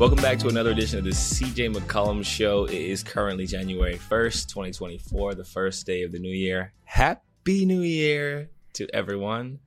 Welcome 0.00 0.22
back 0.22 0.38
to 0.38 0.48
another 0.48 0.70
edition 0.70 0.98
of 0.98 1.04
the 1.04 1.10
CJ 1.10 1.74
McCollum 1.74 2.24
Show. 2.24 2.64
It 2.64 2.72
is 2.72 3.02
currently 3.02 3.44
January 3.44 3.96
1st, 3.96 4.48
2024, 4.48 5.34
the 5.34 5.44
first 5.44 5.84
day 5.84 6.04
of 6.04 6.10
the 6.10 6.18
new 6.18 6.32
year. 6.32 6.72
Happy 6.84 7.66
New 7.66 7.82
Year 7.82 8.48
to 8.72 8.88
everyone. 8.94 9.58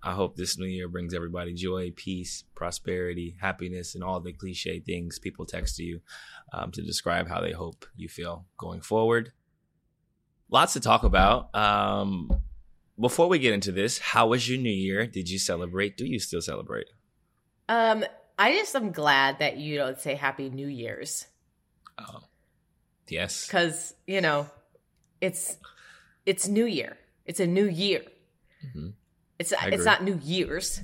I 0.00 0.12
hope 0.12 0.36
this 0.36 0.56
new 0.56 0.66
year 0.66 0.86
brings 0.86 1.14
everybody 1.14 1.52
joy, 1.52 1.92
peace, 1.96 2.44
prosperity, 2.54 3.34
happiness, 3.40 3.96
and 3.96 4.04
all 4.04 4.20
the 4.20 4.32
cliche 4.32 4.78
things 4.78 5.18
people 5.18 5.46
text 5.46 5.74
to 5.78 5.82
you 5.82 6.00
um, 6.52 6.70
to 6.70 6.82
describe 6.82 7.26
how 7.26 7.40
they 7.40 7.50
hope 7.50 7.84
you 7.96 8.08
feel 8.08 8.46
going 8.56 8.82
forward. 8.82 9.32
Lots 10.48 10.74
to 10.74 10.80
talk 10.80 11.02
about. 11.02 11.52
Um, 11.56 12.30
before 13.00 13.26
we 13.26 13.40
get 13.40 13.52
into 13.52 13.72
this, 13.72 13.98
how 13.98 14.28
was 14.28 14.48
your 14.48 14.60
new 14.60 14.70
year? 14.70 15.08
Did 15.08 15.28
you 15.28 15.40
celebrate? 15.40 15.96
Do 15.96 16.06
you 16.06 16.20
still 16.20 16.40
celebrate? 16.40 16.86
Um, 17.68 18.04
I 18.38 18.54
just 18.54 18.74
am 18.74 18.92
glad 18.92 19.38
that 19.40 19.56
you 19.56 19.76
don't 19.78 19.98
say 19.98 20.14
Happy 20.14 20.48
New 20.50 20.66
Year's 20.66 21.26
Oh, 21.98 22.22
yes. 23.08 23.46
because 23.46 23.94
you 24.06 24.20
know 24.20 24.48
it's 25.20 25.56
it's 26.26 26.48
New 26.48 26.64
Year. 26.66 26.96
It's 27.26 27.40
a 27.40 27.46
new 27.46 27.66
year. 27.68 28.02
Mhm. 28.66 28.94
It's 29.38 29.52
it's 29.66 29.84
not 29.84 30.02
New 30.02 30.18
Year's. 30.22 30.80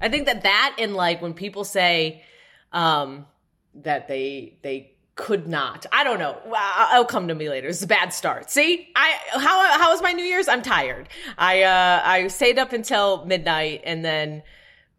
I 0.00 0.08
think 0.08 0.26
that 0.26 0.42
that 0.42 0.76
and 0.78 0.94
like 0.94 1.20
when 1.22 1.34
people 1.34 1.64
say 1.64 2.22
um 2.72 3.26
that 3.76 4.08
they 4.08 4.58
they 4.62 4.90
could 5.16 5.46
not. 5.46 5.86
I 5.92 6.02
don't 6.02 6.18
know. 6.18 6.36
I'll 6.46 6.88
I'll 6.98 7.04
come 7.04 7.28
to 7.28 7.34
me 7.34 7.48
later. 7.48 7.68
It's 7.68 7.82
a 7.82 7.86
bad 7.86 8.12
start. 8.12 8.50
See, 8.50 8.88
I 8.96 9.14
how 9.32 9.78
how 9.78 9.90
was 9.92 10.02
my 10.02 10.12
New 10.12 10.24
Year's? 10.24 10.48
I'm 10.48 10.62
tired. 10.62 11.08
I 11.38 11.62
uh 11.62 12.00
I 12.04 12.26
stayed 12.28 12.58
up 12.58 12.72
until 12.72 13.24
midnight 13.24 13.82
and 13.84 14.04
then 14.04 14.42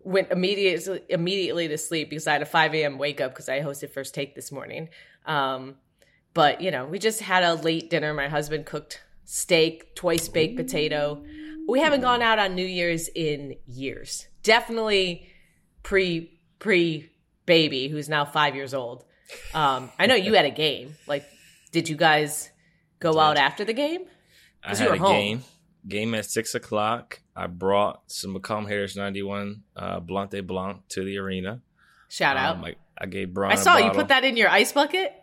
went 0.06 0.32
immediately 0.32 1.02
immediately 1.10 1.68
to 1.68 1.78
sleep 1.78 2.10
because 2.10 2.28
I 2.28 2.34
had 2.34 2.42
a 2.42 2.46
5 2.46 2.74
a.m. 2.76 2.98
wake 2.98 3.20
up 3.20 3.32
because 3.32 3.50
I 3.50 3.60
hosted 3.62 3.90
first 3.90 4.14
take 4.14 4.36
this 4.36 4.52
morning. 4.52 4.90
Um, 5.26 5.76
but 6.34 6.62
you 6.62 6.72
know, 6.72 6.86
we 6.86 7.00
just 7.00 7.22
had 7.22 7.44
a 7.44 7.56
late 7.56 7.90
dinner. 7.90 8.14
My 8.14 8.30
husband 8.30 8.66
cooked 8.66 9.02
steak, 9.26 9.96
twice 9.96 10.30
baked 10.30 10.56
potato. 10.56 11.24
We 11.68 11.80
haven't 11.80 12.02
gone 12.02 12.22
out 12.22 12.38
on 12.38 12.54
New 12.54 12.66
Year's 12.66 13.08
in 13.10 13.56
years. 13.66 14.28
Definitely 14.44 15.28
pre 15.82 16.40
pre 16.60 17.10
baby, 17.46 17.88
who's 17.88 18.08
now 18.08 18.26
five 18.26 18.56
years 18.56 18.74
old. 18.74 19.04
Um, 19.54 19.92
I 19.98 20.06
know 20.06 20.16
you 20.16 20.34
had 20.34 20.46
a 20.46 20.52
game. 20.52 20.96
Like, 21.08 21.26
did 21.72 21.90
you 21.90 21.96
guys 21.96 22.52
go 23.00 23.20
out 23.20 23.38
after 23.38 23.66
the 23.66 23.74
game? 23.74 24.02
I 24.64 24.76
had 24.76 24.88
a 24.92 24.98
home. 24.98 25.12
game. 25.12 25.44
Game 25.88 26.16
at 26.16 26.26
six 26.26 26.56
o'clock. 26.56 27.22
I 27.36 27.48
brought 27.48 28.02
some 28.08 28.36
McCollum 28.36 28.68
Heritage 28.68 28.96
91 28.96 29.64
uh, 29.76 30.00
Blanc 30.00 30.32
de 30.32 30.42
Blanc 30.42 30.82
to 30.90 31.04
the 31.04 31.18
arena. 31.18 31.62
Shout 32.10 32.38
out. 32.38 32.58
Um, 32.58 32.66
I, 32.66 32.76
I 32.98 33.06
gave 33.06 33.34
Brian. 33.34 33.58
I 33.58 33.62
saw 33.62 33.78
you 33.78 33.92
put 33.92 34.08
that 34.08 34.24
in 34.24 34.38
your 34.38 34.50
ice 34.50 34.72
bucket. 34.72 35.14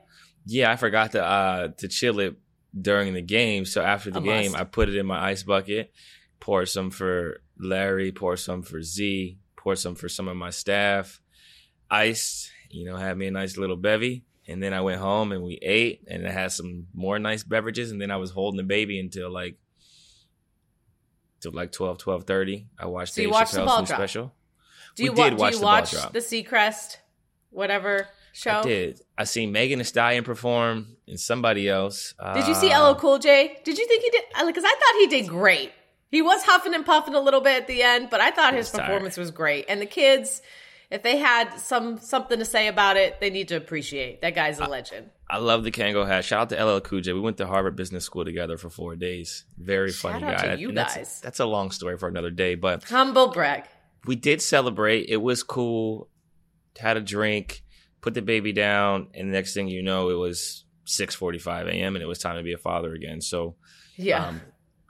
Yeah, 0.45 0.71
I 0.71 0.77
forgot 0.77 1.13
to 1.13 1.25
uh, 1.25 1.69
to 1.79 1.89
chill 1.89 2.21
it 2.21 2.37
during 2.79 3.15
the 3.15 3.23
game. 3.23 3.65
So 3.65 3.83
after 3.83 4.11
the 4.11 4.21
game. 4.21 4.55
I 4.55 4.65
put 4.65 4.89
it 4.89 4.97
in 4.97 5.07
my 5.07 5.23
ice 5.23 5.43
bucket. 5.43 5.93
Poured 6.41 6.69
some 6.69 6.91
for 6.91 7.41
Larry. 7.59 8.13
Poured 8.13 8.39
some 8.39 8.63
for 8.63 8.83
Z. 8.83 9.39
Poured 9.57 9.79
some 9.79 9.95
for 9.95 10.09
some 10.09 10.29
of 10.29 10.37
my 10.37 10.51
staff. 10.51 11.21
Iced. 11.91 12.51
You 12.71 12.87
know, 12.87 12.97
had 12.97 13.17
me 13.19 13.27
a 13.27 13.31
nice 13.31 13.57
little 13.57 13.77
bevy. 13.77 14.25
And 14.49 14.63
then 14.63 14.73
I 14.73 14.81
went 14.81 15.01
home 15.01 15.31
and 15.31 15.45
we 15.45 15.55
ate, 15.63 16.03
and 16.09 16.25
it 16.25 16.33
had 16.33 16.51
some 16.51 16.89
more 16.93 17.19
nice 17.21 17.45
beverages. 17.45 17.93
And 17.93 18.01
then 18.01 18.11
I 18.11 18.17
was 18.17 18.33
holding 18.33 18.57
the 18.57 18.65
baby 18.65 18.99
until 18.99 19.31
like 19.31 19.57
till 21.43 21.53
like 21.53 21.73
12, 21.73 21.99
12.30. 21.99 22.67
I 22.79 22.87
watched 22.87 23.15
So 23.15 23.21
you 23.23 23.31
Dave 23.31 23.39
the 23.39 23.45
Chappelle's 23.45 23.57
new 23.81 23.87
drop. 23.87 23.87
special. 23.89 24.33
Do 24.97 25.03
We 25.05 25.11
wa- 25.11 25.31
did 25.31 25.39
watch 25.39 25.51
do 25.53 25.57
you 25.57 25.61
the 25.61 25.65
ball 25.67 25.73
watch 25.75 25.91
drop. 25.91 26.13
the 26.13 26.19
Seacrest, 26.21 26.97
whatever 27.51 28.09
show? 28.33 28.59
I 28.59 28.63
did. 28.63 29.01
I 29.19 29.25
seen 29.25 29.53
Megan 29.53 29.79
Thee 29.79 29.85
Stallion 29.85 30.25
perform 30.25 30.97
and 31.09 31.19
somebody 31.21 31.69
else. 31.69 32.15
Did 32.35 32.47
you 32.47 32.55
see 32.55 32.71
Uh, 32.73 32.91
LL 32.91 32.95
Cool 32.97 33.19
J? 33.19 33.59
Did 33.65 33.79
you 33.79 33.87
think 33.87 34.03
he 34.03 34.11
did? 34.11 34.23
Because 34.47 34.65
I 34.65 34.69
thought 34.71 34.95
he 35.01 35.07
did 35.07 35.29
great. 35.29 35.73
He 36.11 36.21
was 36.21 36.43
huffing 36.43 36.75
and 36.75 36.85
puffing 36.85 37.15
a 37.15 37.21
little 37.21 37.41
bit 37.41 37.57
at 37.63 37.67
the 37.67 37.83
end, 37.83 38.09
but 38.11 38.21
I 38.21 38.31
thought 38.31 38.53
his 38.53 38.71
tired. 38.71 38.85
performance 38.87 39.17
was 39.17 39.31
great. 39.31 39.65
And 39.69 39.81
the 39.81 39.87
kids, 39.87 40.43
if 40.91 41.03
they 41.03 41.17
had 41.17 41.59
some 41.59 41.99
something 41.99 42.39
to 42.39 42.45
say 42.45 42.67
about 42.69 42.99
it, 42.99 43.19
they 43.19 43.31
need 43.31 43.49
to 43.49 43.57
appreciate 43.57 44.21
that 44.21 44.35
guy's 44.35 44.59
a 44.61 44.67
legend. 44.67 45.09
I 45.22 45.22
love 45.39 45.65
the 45.65 45.71
Kangol 45.71 46.07
hat. 46.07 46.25
Shout 46.25 46.41
out 46.53 46.57
to 46.59 46.65
LL 46.65 46.81
Cool 46.81 47.01
J. 47.01 47.13
We 47.13 47.21
went 47.21 47.37
to 47.39 47.47
Harvard 47.47 47.77
Business 47.77 48.05
School 48.05 48.25
together 48.25 48.57
for 48.59 48.69
four 48.71 48.97
days. 48.97 49.45
Very 49.59 49.91
Shout 49.93 50.13
funny 50.21 50.25
out 50.27 50.43
guy. 50.43 50.55
to 50.57 50.61
you 50.61 50.69
And 50.69 50.77
that's, 50.77 50.97
guys. 50.97 51.21
That's 51.21 51.41
a 51.41 51.47
long 51.47 51.71
story 51.71 51.97
for 51.99 52.09
another 52.09 52.31
day, 52.31 52.55
but 52.55 52.85
Humble 52.85 53.29
brag. 53.29 53.65
we 54.07 54.17
did 54.17 54.43
celebrate. 54.43 55.07
It 55.09 55.19
was 55.19 55.43
cool. 55.43 56.09
Had 56.79 56.97
a 56.97 57.01
drink, 57.01 57.63
put 58.01 58.15
the 58.15 58.23
baby 58.23 58.53
down, 58.53 59.09
and 59.15 59.29
the 59.29 59.33
next 59.33 59.55
thing 59.55 59.69
you 59.69 59.83
know, 59.83 60.11
it 60.11 60.15
was 60.15 60.65
6:45 60.87 61.69
a.m. 61.69 61.97
and 61.97 62.03
it 62.03 62.07
was 62.07 62.19
time 62.19 62.37
to 62.37 62.43
be 62.43 62.53
a 62.53 62.59
father 62.59 62.93
again. 62.95 63.21
So, 63.21 63.57
Yeah. 63.97 64.27
um, 64.27 64.41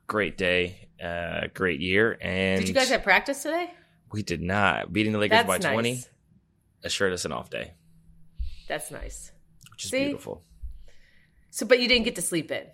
great 0.07 0.39
day, 0.39 0.89
uh, 1.03 1.49
great 1.55 1.81
year. 1.81 2.17
And 2.21 2.61
did 2.61 2.69
you 2.69 2.75
guys 2.75 2.89
have 2.91 3.03
practice 3.03 3.43
today? 3.43 3.71
We 4.13 4.23
did 4.23 4.43
not 4.43 4.93
beating 4.93 5.13
the 5.13 5.19
Lakers 5.19 5.39
That's 5.39 5.49
by 5.49 5.59
nice. 5.59 5.73
20. 5.73 6.05
Assured 6.85 7.13
us 7.13 7.25
an 7.25 7.33
off 7.33 7.49
day, 7.51 7.75
That's 8.69 8.91
nice. 8.91 9.31
Which 9.73 9.85
is 9.85 9.91
See? 9.91 10.05
beautiful. 10.05 10.45
So, 11.51 11.67
but 11.67 11.81
you 11.81 11.89
didn't 11.89 12.05
get 12.05 12.15
to 12.17 12.23
sleep 12.23 12.51
in. 12.51 12.65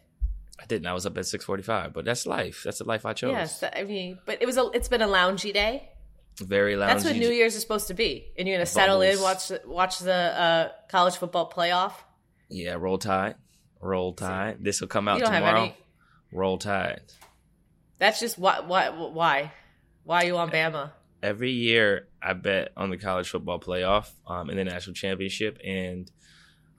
I 0.61 0.67
didn't. 0.67 0.87
I 0.87 0.93
was 0.93 1.07
up 1.07 1.17
at 1.17 1.25
6:45, 1.25 1.93
but 1.93 2.05
that's 2.05 2.27
life. 2.27 2.63
That's 2.65 2.79
the 2.79 2.85
life 2.85 3.07
I 3.07 3.13
chose. 3.13 3.33
Yes, 3.33 3.65
I 3.75 3.85
mean, 3.85 4.19
but 4.27 4.43
it 4.43 4.47
was 4.47 4.57
a. 4.57 4.71
It's 4.75 4.89
been 4.89 5.03
a 5.03 5.07
loungy 5.07 5.53
day. 5.53 5.89
Very 6.41 6.75
loungy. 6.75 6.87
That's 6.87 7.05
what 7.05 7.17
New 7.17 7.31
Year's 7.31 7.55
is 7.55 7.63
supposed 7.63 7.89
to 7.89 7.95
be, 7.95 8.33
and 8.37 8.47
you're 8.47 8.57
gonna 8.57 8.67
settle 8.67 9.01
in, 9.03 9.21
watch 9.21 9.49
the, 9.49 9.63
watch 9.67 9.99
the 9.99 10.13
uh, 10.13 10.69
college 10.91 11.17
football 11.17 11.51
playoff. 11.51 11.93
Yeah, 12.49 12.75
roll 12.75 12.99
tide. 12.99 13.37
Roll 13.81 14.13
tide. 14.13 14.59
This 14.61 14.81
will 14.81 14.89
come 14.89 15.09
out 15.09 15.19
You 15.19 15.25
don't 15.25 15.33
have 15.33 15.45
tomorrow. 15.45 15.75
Roll 16.33 16.59
tide. 16.59 17.03
That's 17.99 18.21
just 18.21 18.39
why. 18.39 18.61
Why? 18.61 18.91
Why? 18.91 19.53
Why 20.05 20.23
are 20.23 20.27
you 20.27 20.37
on 20.39 20.51
Bama? 20.51 20.93
Every 21.23 21.51
year 21.51 22.09
I 22.23 22.33
bet 22.33 22.73
on 22.77 22.91
the 22.91 22.97
college 22.97 23.29
football 23.29 23.59
playoff 23.59 24.09
um, 24.27 24.49
and 24.51 24.59
the 24.59 24.65
national 24.65 24.95
championship, 24.95 25.59
and 25.65 26.11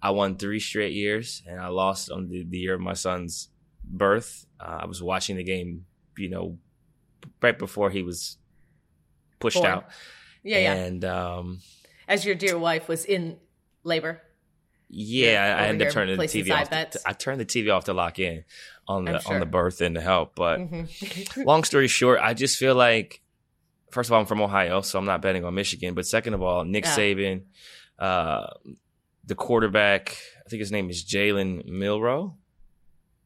I 0.02 0.12
won 0.12 0.36
three 0.38 0.60
straight 0.60 0.94
years, 0.94 1.44
and 1.48 1.60
I 1.60 1.68
lost 1.68 2.10
on 2.12 2.30
the, 2.30 2.46
the 2.48 2.58
year 2.58 2.76
of 2.76 2.82
my 2.82 2.94
son's 2.94 3.50
birth. 3.84 4.46
Uh, 4.60 4.80
I 4.82 4.86
was 4.86 5.02
watching 5.04 5.36
the 5.38 5.44
game, 5.44 5.86
you 6.18 6.30
know, 6.30 6.58
right 7.42 7.58
before 7.58 7.90
he 7.90 8.02
was 8.04 8.38
pushed 9.40 9.58
Born. 9.58 9.68
out, 9.72 9.86
Yeah, 10.44 10.60
yeah. 10.60 10.74
and 10.74 11.04
um, 11.06 11.60
As 12.08 12.24
your 12.26 12.36
dear 12.36 12.58
wife 12.58 12.88
was 12.88 13.06
in 13.06 13.38
labor. 13.84 14.22
Yeah, 14.92 15.56
I 15.60 15.68
ended 15.68 15.88
up 15.88 15.94
turning 15.94 16.18
the 16.18 16.24
TV 16.26 16.52
off. 16.52 16.70
To, 16.70 17.00
I 17.06 17.14
turned 17.14 17.40
the 17.40 17.46
TV 17.46 17.72
off 17.72 17.86
to 17.86 17.94
lock 17.94 18.18
in 18.18 18.44
on 18.88 19.06
the 19.06 19.20
sure. 19.20 19.34
on 19.36 19.40
the 19.40 19.46
birth 19.46 19.82
and 19.82 19.94
to 19.96 20.02
help. 20.02 20.34
But 20.34 20.60
Mhm. 20.62 21.46
long 21.46 21.64
story 21.64 21.88
short, 21.88 22.20
I 22.24 22.34
just 22.34 22.58
feel 22.58 22.74
like 22.74 23.22
first 23.92 24.10
of 24.10 24.14
all, 24.14 24.20
I'm 24.22 24.26
from 24.26 24.42
Ohio, 24.42 24.82
so 24.82 24.98
I'm 24.98 25.06
not 25.06 25.22
betting 25.22 25.46
on 25.46 25.54
Michigan. 25.54 25.94
But 25.94 26.08
second 26.08 26.34
of 26.34 26.42
all, 26.42 26.64
Nick 26.66 26.86
Yeah. 26.86 26.96
Saban, 26.96 27.42
uh, 28.00 28.48
the 29.30 29.36
quarterback, 29.36 30.18
I 30.46 30.50
think 30.50 30.60
his 30.60 30.72
name 30.72 30.90
is 30.90 31.06
Jalen 31.06 31.70
Milrow. 31.70 32.34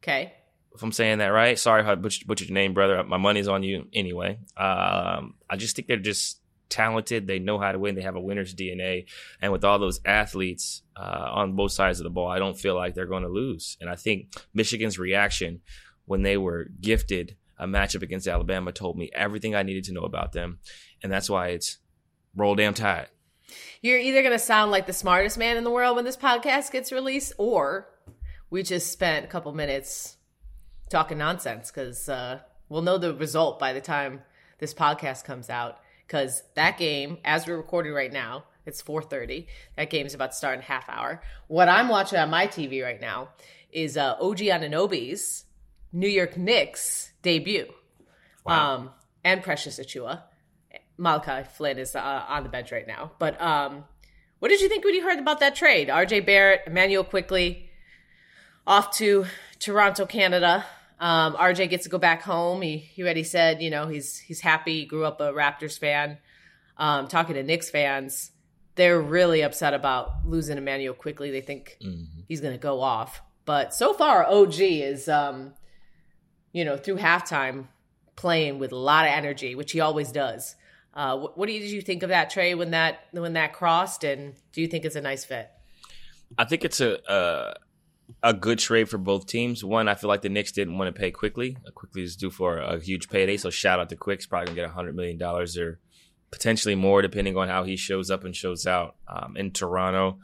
okay. 0.01 0.33
If 0.75 0.81
I'm 0.81 0.91
saying 0.91 1.19
that 1.19 1.27
right, 1.27 1.57
sorry 1.57 1.81
if 1.81 1.87
I 1.87 1.93
butchered, 1.93 2.27
butchered 2.27 2.49
your 2.49 2.55
name, 2.55 2.73
brother. 2.73 3.03
My 3.03 3.17
money's 3.17 3.47
on 3.47 3.61
you 3.61 3.87
anyway. 3.93 4.39
Um, 4.57 5.35
I 5.47 5.55
just 5.55 5.75
think 5.75 5.87
they're 5.87 5.97
just 5.97 6.39
talented. 6.67 7.27
They 7.27 7.37
know 7.37 7.59
how 7.59 7.71
to 7.71 7.77
win. 7.77 7.93
They 7.93 8.01
have 8.01 8.15
a 8.15 8.21
winner's 8.21 8.55
DNA. 8.55 9.05
And 9.39 9.51
with 9.51 9.63
all 9.63 9.77
those 9.77 9.99
athletes 10.03 10.81
uh, 10.95 11.29
on 11.31 11.55
both 11.55 11.73
sides 11.73 11.99
of 11.99 12.05
the 12.05 12.09
ball, 12.09 12.27
I 12.27 12.39
don't 12.39 12.57
feel 12.57 12.75
like 12.75 12.95
they're 12.95 13.05
going 13.05 13.21
to 13.21 13.29
lose. 13.29 13.77
And 13.79 13.89
I 13.89 13.95
think 13.95 14.33
Michigan's 14.53 14.97
reaction 14.97 15.61
when 16.05 16.23
they 16.23 16.37
were 16.37 16.69
gifted 16.81 17.37
a 17.59 17.67
matchup 17.67 18.01
against 18.01 18.27
Alabama 18.27 18.71
told 18.71 18.97
me 18.97 19.11
everything 19.13 19.53
I 19.53 19.61
needed 19.61 19.83
to 19.85 19.93
know 19.93 20.01
about 20.01 20.31
them. 20.31 20.57
And 21.03 21.11
that's 21.11 21.29
why 21.29 21.49
it's 21.49 21.77
roll 22.35 22.55
damn 22.55 22.73
tide. 22.73 23.09
You're 23.81 23.99
either 23.99 24.23
gonna 24.23 24.39
sound 24.39 24.71
like 24.71 24.85
the 24.87 24.93
smartest 24.93 25.37
man 25.37 25.57
in 25.57 25.63
the 25.63 25.71
world 25.71 25.95
when 25.95 26.05
this 26.05 26.17
podcast 26.17 26.71
gets 26.71 26.91
released, 26.91 27.33
or 27.37 27.87
we 28.49 28.63
just 28.63 28.91
spent 28.91 29.25
a 29.25 29.27
couple 29.27 29.51
minutes 29.53 30.17
talking 30.89 31.17
nonsense 31.17 31.71
because 31.71 32.07
uh, 32.07 32.39
we'll 32.69 32.81
know 32.81 32.97
the 32.97 33.13
result 33.13 33.59
by 33.59 33.73
the 33.73 33.81
time 33.81 34.21
this 34.59 34.73
podcast 34.73 35.23
comes 35.25 35.49
out. 35.49 35.79
Because 36.07 36.43
that 36.55 36.77
game, 36.77 37.17
as 37.25 37.47
we're 37.47 37.57
recording 37.57 37.93
right 37.93 38.11
now, 38.11 38.43
it's 38.65 38.81
4:30. 38.81 39.47
That 39.77 39.89
game's 39.89 40.13
about 40.13 40.31
to 40.31 40.37
start 40.37 40.55
in 40.55 40.61
a 40.61 40.65
half 40.65 40.87
hour. 40.89 41.21
What 41.47 41.67
I'm 41.69 41.89
watching 41.89 42.19
on 42.19 42.29
my 42.29 42.47
TV 42.47 42.83
right 42.83 43.01
now 43.01 43.29
is 43.71 43.97
uh, 43.97 44.15
OG 44.21 44.37
Anunoby's 44.39 45.45
New 45.91 46.07
York 46.07 46.37
Knicks 46.37 47.11
debut, 47.23 47.67
Wow. 48.45 48.75
um, 48.75 48.89
and 49.23 49.41
Precious 49.43 49.79
Achiuwa. 49.79 50.21
Malachi 50.97 51.47
Flynn 51.55 51.77
is 51.77 51.95
uh, 51.95 52.25
on 52.27 52.43
the 52.43 52.49
bench 52.49 52.71
right 52.71 52.87
now. 52.87 53.11
But 53.19 53.41
um, 53.41 53.83
what 54.39 54.49
did 54.49 54.61
you 54.61 54.69
think 54.69 54.85
when 54.85 54.93
you 54.93 55.03
heard 55.03 55.19
about 55.19 55.39
that 55.39 55.55
trade? 55.55 55.89
RJ 55.89 56.25
Barrett, 56.25 56.61
Immanuel 56.67 57.03
Quickley 57.03 57.69
off 58.65 58.91
to 58.97 59.25
Toronto, 59.59 60.05
Canada. 60.05 60.65
Um, 60.99 61.35
RJ 61.35 61.69
gets 61.69 61.83
to 61.83 61.89
go 61.89 61.97
back 61.97 62.21
home. 62.21 62.61
He 62.61 62.77
he 62.77 63.03
already 63.03 63.23
said, 63.23 63.61
you 63.61 63.69
know, 63.69 63.87
he's 63.87 64.17
he's 64.19 64.39
happy. 64.39 64.81
He 64.81 64.85
grew 64.85 65.05
up 65.05 65.19
a 65.19 65.33
Raptors 65.33 65.77
fan. 65.77 66.17
Um, 66.77 67.07
talking 67.07 67.35
to 67.35 67.43
Knicks 67.43 67.69
fans, 67.69 68.31
they're 68.75 68.99
really 68.99 69.41
upset 69.41 69.73
about 69.73 70.25
losing 70.25 70.57
Immanuel 70.57 70.93
Quickley. 70.93 71.31
They 71.31 71.41
think 71.41 71.77
mm-hmm. 71.81 72.21
he's 72.27 72.41
going 72.41 72.53
to 72.53 72.59
go 72.59 72.81
off. 72.81 73.21
But 73.45 73.73
so 73.73 73.93
far, 73.93 74.25
OG 74.25 74.59
is, 74.59 75.09
um, 75.09 75.53
you 76.51 76.65
know, 76.65 76.77
through 76.77 76.97
halftime 76.97 77.67
playing 78.15 78.59
with 78.59 78.71
a 78.71 78.77
lot 78.77 79.05
of 79.05 79.11
energy, 79.11 79.55
which 79.55 79.71
he 79.71 79.81
always 79.81 80.11
does. 80.11 80.55
Uh, 80.93 81.17
what, 81.17 81.37
what, 81.37 81.47
did 81.47 81.63
you 81.63 81.81
think 81.81 82.03
of 82.03 82.09
that 82.09 82.29
Trey 82.29 82.53
when 82.53 82.71
that 82.71 83.05
when 83.11 83.33
that 83.33 83.53
crossed, 83.53 84.03
and 84.03 84.35
do 84.51 84.61
you 84.61 84.67
think 84.67 84.85
it's 84.85 84.95
a 84.95 85.01
nice 85.01 85.25
fit? 85.25 85.49
I 86.37 86.45
think 86.45 86.63
it's 86.63 86.81
a 86.81 86.99
a, 87.07 87.53
a 88.21 88.33
good 88.33 88.59
trade 88.59 88.89
for 88.89 88.99
both 88.99 89.25
teams. 89.25 89.63
One, 89.63 89.87
I 89.87 89.95
feel 89.95 90.07
like 90.07 90.21
the 90.21 90.29
Knicks 90.29 90.51
didn't 90.51 90.77
want 90.77 90.93
to 90.93 90.99
pay 90.99 91.09
Quickley. 91.09 91.57
Quickley 91.73 92.03
is 92.03 92.15
due 92.15 92.29
for 92.29 92.57
a 92.57 92.79
huge 92.79 93.09
payday, 93.09 93.37
so 93.37 93.49
shout 93.49 93.79
out 93.79 93.89
to 93.89 93.95
Quicks. 93.95 94.27
Probably 94.27 94.47
gonna 94.47 94.67
get 94.67 94.69
hundred 94.69 94.95
million 94.95 95.17
dollars 95.17 95.57
or 95.57 95.79
potentially 96.31 96.75
more, 96.75 97.01
depending 97.01 97.37
on 97.37 97.47
how 97.47 97.63
he 97.63 97.75
shows 97.75 98.11
up 98.11 98.23
and 98.23 98.35
shows 98.35 98.67
out 98.67 98.95
um, 99.07 99.35
in 99.35 99.51
Toronto. 99.51 100.19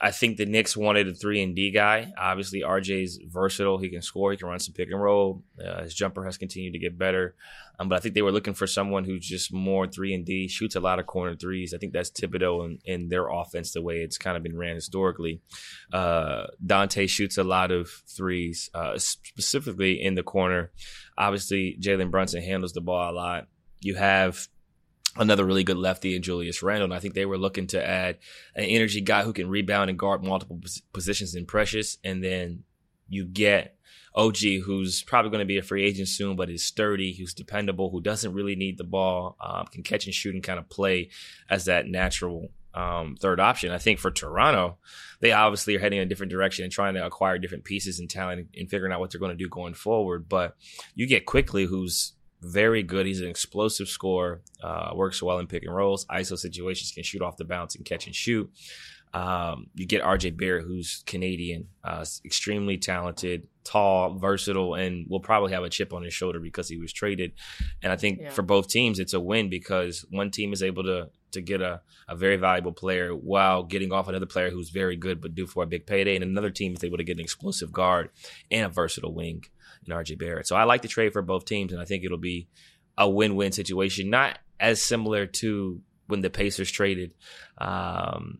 I 0.00 0.12
think 0.12 0.36
the 0.36 0.46
Knicks 0.46 0.76
wanted 0.76 1.08
a 1.08 1.14
three 1.14 1.42
and 1.42 1.56
D 1.56 1.72
guy. 1.72 2.12
Obviously, 2.16 2.60
RJ's 2.60 3.18
versatile. 3.26 3.78
He 3.78 3.88
can 3.88 4.00
score. 4.00 4.30
He 4.30 4.36
can 4.36 4.48
run 4.48 4.60
some 4.60 4.74
pick 4.74 4.90
and 4.90 5.02
roll. 5.02 5.42
Uh, 5.62 5.82
his 5.82 5.94
jumper 5.94 6.24
has 6.24 6.38
continued 6.38 6.74
to 6.74 6.78
get 6.78 6.96
better. 6.96 7.34
Um, 7.80 7.88
but 7.88 7.96
I 7.96 8.00
think 8.00 8.14
they 8.14 8.22
were 8.22 8.32
looking 8.32 8.54
for 8.54 8.66
someone 8.66 9.04
who's 9.04 9.26
just 9.26 9.52
more 9.52 9.88
three 9.88 10.14
and 10.14 10.24
D, 10.24 10.46
shoots 10.46 10.76
a 10.76 10.80
lot 10.80 11.00
of 11.00 11.06
corner 11.06 11.34
threes. 11.34 11.74
I 11.74 11.78
think 11.78 11.92
that's 11.92 12.10
Thibodeau 12.10 12.64
in, 12.64 12.78
in 12.84 13.08
their 13.08 13.28
offense, 13.28 13.72
the 13.72 13.82
way 13.82 13.98
it's 13.98 14.18
kind 14.18 14.36
of 14.36 14.42
been 14.42 14.56
ran 14.56 14.76
historically. 14.76 15.40
Uh, 15.92 16.46
Donte 16.64 17.08
shoots 17.08 17.36
a 17.36 17.44
lot 17.44 17.72
of 17.72 17.90
threes, 18.06 18.70
uh, 18.74 18.98
specifically 18.98 20.00
in 20.00 20.14
the 20.14 20.22
corner. 20.22 20.70
Obviously, 21.16 21.76
Jalen 21.80 22.12
Brunson 22.12 22.42
handles 22.42 22.72
the 22.72 22.80
ball 22.80 23.10
a 23.10 23.14
lot. 23.14 23.48
You 23.80 23.96
have 23.96 24.46
another 25.16 25.44
really 25.44 25.64
good 25.64 25.76
lefty 25.76 26.14
in 26.14 26.22
Julius 26.22 26.62
Randle. 26.62 26.84
And 26.84 26.94
I 26.94 26.98
think 26.98 27.14
they 27.14 27.26
were 27.26 27.38
looking 27.38 27.66
to 27.68 27.86
add 27.86 28.18
an 28.54 28.64
energy 28.64 29.00
guy 29.00 29.22
who 29.22 29.32
can 29.32 29.48
rebound 29.48 29.90
and 29.90 29.98
guard 29.98 30.22
multiple 30.22 30.60
positions 30.92 31.34
in 31.34 31.46
Precious. 31.46 31.98
And 32.04 32.22
then 32.22 32.64
you 33.08 33.24
get 33.24 33.76
OG, 34.14 34.38
who's 34.64 35.02
probably 35.02 35.30
going 35.30 35.40
to 35.40 35.46
be 35.46 35.58
a 35.58 35.62
free 35.62 35.84
agent 35.84 36.08
soon, 36.08 36.36
but 36.36 36.50
is 36.50 36.64
sturdy, 36.64 37.14
who's 37.14 37.34
dependable, 37.34 37.90
who 37.90 38.00
doesn't 38.00 38.32
really 38.32 38.56
need 38.56 38.78
the 38.78 38.84
ball, 38.84 39.36
um, 39.40 39.66
can 39.66 39.82
catch 39.82 40.06
and 40.06 40.14
shoot 40.14 40.34
and 40.34 40.42
kind 40.42 40.58
of 40.58 40.68
play 40.68 41.10
as 41.48 41.66
that 41.66 41.86
natural 41.86 42.50
um, 42.74 43.16
third 43.16 43.40
option. 43.40 43.70
I 43.72 43.78
think 43.78 43.98
for 43.98 44.10
Toronto, 44.10 44.78
they 45.20 45.32
obviously 45.32 45.76
are 45.76 45.80
heading 45.80 45.98
in 45.98 46.06
a 46.06 46.08
different 46.08 46.30
direction 46.30 46.64
and 46.64 46.72
trying 46.72 46.94
to 46.94 47.04
acquire 47.04 47.38
different 47.38 47.64
pieces 47.64 47.98
and 47.98 48.08
talent 48.08 48.48
and 48.56 48.70
figuring 48.70 48.92
out 48.92 49.00
what 49.00 49.10
they're 49.10 49.20
going 49.20 49.36
to 49.36 49.42
do 49.42 49.48
going 49.48 49.74
forward. 49.74 50.28
But 50.28 50.56
you 50.94 51.06
get 51.06 51.26
Quickley, 51.26 51.64
who's 51.64 52.12
very 52.40 52.82
good. 52.82 53.06
He's 53.06 53.20
an 53.20 53.28
explosive 53.28 53.88
scorer, 53.88 54.42
uh, 54.62 54.90
works 54.94 55.22
well 55.22 55.38
in 55.38 55.46
pick 55.46 55.64
and 55.64 55.74
rolls, 55.74 56.06
ISO 56.06 56.38
situations, 56.38 56.92
can 56.92 57.02
shoot 57.02 57.22
off 57.22 57.36
the 57.36 57.44
bounce 57.44 57.74
and 57.74 57.84
catch 57.84 58.06
and 58.06 58.14
shoot. 58.14 58.50
Um, 59.14 59.68
you 59.74 59.86
get 59.86 60.02
RJ 60.02 60.36
Barrett, 60.36 60.66
who's 60.66 61.02
Canadian, 61.06 61.68
uh, 61.82 62.04
extremely 62.24 62.76
talented, 62.76 63.46
tall, 63.64 64.18
versatile, 64.18 64.74
and 64.74 65.06
will 65.08 65.20
probably 65.20 65.52
have 65.52 65.64
a 65.64 65.70
chip 65.70 65.92
on 65.92 66.02
his 66.02 66.12
shoulder 66.12 66.40
because 66.40 66.68
he 66.68 66.76
was 66.76 66.92
traded. 66.92 67.32
And 67.82 67.90
I 67.90 67.96
think 67.96 68.20
yeah. 68.20 68.30
for 68.30 68.42
both 68.42 68.68
teams, 68.68 68.98
it's 68.98 69.14
a 69.14 69.20
win 69.20 69.48
because 69.48 70.04
one 70.10 70.30
team 70.30 70.52
is 70.52 70.62
able 70.62 70.84
to 70.84 71.10
to 71.30 71.42
get 71.42 71.60
a, 71.60 71.82
a 72.08 72.16
very 72.16 72.36
valuable 72.36 72.72
player 72.72 73.14
while 73.14 73.62
getting 73.62 73.92
off 73.92 74.08
another 74.08 74.24
player 74.24 74.48
who's 74.48 74.70
very 74.70 74.96
good 74.96 75.20
but 75.20 75.34
due 75.34 75.46
for 75.46 75.62
a 75.62 75.66
big 75.66 75.86
payday, 75.86 76.14
and 76.14 76.24
another 76.24 76.50
team 76.50 76.74
is 76.74 76.84
able 76.84 76.96
to 76.96 77.04
get 77.04 77.18
an 77.18 77.22
explosive 77.22 77.70
guard 77.72 78.10
and 78.50 78.66
a 78.66 78.68
versatile 78.68 79.14
wing 79.14 79.44
in 79.86 79.92
RJ 79.92 80.18
Barrett. 80.18 80.46
So 80.46 80.56
I 80.56 80.64
like 80.64 80.82
the 80.82 80.88
trade 80.88 81.12
for 81.12 81.22
both 81.22 81.44
teams, 81.44 81.72
and 81.72 81.80
I 81.80 81.84
think 81.84 82.04
it'll 82.04 82.18
be 82.18 82.48
a 82.96 83.08
win-win 83.08 83.52
situation, 83.52 84.10
not 84.10 84.38
as 84.58 84.82
similar 84.82 85.26
to 85.26 85.80
when 86.06 86.20
the 86.20 86.30
Pacers 86.30 86.70
traded 86.70 87.14
um, 87.58 88.38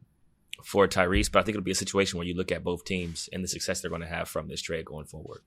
for 0.64 0.88
Tyrese, 0.88 1.30
but 1.30 1.40
I 1.40 1.42
think 1.42 1.54
it'll 1.54 1.64
be 1.64 1.70
a 1.70 1.76
situation 1.76 2.18
where 2.18 2.26
you 2.26 2.34
look 2.34 2.50
at 2.50 2.64
both 2.64 2.84
teams 2.84 3.28
and 3.32 3.44
the 3.44 3.48
success 3.48 3.80
they're 3.80 3.90
going 3.90 4.02
to 4.02 4.08
have 4.08 4.28
from 4.28 4.48
this 4.48 4.62
trade 4.62 4.84
going 4.84 5.06
forward. 5.06 5.40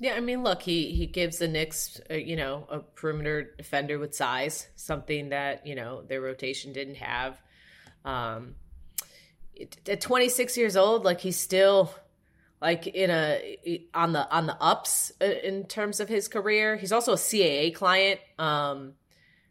Yeah, 0.00 0.14
I 0.14 0.20
mean, 0.20 0.44
look, 0.44 0.62
he 0.62 0.92
he 0.92 1.06
gives 1.06 1.38
the 1.38 1.48
Knicks, 1.48 2.00
uh, 2.08 2.14
you 2.14 2.36
know, 2.36 2.66
a 2.70 2.78
perimeter 2.78 3.54
defender 3.56 3.98
with 3.98 4.14
size, 4.14 4.68
something 4.76 5.30
that 5.30 5.66
you 5.66 5.74
know 5.74 6.02
their 6.02 6.20
rotation 6.20 6.72
didn't 6.72 6.96
have. 6.96 7.40
Um, 8.04 8.54
at 9.88 10.00
26 10.00 10.56
years 10.56 10.76
old, 10.76 11.04
like 11.04 11.20
he's 11.20 11.38
still 11.38 11.92
like 12.60 12.86
in 12.86 13.10
a 13.10 13.86
on 13.94 14.12
the 14.12 14.30
on 14.30 14.46
the 14.46 14.56
ups 14.60 15.12
uh, 15.20 15.24
in 15.24 15.64
terms 15.64 16.00
of 16.00 16.08
his 16.08 16.28
career. 16.28 16.76
He's 16.76 16.92
also 16.92 17.12
a 17.12 17.16
CAA 17.16 17.74
client, 17.74 18.20
um, 18.38 18.94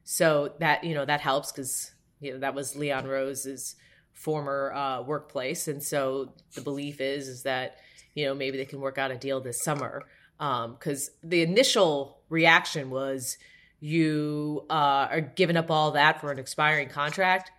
so 0.03 0.53
that 0.59 0.83
you 0.83 0.93
know 0.93 1.05
that 1.05 1.21
helps 1.21 1.51
because 1.51 1.91
you 2.19 2.33
know 2.33 2.39
that 2.39 2.53
was 2.53 2.75
Leon 2.75 3.07
Rose's 3.07 3.75
former 4.13 4.73
uh, 4.73 5.01
workplace, 5.03 5.67
and 5.67 5.81
so 5.81 6.33
the 6.55 6.61
belief 6.61 6.99
is 6.99 7.27
is 7.27 7.43
that 7.43 7.77
you 8.13 8.25
know 8.25 8.35
maybe 8.35 8.57
they 8.57 8.65
can 8.65 8.81
work 8.81 8.97
out 8.97 9.11
a 9.11 9.17
deal 9.17 9.39
this 9.41 9.61
summer. 9.61 10.03
Because 10.37 11.09
um, 11.09 11.29
the 11.29 11.41
initial 11.41 12.19
reaction 12.29 12.91
was 12.91 13.37
you 13.79 14.65
uh, 14.69 15.07
are 15.09 15.21
giving 15.21 15.57
up 15.57 15.71
all 15.71 15.91
that 15.91 16.21
for 16.21 16.31
an 16.31 16.37
expiring 16.37 16.89
contract, 16.89 17.51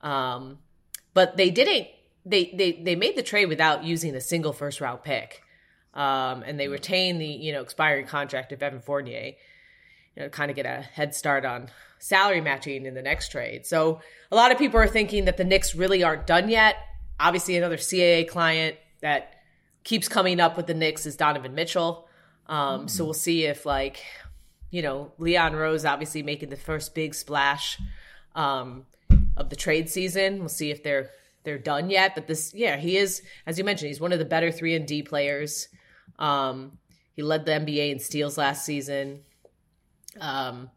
um, 0.00 0.58
but 1.12 1.36
they 1.36 1.50
didn't 1.50 1.88
they 2.24 2.52
they 2.54 2.72
they 2.72 2.96
made 2.96 3.16
the 3.16 3.22
trade 3.22 3.46
without 3.46 3.84
using 3.84 4.14
a 4.14 4.20
single 4.20 4.52
first 4.52 4.80
round 4.80 5.02
pick, 5.02 5.42
um, 5.94 6.42
and 6.42 6.58
they 6.58 6.66
mm. 6.66 6.72
retained 6.72 7.20
the 7.20 7.26
you 7.26 7.52
know 7.52 7.62
expiring 7.62 8.06
contract 8.06 8.52
of 8.52 8.62
Evan 8.62 8.80
Fournier, 8.80 9.32
you 10.16 10.22
know, 10.22 10.28
kind 10.28 10.50
of 10.50 10.56
get 10.56 10.66
a 10.66 10.82
head 10.82 11.14
start 11.14 11.44
on 11.44 11.68
salary 11.98 12.40
matching 12.40 12.86
in 12.86 12.94
the 12.94 13.02
next 13.02 13.30
trade. 13.30 13.66
So 13.66 14.00
a 14.30 14.36
lot 14.36 14.52
of 14.52 14.58
people 14.58 14.80
are 14.80 14.88
thinking 14.88 15.26
that 15.26 15.36
the 15.36 15.44
Knicks 15.44 15.74
really 15.74 16.02
aren't 16.02 16.26
done 16.26 16.48
yet. 16.48 16.76
Obviously, 17.18 17.56
another 17.56 17.76
CAA 17.76 18.28
client 18.28 18.76
that 19.00 19.34
keeps 19.84 20.08
coming 20.08 20.40
up 20.40 20.56
with 20.56 20.66
the 20.66 20.74
Knicks 20.74 21.06
is 21.06 21.16
Donovan 21.16 21.54
Mitchell. 21.54 22.08
Um, 22.46 22.80
mm-hmm. 22.80 22.88
So 22.88 23.04
we'll 23.04 23.14
see 23.14 23.44
if 23.44 23.64
like 23.64 24.02
you 24.70 24.82
know 24.82 25.12
Leon 25.18 25.54
Rose 25.54 25.84
obviously 25.84 26.22
making 26.22 26.50
the 26.50 26.56
first 26.56 26.94
big 26.94 27.14
splash 27.14 27.80
um, 28.34 28.86
of 29.36 29.48
the 29.48 29.56
trade 29.56 29.88
season. 29.88 30.40
We'll 30.40 30.48
see 30.48 30.70
if 30.70 30.82
they're 30.82 31.10
they're 31.44 31.58
done 31.58 31.90
yet. 31.90 32.14
But 32.14 32.26
this, 32.26 32.52
yeah, 32.54 32.76
he 32.76 32.96
is, 32.96 33.22
as 33.46 33.58
you 33.58 33.64
mentioned, 33.64 33.88
he's 33.88 34.00
one 34.00 34.12
of 34.12 34.18
the 34.18 34.24
better 34.24 34.50
three 34.50 34.74
and 34.74 34.86
D 34.86 35.02
players. 35.02 35.68
Um, 36.18 36.78
he 37.14 37.22
led 37.22 37.46
the 37.46 37.52
NBA 37.52 37.92
in 37.92 37.98
steals 37.98 38.38
last 38.38 38.64
season. 38.64 39.22
Um, 40.20 40.70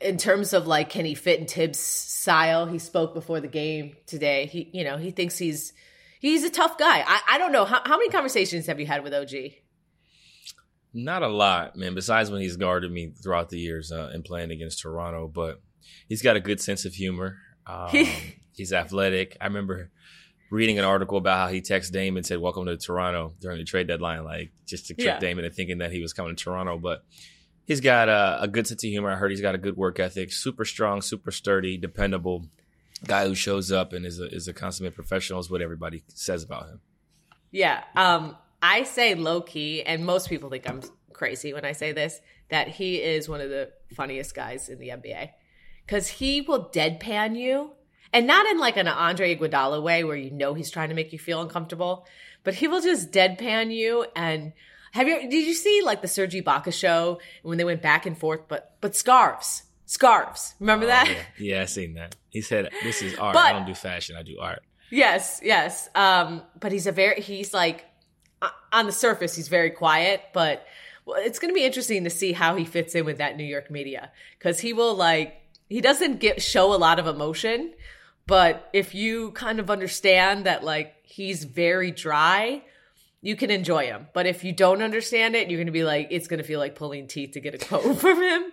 in 0.00 0.16
terms 0.16 0.52
of 0.52 0.66
like, 0.66 0.90
can 0.90 1.04
he 1.04 1.14
fit 1.14 1.40
in 1.40 1.46
Thibs' 1.46 1.78
style? 1.78 2.66
He 2.66 2.78
spoke 2.78 3.14
before 3.14 3.40
the 3.40 3.48
game 3.48 3.96
today. 4.06 4.46
He, 4.46 4.70
you 4.72 4.84
know, 4.84 4.96
he 4.96 5.10
thinks 5.10 5.38
he's 5.38 5.72
he's 6.20 6.44
a 6.44 6.50
tough 6.50 6.78
guy. 6.78 7.04
I, 7.06 7.20
I 7.30 7.38
don't 7.38 7.52
know 7.52 7.64
how 7.64 7.80
how 7.84 7.96
many 7.98 8.10
conversations 8.10 8.66
have 8.66 8.80
you 8.80 8.86
had 8.86 9.02
with 9.02 9.14
OG? 9.14 9.34
Not 10.94 11.22
a 11.22 11.28
lot, 11.28 11.76
man. 11.76 11.94
Besides 11.94 12.30
when 12.30 12.40
he's 12.40 12.56
guarded 12.56 12.90
me 12.90 13.12
throughout 13.22 13.50
the 13.50 13.58
years 13.58 13.92
uh, 13.92 14.10
and 14.12 14.24
playing 14.24 14.50
against 14.50 14.80
Toronto, 14.80 15.28
but 15.28 15.60
he's 16.08 16.22
got 16.22 16.36
a 16.36 16.40
good 16.40 16.60
sense 16.60 16.84
of 16.84 16.94
humor. 16.94 17.36
Um, 17.68 17.90
He's 18.56 18.72
athletic. 18.72 19.36
I 19.40 19.46
remember 19.46 19.90
reading 20.50 20.78
an 20.78 20.84
article 20.84 21.18
about 21.18 21.38
how 21.38 21.52
he 21.52 21.60
texted 21.60 21.92
Dame 21.92 22.16
and 22.16 22.24
said, 22.24 22.38
"Welcome 22.38 22.66
to 22.66 22.76
Toronto" 22.76 23.34
during 23.40 23.58
the 23.58 23.64
trade 23.64 23.86
deadline, 23.86 24.24
like 24.24 24.52
just 24.64 24.86
to 24.86 24.94
trick 24.94 25.06
yeah. 25.06 25.18
Dame 25.18 25.38
into 25.38 25.50
thinking 25.50 25.78
that 25.78 25.92
he 25.92 26.00
was 26.00 26.12
coming 26.12 26.34
to 26.34 26.42
Toronto. 26.42 26.78
But 26.78 27.04
he's 27.66 27.80
got 27.80 28.08
a, 28.08 28.38
a, 28.42 28.48
good 28.48 28.66
sense 28.66 28.82
of 28.82 28.88
humor. 28.88 29.10
I 29.10 29.16
heard 29.16 29.30
he's 29.30 29.40
got 29.40 29.54
a 29.54 29.58
good 29.58 29.76
work 29.76 30.00
ethic. 30.00 30.32
Super 30.32 30.64
strong, 30.64 31.02
super 31.02 31.30
sturdy, 31.30 31.76
dependable 31.76 32.46
guy 33.04 33.26
who 33.26 33.34
shows 33.34 33.70
up 33.70 33.92
and 33.92 34.06
is 34.06 34.20
a 34.20 34.28
is 34.34 34.48
a 34.48 34.52
consummate 34.52 34.94
professional. 34.94 35.40
Is 35.40 35.50
what 35.50 35.60
everybody 35.60 36.02
says 36.08 36.42
about 36.42 36.68
him. 36.68 36.80
Yeah, 37.50 37.84
um, 37.94 38.36
I 38.62 38.84
say 38.84 39.14
low 39.14 39.40
key, 39.40 39.82
and 39.82 40.04
most 40.04 40.28
people 40.28 40.50
think 40.50 40.68
I'm 40.68 40.82
crazy 41.12 41.52
when 41.52 41.64
I 41.64 41.72
say 41.72 41.92
this. 41.92 42.20
That 42.48 42.68
he 42.68 43.02
is 43.02 43.28
one 43.28 43.40
of 43.40 43.50
the 43.50 43.72
funniest 43.94 44.34
guys 44.34 44.68
in 44.68 44.78
the 44.78 44.90
NBA 44.90 45.30
because 45.84 46.06
he 46.06 46.40
will 46.40 46.70
deadpan 46.70 47.36
you 47.36 47.72
and 48.16 48.26
not 48.26 48.46
in 48.46 48.58
like 48.58 48.78
an 48.78 48.88
Andre 48.88 49.36
Iguodala 49.36 49.82
way 49.82 50.02
where 50.02 50.16
you 50.16 50.30
know 50.30 50.54
he's 50.54 50.70
trying 50.70 50.88
to 50.88 50.94
make 50.94 51.12
you 51.12 51.18
feel 51.18 51.42
uncomfortable, 51.42 52.06
but 52.44 52.54
he 52.54 52.66
will 52.66 52.80
just 52.80 53.12
deadpan 53.12 53.70
you. 53.70 54.06
And 54.16 54.54
have 54.92 55.06
you 55.06 55.28
did 55.28 55.46
you 55.46 55.52
see 55.52 55.82
like 55.84 56.00
the 56.00 56.08
Serge 56.08 56.32
Ibaka 56.32 56.72
show 56.72 57.20
when 57.42 57.58
they 57.58 57.64
went 57.64 57.82
back 57.82 58.06
and 58.06 58.16
forth? 58.16 58.48
But 58.48 58.74
but 58.80 58.96
scarves, 58.96 59.64
scarves. 59.84 60.54
Remember 60.60 60.86
oh, 60.86 60.88
that? 60.88 61.08
Yeah. 61.08 61.56
yeah, 61.56 61.62
I 61.62 61.64
seen 61.66 61.92
that. 61.94 62.16
He 62.30 62.40
said, 62.40 62.70
"This 62.82 63.02
is 63.02 63.16
art. 63.16 63.34
But, 63.34 63.44
I 63.44 63.52
don't 63.52 63.66
do 63.66 63.74
fashion. 63.74 64.16
I 64.16 64.22
do 64.22 64.38
art." 64.40 64.62
Yes, 64.90 65.40
yes. 65.42 65.90
Um, 65.94 66.42
but 66.58 66.72
he's 66.72 66.86
a 66.86 66.92
very 66.92 67.20
he's 67.20 67.52
like 67.52 67.84
on 68.72 68.86
the 68.86 68.92
surface 68.92 69.36
he's 69.36 69.48
very 69.48 69.70
quiet, 69.70 70.22
but 70.32 70.64
well, 71.04 71.20
it's 71.22 71.38
going 71.38 71.50
to 71.50 71.54
be 71.54 71.66
interesting 71.66 72.04
to 72.04 72.10
see 72.10 72.32
how 72.32 72.56
he 72.56 72.64
fits 72.64 72.94
in 72.94 73.04
with 73.04 73.18
that 73.18 73.36
New 73.36 73.44
York 73.44 73.70
media 73.70 74.10
because 74.38 74.58
he 74.58 74.72
will 74.72 74.94
like 74.94 75.34
he 75.68 75.82
doesn't 75.82 76.18
get 76.18 76.40
show 76.40 76.72
a 76.72 76.78
lot 76.78 76.98
of 76.98 77.06
emotion, 77.06 77.74
but 78.26 78.68
if 78.72 78.94
you 78.94 79.30
kind 79.32 79.60
of 79.60 79.70
understand 79.70 80.46
that 80.46 80.64
like 80.64 80.94
he's 81.04 81.44
very 81.44 81.90
dry, 81.90 82.62
you 83.22 83.36
can 83.36 83.50
enjoy 83.50 83.86
him. 83.86 84.08
But 84.12 84.26
if 84.26 84.44
you 84.44 84.52
don't 84.52 84.82
understand 84.82 85.34
it, 85.34 85.48
you're 85.48 85.58
going 85.58 85.66
to 85.66 85.72
be 85.72 85.84
like, 85.84 86.08
it's 86.10 86.28
going 86.28 86.38
to 86.38 86.44
feel 86.44 86.60
like 86.60 86.74
pulling 86.76 87.06
teeth 87.08 87.32
to 87.32 87.40
get 87.40 87.54
a 87.54 87.58
quote 87.58 87.98
from 88.00 88.22
him. 88.22 88.44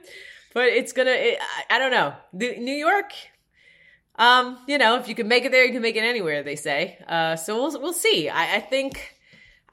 But 0.53 0.65
it's 0.65 0.93
going 0.93 1.07
to, 1.07 1.37
I 1.69 1.79
don't 1.79 1.91
know. 1.91 2.13
New 2.31 2.73
York, 2.73 3.11
Um, 4.15 4.59
you 4.67 4.77
know, 4.77 4.97
if 4.97 5.07
you 5.07 5.15
can 5.15 5.27
make 5.27 5.45
it 5.45 5.51
there, 5.51 5.65
you 5.65 5.71
can 5.71 5.81
make 5.81 5.95
it 5.95 6.03
anywhere. 6.03 6.43
They 6.43 6.55
say. 6.55 6.99
Uh, 7.07 7.35
so 7.35 7.55
we'll 7.55 7.81
we'll 7.81 7.93
see. 7.93 8.29
I, 8.29 8.55
I 8.57 8.59
think. 8.59 9.15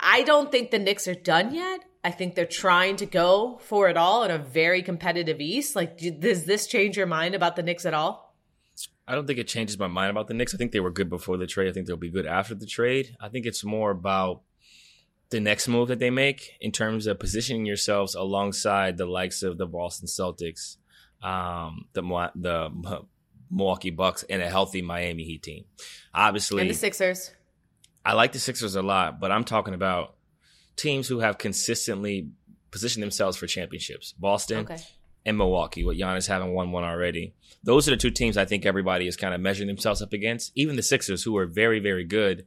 I 0.02 0.22
don't 0.22 0.50
think 0.50 0.70
the 0.70 0.78
Knicks 0.78 1.06
are 1.06 1.14
done 1.14 1.54
yet. 1.54 1.80
I 2.02 2.10
think 2.10 2.34
they're 2.34 2.46
trying 2.46 2.96
to 2.96 3.06
go 3.06 3.60
for 3.62 3.90
it 3.90 3.98
all 3.98 4.24
in 4.24 4.30
a 4.30 4.38
very 4.38 4.82
competitive 4.82 5.42
East. 5.42 5.76
Like, 5.76 5.98
does 5.98 6.46
this 6.46 6.66
change 6.66 6.96
your 6.96 7.06
mind 7.06 7.34
about 7.34 7.54
the 7.56 7.62
Knicks 7.62 7.84
at 7.84 7.92
all? 7.92 8.29
I 9.06 9.14
don't 9.14 9.26
think 9.26 9.38
it 9.38 9.48
changes 9.48 9.78
my 9.78 9.86
mind 9.86 10.10
about 10.10 10.28
the 10.28 10.34
Knicks. 10.34 10.54
I 10.54 10.58
think 10.58 10.72
they 10.72 10.80
were 10.80 10.90
good 10.90 11.08
before 11.08 11.36
the 11.36 11.46
trade. 11.46 11.68
I 11.68 11.72
think 11.72 11.86
they'll 11.86 11.96
be 11.96 12.10
good 12.10 12.26
after 12.26 12.54
the 12.54 12.66
trade. 12.66 13.16
I 13.20 13.28
think 13.28 13.46
it's 13.46 13.64
more 13.64 13.90
about 13.90 14.42
the 15.30 15.40
next 15.40 15.68
move 15.68 15.88
that 15.88 15.98
they 15.98 16.10
make 16.10 16.56
in 16.60 16.72
terms 16.72 17.06
of 17.06 17.18
positioning 17.18 17.64
yourselves 17.64 18.14
alongside 18.14 18.96
the 18.96 19.06
likes 19.06 19.42
of 19.42 19.58
the 19.58 19.66
Boston 19.66 20.06
Celtics, 20.06 20.76
um, 21.22 21.86
the 21.92 22.02
the 22.34 23.02
Milwaukee 23.50 23.90
Bucks, 23.90 24.24
and 24.28 24.42
a 24.42 24.48
healthy 24.48 24.82
Miami 24.82 25.24
Heat 25.24 25.42
team. 25.42 25.64
Obviously, 26.14 26.62
and 26.62 26.70
the 26.70 26.74
Sixers. 26.74 27.32
I 28.04 28.14
like 28.14 28.32
the 28.32 28.38
Sixers 28.38 28.76
a 28.76 28.82
lot, 28.82 29.20
but 29.20 29.30
I'm 29.30 29.44
talking 29.44 29.74
about 29.74 30.14
teams 30.76 31.06
who 31.08 31.20
have 31.20 31.36
consistently 31.38 32.30
positioned 32.70 33.02
themselves 33.02 33.36
for 33.36 33.46
championships. 33.46 34.12
Boston 34.12 34.60
okay. 34.60 34.78
And 35.24 35.36
Milwaukee, 35.36 35.84
with 35.84 35.98
Giannis 35.98 36.28
having 36.28 36.54
won 36.54 36.72
one 36.72 36.84
already. 36.84 37.34
Those 37.62 37.86
are 37.86 37.92
the 37.92 37.96
two 37.96 38.10
teams 38.10 38.36
I 38.36 38.44
think 38.44 38.64
everybody 38.64 39.06
is 39.06 39.16
kind 39.16 39.34
of 39.34 39.40
measuring 39.40 39.68
themselves 39.68 40.00
up 40.00 40.12
against. 40.12 40.52
Even 40.54 40.76
the 40.76 40.82
Sixers, 40.82 41.22
who 41.22 41.36
are 41.36 41.46
very, 41.46 41.78
very 41.78 42.04
good, 42.04 42.46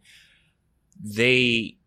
they 0.99 1.77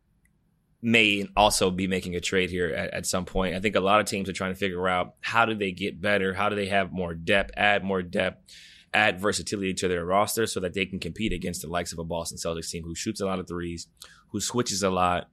may 0.83 1.27
also 1.37 1.71
be 1.71 1.87
making 1.87 2.15
a 2.15 2.21
trade 2.21 2.51
here 2.51 2.69
at, 2.69 2.95
at, 2.95 3.07
some 3.07 3.25
point. 3.25 3.57
I 3.57 3.61
think 3.61 3.75
a 3.75 3.81
lot 3.81 4.01
of 4.01 4.07
teams 4.07 4.29
are 4.29 4.33
trying 4.33 4.53
to 4.53 4.59
figure 4.59 4.89
out 4.89 5.15
how 5.21 5.45
do 5.45 5.55
they 5.55 5.73
get 5.73 6.01
better, 6.01 6.35
how 6.35 6.49
do 6.49 6.55
they 6.55 6.67
have 6.67 6.93
more 6.93 7.15
depth, 7.15 7.51
add 7.57 7.83
more 7.83 8.03
depth, 8.03 8.55
add 8.95 9.21
versatility 9.21 9.75
to 9.75 9.89
their 9.89 10.05
roster 10.05 10.47
so 10.47 10.61
that 10.61 10.75
they 10.75 10.87
can 10.87 11.01
compete 11.01 11.33
against 11.33 11.63
the 11.63 11.69
likes 11.69 11.93
of 11.93 11.99
a 11.99 12.05
Boston 12.05 12.39
Celtics 12.39 12.71
team 12.71 12.85
who 12.85 12.95
shoots 12.95 13.21
a 13.21 13.27
lot 13.27 13.41
of 13.41 13.49
threes, 13.49 13.89
who 14.29 14.41
switches 14.41 14.83
a 14.83 14.91
lot, 14.91 15.29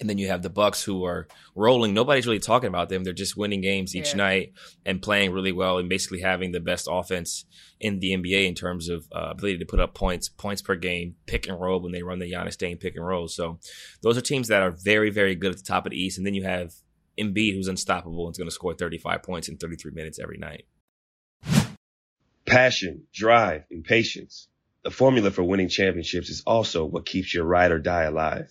and 0.00 0.08
then 0.08 0.18
you 0.18 0.28
have 0.28 0.42
the 0.42 0.50
Bucks 0.50 0.82
who 0.82 1.04
are 1.04 1.28
rolling. 1.54 1.94
Nobody's 1.94 2.26
really 2.26 2.38
talking 2.38 2.68
about 2.68 2.88
them. 2.88 3.04
They're 3.04 3.12
just 3.12 3.36
winning 3.36 3.60
games 3.60 3.94
each 3.94 4.10
yeah. 4.10 4.16
night 4.16 4.52
and 4.84 5.02
playing 5.02 5.32
really 5.32 5.52
well 5.52 5.78
and 5.78 5.88
basically 5.88 6.20
having 6.20 6.52
the 6.52 6.60
best 6.60 6.88
offense 6.90 7.44
in 7.80 8.00
the 8.00 8.12
NBA 8.12 8.46
in 8.46 8.54
terms 8.54 8.88
of 8.88 9.06
uh, 9.14 9.28
ability 9.30 9.58
to 9.58 9.66
put 9.66 9.80
up 9.80 9.94
points, 9.94 10.28
points 10.28 10.62
per 10.62 10.74
game, 10.74 11.16
pick 11.26 11.48
and 11.48 11.60
roll 11.60 11.80
when 11.80 11.92
they 11.92 12.02
run 12.02 12.18
the 12.18 12.30
Giannis 12.30 12.56
Dame 12.56 12.78
pick 12.78 12.96
and 12.96 13.06
roll. 13.06 13.28
So 13.28 13.58
those 14.02 14.16
are 14.16 14.22
teams 14.22 14.48
that 14.48 14.62
are 14.62 14.70
very, 14.70 15.10
very 15.10 15.34
good 15.34 15.52
at 15.52 15.58
the 15.58 15.64
top 15.64 15.86
of 15.86 15.90
the 15.90 16.00
East. 16.00 16.18
And 16.18 16.26
then 16.26 16.34
you 16.34 16.44
have 16.44 16.72
Embiid 17.18 17.54
who's 17.54 17.68
unstoppable 17.68 18.26
and 18.26 18.34
is 18.34 18.38
going 18.38 18.48
to 18.48 18.54
score 18.54 18.74
35 18.74 19.22
points 19.22 19.48
in 19.48 19.56
33 19.56 19.92
minutes 19.92 20.18
every 20.18 20.38
night. 20.38 20.66
Passion, 22.46 23.04
drive, 23.12 23.64
and 23.70 23.84
patience. 23.84 24.48
The 24.82 24.90
formula 24.90 25.30
for 25.30 25.42
winning 25.42 25.68
championships 25.68 26.28
is 26.28 26.42
also 26.46 26.84
what 26.84 27.06
keeps 27.06 27.32
your 27.32 27.44
ride 27.44 27.72
or 27.72 27.78
die 27.78 28.02
alive 28.02 28.50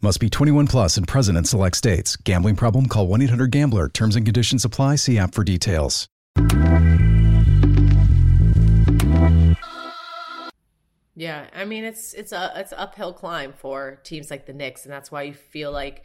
Must 0.00 0.20
be 0.20 0.30
21 0.30 0.68
plus 0.68 0.96
and 0.96 1.08
present 1.08 1.36
in 1.36 1.44
select 1.44 1.76
states. 1.76 2.14
Gambling 2.14 2.54
problem? 2.54 2.86
Call 2.86 3.08
1 3.08 3.20
800 3.22 3.50
GAMBLER. 3.50 3.88
Terms 3.88 4.14
and 4.14 4.24
conditions 4.24 4.64
apply. 4.64 4.94
See 4.94 5.18
app 5.18 5.34
for 5.34 5.42
details. 5.42 6.06
Yeah, 11.16 11.46
I 11.52 11.64
mean 11.64 11.82
it's 11.82 12.14
it's 12.14 12.30
a 12.30 12.52
it's 12.54 12.70
an 12.70 12.78
uphill 12.78 13.12
climb 13.12 13.52
for 13.52 13.98
teams 14.04 14.30
like 14.30 14.46
the 14.46 14.52
Knicks, 14.52 14.84
and 14.84 14.92
that's 14.92 15.10
why 15.10 15.22
you 15.22 15.34
feel 15.34 15.72
like, 15.72 16.04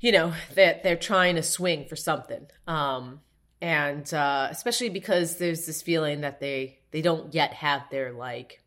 you 0.00 0.10
know, 0.10 0.32
that 0.56 0.82
they're, 0.82 0.96
trying 0.96 1.36
to 1.36 1.44
swing 1.44 1.84
for 1.84 1.94
something. 1.94 2.48
Um, 2.66 3.20
and 3.60 4.12
uh, 4.12 4.48
especially 4.50 4.88
because 4.88 5.36
there's 5.36 5.66
this 5.66 5.82
feeling 5.82 6.22
that 6.22 6.40
they 6.40 6.80
they 6.90 7.00
don't 7.00 7.32
yet 7.32 7.52
have 7.52 7.82
their 7.92 8.10
like 8.10 8.60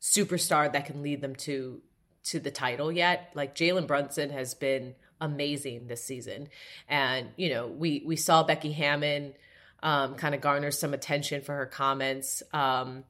superstar 0.00 0.72
that 0.72 0.86
can 0.86 1.02
lead 1.02 1.20
them 1.20 1.34
to 1.34 1.82
to 2.24 2.40
the 2.40 2.50
title 2.50 2.90
yet. 2.92 3.30
Like 3.34 3.54
Jalen 3.54 3.86
Brunson 3.86 4.30
has 4.30 4.54
been 4.54 4.94
amazing 5.20 5.86
this 5.86 6.04
season, 6.04 6.48
and 6.88 7.28
you 7.36 7.50
know 7.50 7.66
we 7.66 8.02
we 8.04 8.16
saw 8.16 8.42
Becky 8.42 8.72
Hammon 8.72 9.34
um, 9.82 10.14
kind 10.14 10.34
of 10.34 10.40
garner 10.40 10.70
some 10.70 10.94
attention 10.94 11.42
for 11.42 11.54
her 11.56 11.66
comments. 11.66 12.42
Um, 12.52 13.04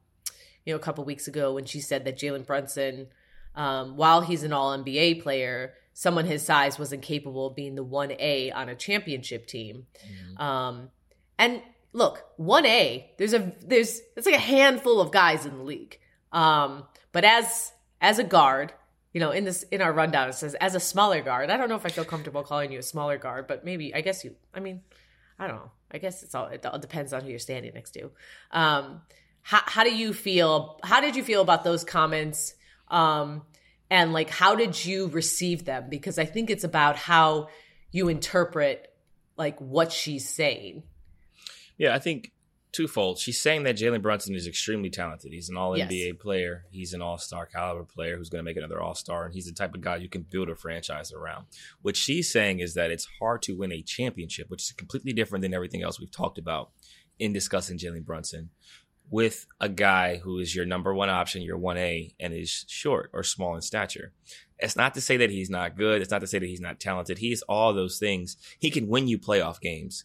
you 0.65 0.73
know, 0.73 0.77
a 0.77 0.79
couple 0.79 1.03
weeks 1.03 1.27
ago 1.27 1.53
when 1.53 1.65
she 1.65 1.81
said 1.81 2.05
that 2.05 2.17
Jalen 2.17 2.45
Brunson, 2.45 3.07
um, 3.55 3.97
while 3.97 4.21
he's 4.21 4.43
an 4.43 4.53
All 4.53 4.77
NBA 4.77 5.21
player, 5.21 5.73
someone 5.93 6.25
his 6.25 6.43
size 6.43 6.79
wasn't 6.79 7.01
capable 7.01 7.47
of 7.47 7.55
being 7.55 7.75
the 7.75 7.83
one 7.83 8.11
A 8.19 8.51
on 8.51 8.69
a 8.69 8.75
championship 8.75 9.45
team. 9.45 9.87
Mm-hmm. 10.05 10.41
Um, 10.41 10.89
and 11.37 11.61
look, 11.91 12.25
one 12.37 12.65
A, 12.65 13.11
there's 13.17 13.33
a 13.33 13.53
there's 13.61 14.01
it's 14.15 14.25
like 14.25 14.35
a 14.35 14.39
handful 14.39 15.01
of 15.01 15.11
guys 15.11 15.45
in 15.45 15.57
the 15.57 15.63
league. 15.63 15.99
Um, 16.31 16.85
but 17.11 17.23
as 17.23 17.71
as 18.01 18.19
a 18.19 18.23
guard, 18.23 18.73
you 19.13 19.19
know, 19.19 19.31
in 19.31 19.45
this 19.45 19.63
in 19.63 19.81
our 19.81 19.93
rundown 19.93 20.29
it 20.29 20.33
says 20.33 20.55
as 20.55 20.75
a 20.75 20.79
smaller 20.79 21.21
guard. 21.21 21.49
I 21.49 21.57
don't 21.57 21.69
know 21.69 21.75
if 21.75 21.85
I 21.85 21.89
feel 21.89 22.03
comfortable 22.03 22.43
calling 22.43 22.71
you 22.71 22.79
a 22.79 22.83
smaller 22.83 23.17
guard, 23.17 23.47
but 23.47 23.63
maybe 23.63 23.93
I 23.93 24.01
guess 24.01 24.23
you. 24.23 24.35
I 24.53 24.59
mean, 24.59 24.81
I 25.39 25.47
don't 25.47 25.57
know. 25.57 25.71
I 25.91 25.99
guess 25.99 26.23
it's 26.23 26.33
all 26.33 26.47
it 26.47 26.65
all 26.65 26.79
depends 26.79 27.13
on 27.13 27.21
who 27.21 27.29
you're 27.29 27.39
standing 27.39 27.73
next 27.73 27.91
to. 27.91 28.11
Um, 28.51 29.01
how 29.43 29.61
how 29.65 29.83
do 29.83 29.95
you 29.95 30.13
feel? 30.13 30.79
How 30.83 30.99
did 30.99 31.15
you 31.15 31.23
feel 31.23 31.41
about 31.41 31.63
those 31.63 31.83
comments? 31.83 32.55
Um, 32.87 33.43
and 33.89 34.13
like, 34.13 34.31
how 34.31 34.55
did 34.55 34.83
you 34.83 35.07
receive 35.07 35.65
them? 35.65 35.85
Because 35.89 36.17
I 36.17 36.25
think 36.25 36.49
it's 36.49 36.63
about 36.63 36.95
how 36.95 37.49
you 37.91 38.09
interpret 38.09 38.87
like 39.37 39.59
what 39.59 39.91
she's 39.91 40.27
saying. 40.27 40.83
Yeah, 41.77 41.93
I 41.93 41.99
think 41.99 42.31
twofold. 42.73 43.19
She's 43.19 43.39
saying 43.39 43.63
that 43.63 43.77
Jalen 43.77 44.01
Brunson 44.01 44.35
is 44.35 44.47
extremely 44.47 44.89
talented. 44.89 45.31
He's 45.31 45.49
an 45.49 45.55
all 45.55 45.71
NBA 45.71 46.07
yes. 46.07 46.15
player. 46.19 46.65
He's 46.71 46.93
an 46.93 47.01
all 47.01 47.17
star 47.17 47.45
caliber 47.45 47.85
player 47.85 48.17
who's 48.17 48.29
going 48.29 48.39
to 48.39 48.43
make 48.43 48.57
another 48.57 48.81
all 48.81 48.95
star. 48.95 49.25
And 49.25 49.33
he's 49.33 49.45
the 49.45 49.53
type 49.53 49.75
of 49.75 49.81
guy 49.81 49.97
you 49.97 50.09
can 50.09 50.23
build 50.23 50.49
a 50.49 50.55
franchise 50.55 51.13
around. 51.13 51.45
What 51.81 51.95
she's 51.95 52.31
saying 52.31 52.59
is 52.59 52.73
that 52.73 52.91
it's 52.91 53.07
hard 53.19 53.43
to 53.43 53.55
win 53.55 53.71
a 53.71 53.81
championship, 53.81 54.49
which 54.49 54.63
is 54.63 54.71
completely 54.71 55.13
different 55.13 55.43
than 55.43 55.53
everything 55.53 55.83
else 55.83 55.99
we've 55.99 56.11
talked 56.11 56.37
about 56.37 56.71
in 57.19 57.31
discussing 57.31 57.77
Jalen 57.77 58.05
Brunson 58.05 58.49
with 59.09 59.45
a 59.61 59.69
guy 59.69 60.17
who 60.17 60.39
is 60.39 60.55
your 60.55 60.65
number 60.65 60.93
one 60.93 61.09
option, 61.09 61.43
your 61.43 61.59
1A, 61.59 62.15
and 62.19 62.33
is 62.33 62.65
short 62.67 63.11
or 63.13 63.21
small 63.21 63.55
in 63.55 63.61
stature. 63.61 64.11
It's 64.57 64.75
not 64.75 64.93
to 64.95 65.01
say 65.01 65.17
that 65.17 65.29
he's 65.29 65.49
not 65.49 65.77
good. 65.77 66.01
It's 66.01 66.09
not 66.09 66.21
to 66.21 66.27
say 66.27 66.39
that 66.39 66.47
he's 66.47 66.61
not 66.61 66.79
talented. 66.79 67.19
He's 67.19 67.43
all 67.43 67.73
those 67.73 67.99
things. 67.99 68.37
He 68.57 68.71
can 68.71 68.87
win 68.87 69.07
you 69.07 69.19
playoff 69.19 69.59
games. 69.61 70.03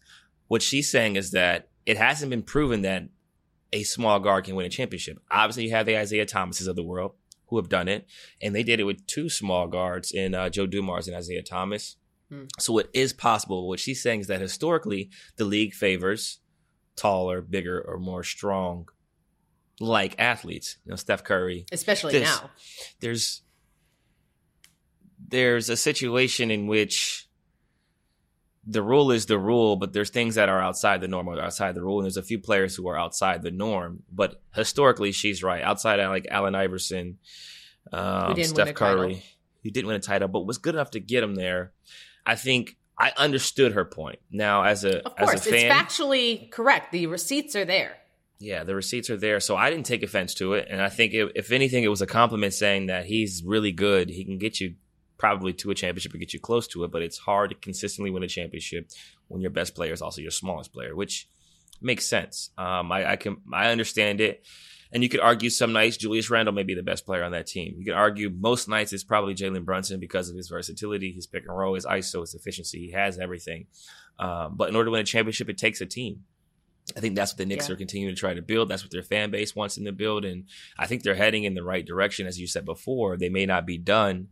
What 0.48 0.62
she's 0.62 0.90
saying 0.90 1.16
is 1.16 1.30
that 1.30 1.68
it 1.88 1.96
hasn't 1.96 2.28
been 2.28 2.42
proven 2.42 2.82
that 2.82 3.08
a 3.72 3.82
small 3.82 4.20
guard 4.20 4.44
can 4.44 4.54
win 4.54 4.66
a 4.66 4.68
championship. 4.68 5.18
Obviously, 5.30 5.64
you 5.64 5.70
have 5.70 5.86
the 5.86 5.96
Isaiah 5.96 6.26
Thomases 6.26 6.66
of 6.66 6.76
the 6.76 6.82
world 6.82 7.12
who 7.46 7.56
have 7.56 7.70
done 7.70 7.88
it, 7.88 8.06
and 8.42 8.54
they 8.54 8.62
did 8.62 8.78
it 8.78 8.84
with 8.84 9.06
two 9.06 9.30
small 9.30 9.66
guards 9.66 10.12
in 10.12 10.34
uh, 10.34 10.50
Joe 10.50 10.66
Dumars 10.66 11.08
and 11.08 11.16
Isaiah 11.16 11.42
Thomas. 11.42 11.96
Hmm. 12.28 12.44
So 12.58 12.76
it 12.76 12.90
is 12.92 13.14
possible. 13.14 13.66
What 13.66 13.80
she's 13.80 14.02
saying 14.02 14.20
is 14.20 14.26
that 14.26 14.42
historically, 14.42 15.08
the 15.38 15.46
league 15.46 15.72
favors 15.72 16.40
taller, 16.94 17.40
bigger, 17.40 17.80
or 17.80 17.98
more 17.98 18.22
strong 18.22 18.88
like 19.80 20.14
athletes. 20.18 20.76
You 20.84 20.90
know, 20.90 20.96
Steph 20.96 21.24
Curry, 21.24 21.64
especially 21.72 22.20
now. 22.20 22.50
There's 23.00 23.40
there's 25.26 25.70
a 25.70 25.76
situation 25.76 26.50
in 26.50 26.66
which 26.66 27.27
the 28.70 28.82
rule 28.82 29.10
is 29.10 29.24
the 29.26 29.38
rule, 29.38 29.76
but 29.76 29.94
there's 29.94 30.10
things 30.10 30.34
that 30.34 30.50
are 30.50 30.60
outside 30.60 31.00
the 31.00 31.08
norm 31.08 31.26
or 31.26 31.40
outside 31.40 31.74
the 31.74 31.82
rule. 31.82 31.98
And 31.98 32.04
there's 32.04 32.18
a 32.18 32.22
few 32.22 32.38
players 32.38 32.76
who 32.76 32.86
are 32.88 32.98
outside 32.98 33.42
the 33.42 33.50
norm. 33.50 34.02
But 34.12 34.42
historically, 34.54 35.12
she's 35.12 35.42
right. 35.42 35.62
Outside 35.62 36.04
like 36.06 36.28
Allen 36.30 36.54
Iverson, 36.54 37.18
um, 37.92 38.40
Steph 38.44 38.74
Curry, 38.74 39.24
who 39.62 39.70
didn't 39.70 39.86
win 39.86 39.96
a 39.96 40.00
title, 40.00 40.28
but 40.28 40.46
was 40.46 40.58
good 40.58 40.74
enough 40.74 40.90
to 40.92 41.00
get 41.00 41.24
him 41.24 41.34
there. 41.34 41.72
I 42.26 42.34
think 42.34 42.76
I 42.98 43.12
understood 43.16 43.72
her 43.72 43.86
point. 43.86 44.18
Now, 44.30 44.64
as 44.64 44.84
a 44.84 44.98
of 44.98 45.16
course, 45.16 45.34
as 45.34 45.46
a 45.46 45.50
fan, 45.50 45.72
it's 45.72 45.74
factually 45.74 46.50
correct. 46.50 46.92
The 46.92 47.06
receipts 47.06 47.56
are 47.56 47.64
there. 47.64 47.96
Yeah, 48.38 48.64
the 48.64 48.74
receipts 48.74 49.08
are 49.08 49.16
there, 49.16 49.40
so 49.40 49.56
I 49.56 49.70
didn't 49.70 49.86
take 49.86 50.04
offense 50.04 50.34
to 50.34 50.52
it, 50.52 50.68
and 50.70 50.80
I 50.80 50.90
think 50.90 51.12
it, 51.12 51.32
if 51.34 51.50
anything, 51.50 51.82
it 51.82 51.88
was 51.88 52.02
a 52.02 52.06
compliment 52.06 52.54
saying 52.54 52.86
that 52.86 53.06
he's 53.06 53.42
really 53.42 53.72
good. 53.72 54.10
He 54.10 54.24
can 54.24 54.38
get 54.38 54.60
you 54.60 54.74
probably 55.18 55.52
to 55.52 55.70
a 55.70 55.74
championship 55.74 56.14
or 56.14 56.18
get 56.18 56.32
you 56.32 56.40
close 56.40 56.66
to 56.68 56.84
it, 56.84 56.92
but 56.92 57.02
it's 57.02 57.18
hard 57.18 57.50
to 57.50 57.56
consistently 57.56 58.10
win 58.10 58.22
a 58.22 58.28
championship 58.28 58.88
when 59.26 59.40
your 59.40 59.50
best 59.50 59.74
player 59.74 59.92
is 59.92 60.00
also 60.00 60.22
your 60.22 60.30
smallest 60.30 60.72
player, 60.72 60.94
which 60.94 61.28
makes 61.80 62.06
sense. 62.06 62.50
Um, 62.56 62.90
I, 62.90 63.12
I 63.12 63.16
can 63.16 63.38
I 63.52 63.70
understand 63.70 64.20
it. 64.20 64.46
And 64.90 65.02
you 65.02 65.10
could 65.10 65.20
argue 65.20 65.50
some 65.50 65.74
nights 65.74 65.98
Julius 65.98 66.30
Randle 66.30 66.54
may 66.54 66.62
be 66.62 66.74
the 66.74 66.82
best 66.82 67.04
player 67.04 67.22
on 67.22 67.32
that 67.32 67.46
team. 67.46 67.74
You 67.78 67.84
could 67.84 67.94
argue 67.94 68.30
most 68.30 68.68
nights 68.68 68.92
it's 68.94 69.04
probably 69.04 69.34
Jalen 69.34 69.66
Brunson 69.66 70.00
because 70.00 70.30
of 70.30 70.36
his 70.36 70.48
versatility, 70.48 71.12
his 71.12 71.26
pick 71.26 71.44
and 71.46 71.54
roll, 71.54 71.74
his 71.74 71.84
ISO, 71.84 72.22
his 72.22 72.34
efficiency. 72.34 72.86
He 72.86 72.92
has 72.92 73.18
everything. 73.18 73.66
Um, 74.18 74.56
but 74.56 74.70
in 74.70 74.76
order 74.76 74.86
to 74.86 74.92
win 74.92 75.02
a 75.02 75.04
championship, 75.04 75.50
it 75.50 75.58
takes 75.58 75.82
a 75.82 75.86
team. 75.86 76.24
I 76.96 77.00
think 77.00 77.16
that's 77.16 77.32
what 77.32 77.38
the 77.38 77.44
Knicks 77.44 77.68
yeah. 77.68 77.74
are 77.74 77.76
continuing 77.76 78.14
to 78.14 78.18
try 78.18 78.32
to 78.32 78.40
build. 78.40 78.70
That's 78.70 78.82
what 78.82 78.90
their 78.90 79.02
fan 79.02 79.30
base 79.30 79.54
wants 79.54 79.74
them 79.74 79.84
to 79.84 79.92
build. 79.92 80.24
And 80.24 80.44
I 80.78 80.86
think 80.86 81.02
they're 81.02 81.14
heading 81.14 81.44
in 81.44 81.54
the 81.54 81.62
right 81.62 81.84
direction. 81.84 82.26
As 82.26 82.40
you 82.40 82.46
said 82.46 82.64
before, 82.64 83.18
they 83.18 83.28
may 83.28 83.44
not 83.44 83.66
be 83.66 83.76
done. 83.76 84.28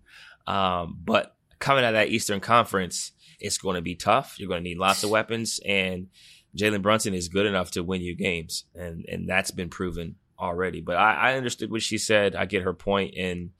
Um, 0.47 0.99
but 1.05 1.37
coming 1.59 1.85
out 1.85 1.89
of 1.89 1.95
that 1.95 2.09
Eastern 2.09 2.41
Conference, 2.41 3.13
it's 3.41 3.59
going 3.59 3.77
to 3.77 3.83
be 3.83 3.95
tough. 3.95 4.37
You're 4.39 4.49
going 4.49 4.63
to 4.63 4.69
need 4.69 4.79
lots 4.79 5.03
of 5.05 5.11
weapons. 5.11 5.61
And 5.67 6.09
Jalen 6.57 6.83
Brunson 6.83 7.15
is 7.15 7.29
good 7.29 7.47
enough 7.47 7.73
to 7.73 7.83
win 7.83 8.03
you 8.03 8.15
games. 8.15 8.65
And, 8.75 9.05
and 9.09 9.29
that's 9.29 9.51
been 9.51 9.69
proven 9.69 10.17
already. 10.39 10.81
But 10.81 10.97
I, 10.97 11.15
I 11.15 11.37
understood 11.37 11.71
what 11.71 11.83
she 11.83 11.99
said. 11.99 12.35
I 12.35 12.47
get 12.47 12.63
her 12.63 12.75
point, 12.75 13.15
and 13.17 13.51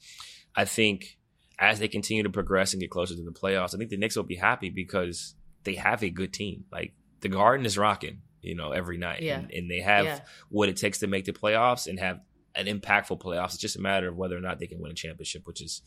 I 0.55 0.65
think 0.65 1.19
as 1.59 1.79
they 1.79 1.89
continue 1.89 2.23
to 2.23 2.31
progress 2.31 2.73
and 2.73 2.81
get 2.81 2.91
closer 2.91 3.15
to 3.15 3.23
the 3.23 3.31
playoffs, 3.31 3.75
I 3.75 3.79
think 3.79 3.91
the 3.91 3.97
Knicks 3.97 4.17
will 4.17 4.25
be 4.25 4.37
happy 4.37 4.71
because 4.71 5.35
they 5.65 5.75
have 5.75 6.03
a 6.03 6.11
good 6.11 6.33
team. 6.33 6.65
Like 6.71 6.93
the 7.21 7.29
Garden 7.29 7.67
is 7.67 7.79
rocking, 7.79 8.23
you 8.43 8.55
know, 8.55 8.73
every 8.73 8.99
night, 8.99 9.23
yeah. 9.23 9.39
and, 9.39 9.51
and 9.51 9.71
they 9.71 9.81
have 9.81 10.05
yeah. 10.05 10.21
what 10.49 10.69
it 10.69 10.77
takes 10.77 10.99
to 10.99 11.07
make 11.07 11.25
the 11.25 11.33
playoffs 11.33 11.87
and 11.87 11.99
have 11.99 12.21
an 12.55 12.67
impactful 12.67 13.21
playoffs. 13.21 13.55
It's 13.55 13.59
just 13.59 13.77
a 13.77 13.81
matter 13.81 14.09
of 14.09 14.17
whether 14.17 14.37
or 14.37 14.41
not 14.41 14.59
they 14.59 14.67
can 14.67 14.81
win 14.81 14.93
a 14.93 14.95
championship, 14.95 15.47
which 15.47 15.63
is 15.63 15.83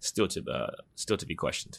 still 0.00 0.28
to 0.28 0.44
uh, 0.50 0.70
still 0.96 1.16
to 1.16 1.26
be 1.26 1.34
questioned. 1.34 1.78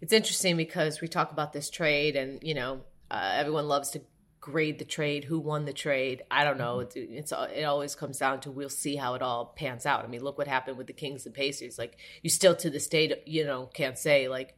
It's 0.00 0.12
interesting 0.12 0.56
because 0.56 1.00
we 1.00 1.08
talk 1.08 1.32
about 1.32 1.52
this 1.52 1.70
trade, 1.70 2.16
and 2.16 2.42
you 2.42 2.54
know, 2.54 2.80
uh, 3.10 3.32
everyone 3.34 3.68
loves 3.68 3.90
to 3.90 4.00
grade 4.40 4.78
the 4.78 4.84
trade, 4.84 5.24
who 5.24 5.38
won 5.38 5.64
the 5.64 5.72
trade. 5.72 6.22
I 6.30 6.44
don't 6.44 6.58
know. 6.58 6.80
It's, 6.80 6.96
it's, 6.96 7.32
it 7.32 7.64
always 7.64 7.94
comes 7.94 8.18
down 8.18 8.40
to 8.40 8.50
we'll 8.50 8.68
see 8.68 8.96
how 8.96 9.14
it 9.14 9.22
all 9.22 9.52
pans 9.56 9.84
out. 9.84 10.04
I 10.04 10.08
mean, 10.08 10.22
look 10.22 10.38
what 10.38 10.48
happened 10.48 10.78
with 10.78 10.86
the 10.86 10.92
Kings 10.92 11.26
and 11.26 11.34
Pacers. 11.34 11.78
Like 11.78 11.98
you 12.22 12.30
still 12.30 12.54
to 12.56 12.70
this 12.70 12.86
day, 12.86 13.22
you 13.26 13.44
know, 13.44 13.66
can't 13.66 13.98
say 13.98 14.28
like 14.28 14.56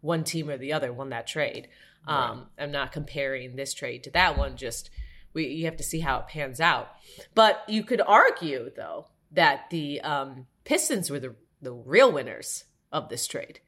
one 0.00 0.24
team 0.24 0.48
or 0.48 0.56
the 0.56 0.72
other 0.72 0.92
won 0.92 1.10
that 1.10 1.26
trade. 1.26 1.68
Right. 2.06 2.30
Um, 2.30 2.46
I'm 2.58 2.70
not 2.70 2.92
comparing 2.92 3.56
this 3.56 3.74
trade 3.74 4.04
to 4.04 4.10
that 4.12 4.38
one. 4.38 4.56
Just 4.56 4.90
we 5.34 5.48
you 5.48 5.64
have 5.66 5.76
to 5.76 5.82
see 5.82 6.00
how 6.00 6.20
it 6.20 6.28
pans 6.28 6.60
out. 6.60 6.88
But 7.34 7.62
you 7.68 7.82
could 7.82 8.00
argue 8.00 8.70
though 8.74 9.08
that 9.32 9.68
the 9.70 10.00
um, 10.00 10.46
Pistons 10.64 11.10
were 11.10 11.20
the 11.20 11.34
the 11.60 11.72
real 11.72 12.12
winners 12.12 12.64
of 12.92 13.08
this 13.08 13.26
trade 13.26 13.60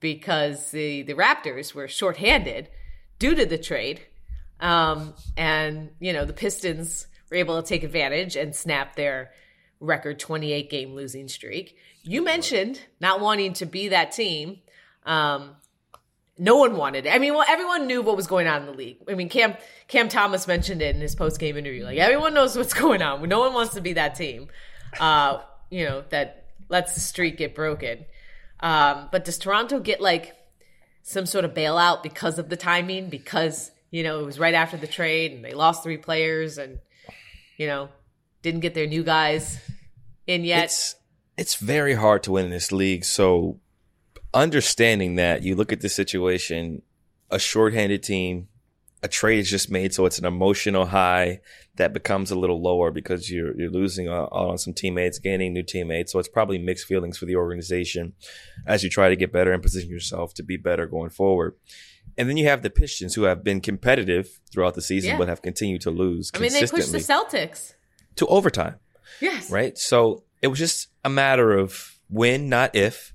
because 0.00 0.70
the 0.70 1.02
the 1.02 1.14
Raptors 1.14 1.74
were 1.74 1.88
shorthanded 1.88 2.68
due 3.18 3.34
to 3.34 3.46
the 3.46 3.58
trade 3.58 4.02
um, 4.60 5.14
and, 5.36 5.90
you 6.00 6.12
know, 6.12 6.24
the 6.24 6.32
Pistons 6.32 7.06
were 7.30 7.36
able 7.36 7.60
to 7.60 7.66
take 7.66 7.82
advantage 7.82 8.36
and 8.36 8.54
snap 8.54 8.96
their 8.96 9.30
record 9.80 10.18
28 10.18 10.70
game 10.70 10.94
losing 10.94 11.28
streak. 11.28 11.76
You 12.02 12.24
mentioned 12.24 12.80
not 13.00 13.20
wanting 13.20 13.52
to 13.54 13.66
be 13.66 13.88
that 13.88 14.12
team. 14.12 14.60
Um, 15.04 15.56
no 16.38 16.56
one 16.56 16.76
wanted 16.76 17.06
it. 17.06 17.10
I 17.10 17.18
mean, 17.18 17.34
well, 17.34 17.44
everyone 17.48 17.86
knew 17.86 18.02
what 18.02 18.16
was 18.16 18.26
going 18.26 18.46
on 18.46 18.62
in 18.62 18.66
the 18.66 18.72
league. 18.72 18.98
I 19.08 19.14
mean, 19.14 19.28
Cam 19.28 19.54
Cam 19.88 20.08
Thomas 20.08 20.46
mentioned 20.46 20.82
it 20.82 20.94
in 20.94 21.00
his 21.00 21.14
post 21.14 21.40
game 21.40 21.56
interview. 21.56 21.84
Like 21.84 21.98
everyone 21.98 22.34
knows 22.34 22.56
what's 22.56 22.74
going 22.80 23.02
on. 23.02 23.26
No 23.28 23.40
one 23.40 23.54
wants 23.54 23.74
to 23.74 23.80
be 23.80 23.94
that 23.94 24.14
team. 24.14 24.48
Uh, 25.00 25.40
you 25.70 25.84
know 25.84 26.04
that 26.10 26.45
lets 26.68 26.94
the 26.94 27.00
streak 27.00 27.36
get 27.36 27.54
broken. 27.54 28.04
Um, 28.60 29.08
but 29.12 29.24
does 29.24 29.38
Toronto 29.38 29.80
get 29.80 30.00
like 30.00 30.34
some 31.02 31.26
sort 31.26 31.44
of 31.44 31.54
bailout 31.54 32.02
because 32.02 32.38
of 32.38 32.48
the 32.48 32.56
timing? 32.56 33.10
Because 33.10 33.70
you 33.90 34.02
know, 34.02 34.20
it 34.20 34.24
was 34.24 34.38
right 34.38 34.54
after 34.54 34.76
the 34.76 34.86
trade 34.86 35.32
and 35.32 35.44
they 35.44 35.54
lost 35.54 35.82
three 35.82 35.96
players 35.96 36.58
and, 36.58 36.78
you 37.56 37.66
know, 37.66 37.88
didn't 38.42 38.60
get 38.60 38.74
their 38.74 38.86
new 38.86 39.02
guys 39.02 39.58
in 40.26 40.44
yet. 40.44 40.64
It's, 40.64 40.96
it's 41.36 41.54
very 41.54 41.94
hard 41.94 42.22
to 42.24 42.32
win 42.32 42.46
in 42.46 42.50
this 42.50 42.72
league. 42.72 43.04
So 43.04 43.58
understanding 44.34 45.14
that 45.14 45.42
you 45.42 45.54
look 45.54 45.72
at 45.72 45.80
the 45.80 45.88
situation, 45.88 46.82
a 47.30 47.38
shorthanded 47.38 48.02
team, 48.02 48.48
a 49.02 49.08
trade 49.08 49.38
is 49.38 49.50
just 49.50 49.70
made. 49.70 49.94
So 49.94 50.04
it's 50.04 50.18
an 50.18 50.26
emotional 50.26 50.86
high 50.86 51.40
that 51.76 51.92
becomes 51.92 52.30
a 52.30 52.38
little 52.38 52.60
lower 52.60 52.90
because 52.90 53.30
you're, 53.30 53.54
you're 53.58 53.70
losing 53.70 54.08
on 54.08 54.58
some 54.58 54.72
teammates, 54.72 55.18
gaining 55.18 55.52
new 55.52 55.62
teammates. 55.62 56.12
So 56.12 56.18
it's 56.18 56.28
probably 56.28 56.58
mixed 56.58 56.86
feelings 56.86 57.18
for 57.18 57.26
the 57.26 57.36
organization 57.36 58.14
as 58.66 58.82
you 58.82 58.90
try 58.90 59.08
to 59.08 59.16
get 59.16 59.32
better 59.32 59.52
and 59.52 59.62
position 59.62 59.90
yourself 59.90 60.34
to 60.34 60.42
be 60.42 60.56
better 60.56 60.86
going 60.86 61.10
forward. 61.10 61.54
And 62.16 62.28
then 62.28 62.36
you 62.36 62.46
have 62.46 62.62
the 62.62 62.70
Pistons 62.70 63.14
who 63.14 63.24
have 63.24 63.44
been 63.44 63.60
competitive 63.60 64.40
throughout 64.50 64.74
the 64.74 64.82
season, 64.82 65.10
yeah. 65.10 65.18
but 65.18 65.28
have 65.28 65.42
continued 65.42 65.82
to 65.82 65.90
lose. 65.90 66.30
I 66.34 66.38
mean, 66.38 66.52
they 66.52 66.66
pushed 66.66 66.92
the 66.92 66.98
Celtics 66.98 67.74
to 68.16 68.26
overtime. 68.26 68.76
Yes. 69.20 69.50
Right. 69.50 69.76
So 69.76 70.24
it 70.40 70.48
was 70.48 70.58
just 70.58 70.88
a 71.04 71.10
matter 71.10 71.52
of 71.52 71.98
when, 72.08 72.48
not 72.48 72.74
if. 72.74 73.12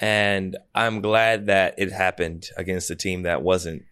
And 0.00 0.56
I'm 0.74 1.00
glad 1.00 1.46
that 1.46 1.74
it 1.78 1.92
happened 1.92 2.48
against 2.56 2.90
a 2.90 2.96
team 2.96 3.22
that 3.22 3.42
wasn't 3.42 3.82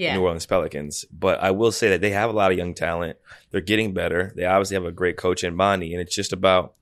yeah. 0.00 0.14
New 0.14 0.22
Orleans 0.22 0.46
Pelicans. 0.46 1.04
But 1.12 1.42
I 1.42 1.50
will 1.50 1.72
say 1.72 1.90
that 1.90 2.00
they 2.00 2.10
have 2.10 2.30
a 2.30 2.32
lot 2.32 2.50
of 2.50 2.56
young 2.56 2.72
talent. 2.74 3.18
They're 3.50 3.60
getting 3.60 3.92
better. 3.92 4.32
They 4.34 4.46
obviously 4.46 4.74
have 4.74 4.86
a 4.86 4.92
great 4.92 5.18
coach 5.18 5.44
in 5.44 5.54
Monty, 5.54 5.92
and 5.92 6.00
it's 6.00 6.14
just 6.14 6.32
about 6.32 6.74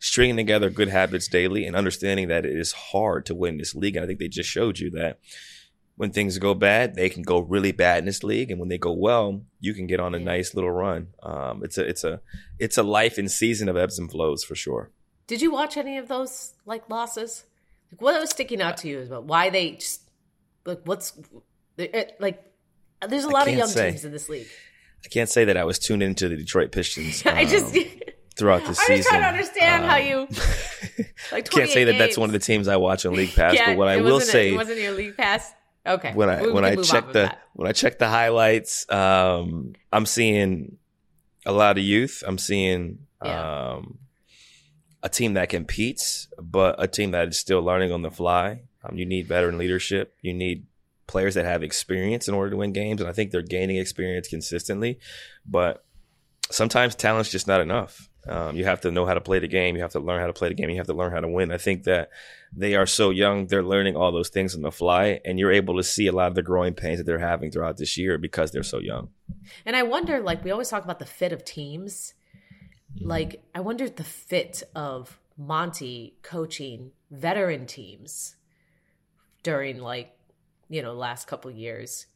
stringing 0.00 0.36
together 0.36 0.70
good 0.70 0.88
habits 0.88 1.28
daily 1.28 1.66
and 1.66 1.76
understanding 1.76 2.28
that 2.28 2.44
it 2.44 2.56
is 2.56 2.72
hard 2.72 3.26
to 3.26 3.34
win 3.34 3.58
this 3.58 3.76
league. 3.76 3.94
And 3.94 4.02
I 4.02 4.08
think 4.08 4.18
they 4.18 4.26
just 4.26 4.50
showed 4.50 4.80
you 4.80 4.90
that 4.90 5.20
when 5.96 6.10
things 6.10 6.36
go 6.38 6.52
bad, 6.52 6.96
they 6.96 7.08
can 7.08 7.22
go 7.22 7.38
really 7.38 7.70
bad 7.70 8.00
in 8.00 8.06
this 8.06 8.24
league, 8.24 8.50
and 8.50 8.58
when 8.58 8.68
they 8.68 8.78
go 8.78 8.92
well, 8.92 9.42
you 9.60 9.72
can 9.72 9.86
get 9.86 10.00
on 10.00 10.16
a 10.16 10.18
nice 10.18 10.52
little 10.52 10.72
run. 10.72 11.08
Um, 11.22 11.62
it's 11.62 11.78
a 11.78 11.88
it's 11.88 12.02
a 12.02 12.20
it's 12.58 12.76
a 12.76 12.82
life 12.82 13.18
and 13.18 13.30
season 13.30 13.68
of 13.68 13.76
ebbs 13.76 14.00
and 14.00 14.10
flows 14.10 14.42
for 14.42 14.56
sure. 14.56 14.90
Did 15.28 15.40
you 15.40 15.52
watch 15.52 15.76
any 15.76 15.96
of 15.96 16.08
those 16.08 16.54
like 16.66 16.90
losses? 16.90 17.44
Like 17.92 18.02
what 18.02 18.20
was 18.20 18.30
sticking 18.30 18.60
out 18.60 18.78
to 18.78 18.88
you 18.88 18.98
is 18.98 19.08
about 19.08 19.26
why 19.26 19.50
they 19.50 19.72
just 19.76 20.10
like 20.66 20.80
what's 20.84 21.16
like? 22.18 22.50
There's 23.06 23.24
a 23.24 23.30
lot 23.30 23.48
of 23.48 23.54
young 23.54 23.68
say, 23.68 23.90
teams 23.90 24.04
in 24.04 24.12
this 24.12 24.28
league. 24.28 24.46
I 25.04 25.08
can't 25.08 25.28
say 25.28 25.44
that 25.44 25.56
I 25.56 25.64
was 25.64 25.78
tuned 25.78 26.02
into 26.02 26.28
the 26.28 26.36
Detroit 26.36 26.72
Pistons. 26.72 27.24
Um, 27.26 27.34
I 27.36 27.44
just 27.44 27.76
throughout 28.36 28.64
the 28.66 28.74
season. 28.74 28.92
I'm 28.92 28.96
just 28.96 29.08
trying 29.08 29.22
to 29.22 29.28
understand 29.28 29.84
um, 29.84 29.90
how 29.90 29.96
you 29.96 30.28
like. 31.32 31.50
Can't 31.50 31.70
say 31.70 31.84
that 31.84 31.92
games. 31.92 31.98
that's 31.98 32.18
one 32.18 32.28
of 32.28 32.32
the 32.32 32.38
teams 32.38 32.68
I 32.68 32.76
watch 32.76 33.06
on 33.06 33.14
League 33.14 33.34
Pass, 33.34 33.56
but 33.64 33.76
what 33.76 33.88
I 33.88 34.00
will 34.00 34.20
say, 34.20 34.52
it 34.52 34.56
wasn't 34.56 34.80
your 34.80 34.92
League 34.92 35.16
Pass. 35.16 35.52
Okay. 35.86 36.12
When 36.14 36.30
I 36.30 36.42
we, 36.42 36.50
when 36.50 36.64
I 36.64 36.76
check 36.76 37.08
the 37.08 37.12
that. 37.12 37.42
when 37.52 37.68
I 37.68 37.72
check 37.72 37.98
the 37.98 38.08
highlights, 38.08 38.90
um, 38.90 39.74
I'm 39.92 40.06
seeing 40.06 40.78
a 41.44 41.52
lot 41.52 41.76
of 41.76 41.84
youth. 41.84 42.22
I'm 42.26 42.38
seeing 42.38 43.00
yeah. 43.22 43.72
um, 43.74 43.98
a 45.02 45.10
team 45.10 45.34
that 45.34 45.50
competes, 45.50 46.28
but 46.40 46.76
a 46.78 46.88
team 46.88 47.10
that 47.10 47.28
is 47.28 47.38
still 47.38 47.62
learning 47.62 47.92
on 47.92 48.02
the 48.02 48.10
fly. 48.10 48.62
Um, 48.82 48.96
you 48.96 49.04
need 49.04 49.26
veteran 49.26 49.58
leadership. 49.58 50.16
You 50.22 50.32
need 50.32 50.66
players 51.06 51.34
that 51.34 51.44
have 51.44 51.62
experience 51.62 52.28
in 52.28 52.34
order 52.34 52.50
to 52.50 52.56
win 52.56 52.72
games, 52.72 53.00
and 53.00 53.08
I 53.08 53.12
think 53.12 53.30
they're 53.30 53.42
gaining 53.42 53.76
experience 53.76 54.28
consistently. 54.28 54.98
But 55.46 55.84
sometimes 56.50 56.94
talent's 56.94 57.30
just 57.30 57.46
not 57.46 57.60
enough. 57.60 58.08
Um, 58.26 58.56
you 58.56 58.64
have 58.64 58.80
to 58.82 58.90
know 58.90 59.04
how 59.04 59.14
to 59.14 59.20
play 59.20 59.38
the 59.38 59.48
game. 59.48 59.76
You 59.76 59.82
have 59.82 59.92
to 59.92 60.00
learn 60.00 60.20
how 60.20 60.26
to 60.26 60.32
play 60.32 60.48
the 60.48 60.54
game. 60.54 60.70
You 60.70 60.76
have 60.76 60.86
to 60.86 60.94
learn 60.94 61.12
how 61.12 61.20
to 61.20 61.28
win. 61.28 61.52
I 61.52 61.58
think 61.58 61.84
that 61.84 62.08
they 62.56 62.74
are 62.74 62.86
so 62.86 63.10
young; 63.10 63.46
they're 63.46 63.62
learning 63.62 63.96
all 63.96 64.12
those 64.12 64.30
things 64.30 64.54
on 64.54 64.62
the 64.62 64.72
fly, 64.72 65.20
and 65.24 65.38
you're 65.38 65.52
able 65.52 65.76
to 65.76 65.82
see 65.82 66.06
a 66.06 66.12
lot 66.12 66.28
of 66.28 66.34
the 66.34 66.42
growing 66.42 66.72
pains 66.72 66.98
that 66.98 67.04
they're 67.04 67.18
having 67.18 67.50
throughout 67.50 67.76
this 67.76 67.98
year 67.98 68.16
because 68.16 68.50
they're 68.50 68.62
so 68.62 68.78
young. 68.78 69.10
And 69.66 69.76
I 69.76 69.82
wonder, 69.82 70.20
like 70.20 70.42
we 70.42 70.50
always 70.50 70.70
talk 70.70 70.84
about 70.84 71.00
the 71.00 71.06
fit 71.06 71.32
of 71.32 71.44
teams. 71.44 72.14
Mm-hmm. 72.96 73.08
Like 73.08 73.42
I 73.54 73.60
wonder 73.60 73.88
the 73.88 74.04
fit 74.04 74.62
of 74.74 75.18
Monty 75.36 76.16
coaching 76.22 76.92
veteran 77.10 77.66
teams 77.66 78.36
during 79.42 79.78
like 79.78 80.13
you 80.74 80.82
know 80.82 80.92
last 80.92 81.28
couple 81.28 81.50
years, 81.52 82.06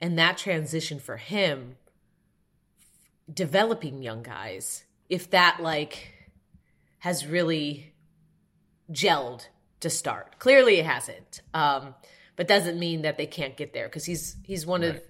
and 0.00 0.18
that 0.18 0.38
transition 0.38 0.98
for 0.98 1.18
him 1.18 1.76
developing 3.32 4.02
young 4.02 4.22
guys 4.22 4.84
if 5.10 5.30
that 5.30 5.58
like 5.60 6.14
has 7.00 7.26
really 7.26 7.92
gelled 8.90 9.46
to 9.80 9.90
start. 9.90 10.38
Clearly, 10.38 10.78
it 10.78 10.86
hasn't. 10.86 11.42
Um, 11.52 11.94
but 12.36 12.48
doesn't 12.48 12.78
mean 12.78 13.02
that 13.02 13.18
they 13.18 13.26
can't 13.26 13.54
get 13.54 13.74
there 13.74 13.86
because 13.86 14.06
he's 14.06 14.36
he's 14.44 14.64
one 14.64 14.80
right. 14.80 14.94
of 14.94 15.02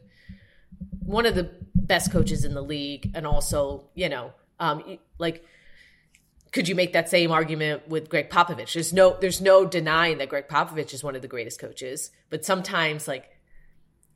one 1.04 1.26
of 1.26 1.36
the 1.36 1.48
best 1.76 2.10
coaches 2.10 2.44
in 2.44 2.54
the 2.54 2.62
league, 2.62 3.12
and 3.14 3.24
also 3.24 3.84
you 3.94 4.08
know, 4.08 4.32
um, 4.58 4.98
like 5.18 5.44
could 6.52 6.68
you 6.68 6.74
make 6.74 6.92
that 6.92 7.08
same 7.08 7.30
argument 7.30 7.88
with 7.88 8.08
Gregg 8.08 8.28
Popovich? 8.28 8.72
There's 8.72 8.92
no 8.92 9.16
there's 9.20 9.40
no 9.40 9.64
denying 9.64 10.18
that 10.18 10.28
Gregg 10.28 10.48
Popovich 10.48 10.92
is 10.92 11.04
one 11.04 11.14
of 11.14 11.22
the 11.22 11.28
greatest 11.28 11.60
coaches, 11.60 12.10
but 12.28 12.44
sometimes 12.44 13.06
like 13.06 13.30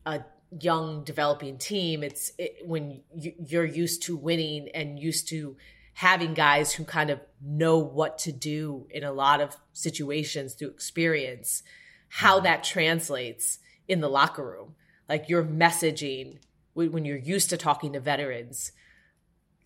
a 0.05 0.25
young 0.61 1.05
developing 1.05 1.59
team, 1.59 2.03
it's 2.03 2.33
it, 2.38 2.59
when 2.64 3.03
you, 3.14 3.61
are 3.61 3.64
used 3.64 4.03
to 4.05 4.16
winning 4.16 4.68
and 4.75 4.99
used 4.99 5.29
to 5.29 5.57
having 5.94 6.35
guys 6.35 6.73
who 6.73 6.85
kind 6.85 7.11
of 7.11 7.20
know 7.40 7.79
what 7.79 8.18
to 8.18 8.33
do 8.33 8.87
in 8.90 9.05
a 9.05 9.12
lot 9.12 9.40
of 9.40 9.57
situations 9.73 10.55
through 10.55 10.68
experience, 10.68 11.62
how 12.09 12.37
mm-hmm. 12.37 12.44
that 12.44 12.64
translates 12.64 13.59
in 13.87 14.01
the 14.01 14.09
locker 14.09 14.44
room, 14.44 14.75
like 15.09 15.29
your 15.29 15.44
messaging 15.44 16.38
when 16.75 17.05
you're 17.05 17.16
used 17.16 17.51
to 17.51 17.57
talking 17.57 17.92
to 17.92 18.01
veterans 18.01 18.73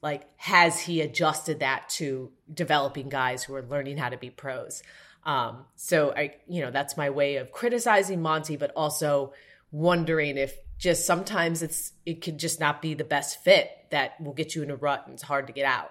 like 0.02 0.24
has 0.36 0.80
he 0.80 1.00
adjusted 1.00 1.60
that 1.60 1.88
to 1.90 2.30
developing 2.52 3.08
guys 3.08 3.42
who 3.42 3.54
are 3.54 3.62
learning 3.62 3.96
how 3.96 4.08
to 4.08 4.16
be 4.16 4.30
pros? 4.30 4.82
Um, 5.24 5.66
so 5.76 6.12
i 6.16 6.36
you 6.46 6.62
know 6.62 6.70
that's 6.70 6.96
my 6.96 7.10
way 7.10 7.36
of 7.36 7.52
criticizing 7.52 8.22
monty 8.22 8.56
but 8.56 8.72
also 8.74 9.32
wondering 9.70 10.38
if 10.38 10.56
just 10.78 11.04
sometimes 11.04 11.62
it's 11.62 11.92
it 12.06 12.22
could 12.22 12.38
just 12.38 12.60
not 12.60 12.80
be 12.80 12.94
the 12.94 13.04
best 13.04 13.42
fit 13.42 13.70
that 13.90 14.20
will 14.20 14.32
get 14.32 14.54
you 14.54 14.62
in 14.62 14.70
a 14.70 14.76
rut 14.76 15.02
and 15.04 15.14
it's 15.14 15.22
hard 15.22 15.48
to 15.48 15.52
get 15.52 15.66
out. 15.66 15.90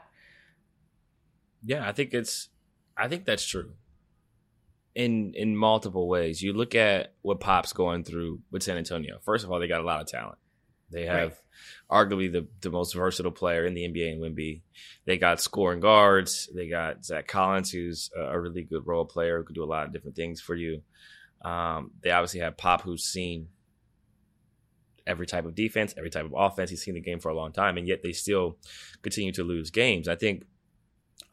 Yeah 1.64 1.88
i 1.88 1.92
think 1.92 2.14
it's 2.14 2.50
i 2.98 3.08
think 3.08 3.26
that's 3.26 3.46
true. 3.46 3.74
In 4.96 5.34
in 5.36 5.56
multiple 5.56 6.08
ways. 6.08 6.42
You 6.42 6.54
look 6.54 6.74
at 6.74 7.14
what 7.22 7.40
pop's 7.40 7.74
going 7.74 8.04
through 8.04 8.40
with 8.50 8.64
san 8.64 8.78
antonio. 8.78 9.20
First 9.24 9.44
of 9.44 9.52
all 9.52 9.60
they 9.60 9.68
got 9.68 9.82
a 9.82 9.86
lot 9.86 10.02
of 10.02 10.08
talent 10.08 10.40
they 10.90 11.06
have 11.06 11.40
right. 11.90 12.08
arguably 12.08 12.32
the, 12.32 12.48
the 12.62 12.70
most 12.70 12.94
versatile 12.94 13.32
player 13.32 13.66
in 13.66 13.74
the 13.74 13.88
NBA 13.88 14.14
in 14.14 14.20
Wemby. 14.20 14.62
They 15.06 15.18
got 15.18 15.42
scoring 15.42 15.80
guards. 15.80 16.50
They 16.54 16.68
got 16.68 17.04
Zach 17.04 17.28
Collins, 17.28 17.72
who's 17.72 18.10
a 18.16 18.40
really 18.40 18.64
good 18.64 18.88
role 18.88 19.06
player 19.06 19.38
who 19.38 19.44
could 19.44 19.56
do 19.56 19.64
a 19.64 19.66
lot 19.66 19.86
of 19.86 19.94
different 19.94 20.16
things 20.16 20.40
for 20.40 20.56
you. 20.56 20.82
Um, 21.42 21.92
they 22.02 22.12
obviously 22.12 22.40
have 22.40 22.58
Pop, 22.58 22.82
who's 22.82 23.04
seen 23.04 23.50
every 25.06 25.26
type 25.26 25.46
of 25.46 25.56
defense, 25.56 25.94
every 25.98 26.10
type 26.10 26.26
of 26.26 26.34
offense. 26.36 26.70
He's 26.70 26.84
seen 26.84 26.96
the 26.96 27.02
game 27.02 27.20
for 27.20 27.30
a 27.30 27.36
long 27.36 27.52
time, 27.52 27.78
and 27.78 27.88
yet 27.88 28.04
they 28.04 28.12
still 28.12 28.58
continue 29.02 29.32
to 29.34 29.44
lose 29.44 29.72
games. 29.72 30.08
I 30.08 30.16
think 30.16 30.46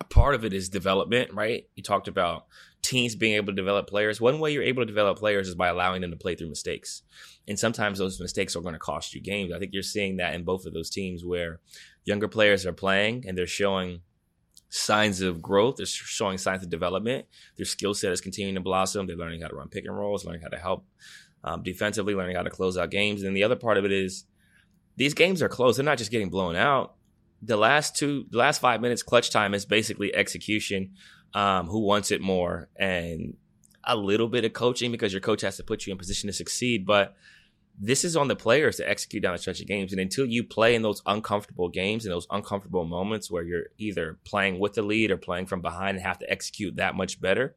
a 0.01 0.05
part 0.05 0.35
of 0.35 0.45
it 0.45 0.53
is 0.53 0.69
development, 0.69 1.33
right? 1.33 1.69
You 1.75 1.83
talked 1.83 2.09
about 2.09 2.47
teams 2.83 3.15
being 3.17 3.35
able 3.35 3.47
to 3.47 3.57
develop 3.57 3.89
players. 3.89 4.21
One 4.21 4.39
way 4.39 4.53
you're 4.53 4.63
able 4.63 4.83
to 4.83 4.87
develop 4.87 5.19
players 5.19 5.49
is 5.49 5.55
by 5.55 5.69
allowing 5.69 6.03
them 6.03 6.11
to 6.11 6.17
play 6.17 6.35
through 6.35 6.51
mistakes. 6.51 7.03
And 7.49 7.59
sometimes 7.59 7.99
those 7.99 8.21
mistakes 8.21 8.55
are 8.55 8.61
going 8.61 8.75
to 8.75 8.79
cost 8.79 9.15
you 9.15 9.21
games. 9.21 9.53
I 9.53 9.59
think 9.59 9.73
you're 9.73 9.83
seeing 9.83 10.19
that 10.19 10.35
in 10.35 10.45
both 10.45 10.67
of 10.67 10.75
those 10.75 10.91
teams 10.91 11.25
where 11.25 11.61
younger 12.05 12.29
players 12.29 12.67
are 12.67 12.73
playing 12.73 13.25
and 13.27 13.37
they're 13.37 13.47
showing 13.47 14.03
signs 14.69 15.21
of 15.21 15.41
growth. 15.41 15.77
They're 15.77 15.87
showing 15.87 16.37
signs 16.37 16.63
of 16.63 16.71
development. 16.71 17.27
Their 17.57 17.67
skill 17.67 17.95
set 17.95 18.13
is 18.13 18.21
continuing 18.21 18.57
to 18.57 18.61
blossom. 18.61 19.07
They're 19.07 19.17
learning 19.17 19.43
how 19.43 19.49
to 19.49 19.57
run 19.57 19.69
pick 19.69 19.85
and 19.87 19.97
rolls, 19.97 20.25
learning 20.25 20.43
how 20.43 20.49
to 20.49 20.59
help 20.59 20.85
um, 21.45 21.63
defensively, 21.63 22.15
learning 22.15 22.37
how 22.37 22.43
to 22.43 22.51
close 22.51 22.77
out 22.77 22.91
games. 22.91 23.23
And 23.23 23.37
the 23.37 23.45
other 23.45 23.57
part 23.57 23.79
of 23.79 23.85
it 23.85 23.93
is 23.93 24.25
these 24.97 25.15
games 25.15 25.43
are 25.43 25.49
close. 25.49 25.77
They're 25.77 25.85
not 25.85 25.99
just 25.99 26.11
getting 26.11 26.31
blown 26.31 26.57
out. 26.57 26.95
The 27.45 27.57
last 27.57 27.97
two, 27.97 28.27
the 28.31 28.39
last 28.39 28.61
five 28.61 28.81
minutes 28.81 29.03
clutch 29.03 29.31
time 29.31 29.55
is 29.55 29.65
basically 29.65 30.15
execution 30.15 30.93
um, 31.35 31.67
who 31.67 31.81
wants 31.81 32.11
it 32.11 32.21
more 32.21 32.69
and 32.77 33.37
a 33.85 33.97
little 33.97 34.29
bit 34.29 34.45
of 34.45 34.53
coaching 34.53 34.91
because 34.91 35.13
your 35.13 35.21
coach 35.21 35.43
has 35.43 35.57
to 35.57 35.65
put 35.65 35.87
you 35.87 35.93
in 35.93 35.99
position 35.99 36.29
to 36.29 36.33
succeed. 36.33 36.87
But 36.87 37.15
this 37.79 38.05
is 38.05 38.17
on 38.17 38.29
the 38.29 38.37
players 38.37 38.77
to 38.77 38.89
execute 38.89 39.23
down 39.23 39.35
the 39.35 39.39
stretch 39.39 39.61
of 39.61 39.67
games. 39.67 39.93
And 39.93 40.01
until 40.01 40.27
you 40.27 40.45
play 40.45 40.75
in 40.75 40.83
those 40.83 41.03
uncomfortable 41.07 41.69
games 41.69 42.05
and 42.05 42.13
those 42.13 42.27
uncomfortable 42.31 42.85
moments 42.85 43.31
where 43.31 43.43
you're 43.43 43.67
either 43.79 44.19
playing 44.25 44.61
with 44.61 44.75
the 44.75 44.83
lead 44.83 45.11
or 45.11 45.17
playing 45.17 45.47
from 45.47 45.61
behind 45.61 45.97
and 45.97 46.07
have 46.07 46.19
to 46.21 46.31
execute 46.31 46.77
that 46.77 46.95
much 46.95 47.21
better, 47.21 47.57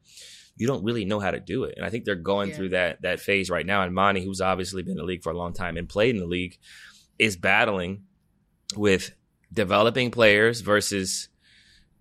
you 0.56 0.66
don't 0.66 0.84
really 0.84 1.04
know 1.04 1.20
how 1.20 1.30
to 1.30 1.38
do 1.38 1.64
it. 1.64 1.74
And 1.76 1.86
I 1.86 1.90
think 1.90 2.04
they're 2.04 2.16
going 2.16 2.50
yeah. 2.50 2.56
through 2.56 2.68
that 2.70 3.02
that 3.02 3.20
phase 3.20 3.48
right 3.48 3.64
now. 3.64 3.82
And 3.82 3.94
Monty, 3.94 4.24
who's 4.24 4.40
obviously 4.40 4.82
been 4.82 4.92
in 4.92 4.98
the 4.98 5.04
league 5.04 5.22
for 5.22 5.30
a 5.30 5.38
long 5.38 5.52
time 5.52 5.76
and 5.76 5.88
played 5.88 6.14
in 6.14 6.20
the 6.20 6.26
league, 6.26 6.58
is 7.18 7.36
battling 7.36 8.02
with 8.76 9.12
developing 9.52 10.10
players 10.10 10.60
versus 10.60 11.28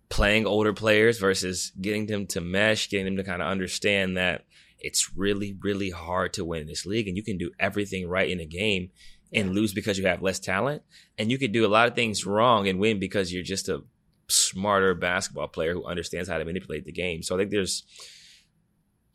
playing 0.09 0.45
older 0.45 0.73
players 0.73 1.19
versus 1.19 1.71
getting 1.81 2.05
them 2.05 2.25
to 2.27 2.41
mesh, 2.41 2.89
getting 2.89 3.05
them 3.05 3.17
to 3.17 3.23
kind 3.23 3.41
of 3.41 3.47
understand 3.47 4.17
that 4.17 4.45
it's 4.79 5.15
really, 5.15 5.57
really 5.61 5.89
hard 5.89 6.33
to 6.33 6.45
win 6.45 6.61
in 6.61 6.67
this 6.67 6.85
league. 6.85 7.07
And 7.07 7.17
you 7.17 7.23
can 7.23 7.37
do 7.37 7.51
everything 7.59 8.07
right 8.07 8.29
in 8.29 8.39
a 8.39 8.45
game 8.45 8.91
and 9.33 9.53
lose 9.53 9.73
because 9.73 9.97
you 9.97 10.07
have 10.07 10.21
less 10.21 10.39
talent. 10.39 10.83
And 11.17 11.31
you 11.31 11.37
can 11.37 11.51
do 11.51 11.65
a 11.65 11.67
lot 11.67 11.87
of 11.87 11.95
things 11.95 12.25
wrong 12.25 12.67
and 12.67 12.79
win 12.79 12.99
because 12.99 13.33
you're 13.33 13.43
just 13.43 13.69
a 13.69 13.83
smarter 14.27 14.93
basketball 14.93 15.47
player 15.47 15.73
who 15.73 15.85
understands 15.85 16.29
how 16.29 16.37
to 16.37 16.45
manipulate 16.45 16.85
the 16.85 16.91
game. 16.91 17.23
So 17.23 17.35
I 17.35 17.39
think 17.39 17.51
there's 17.51 17.83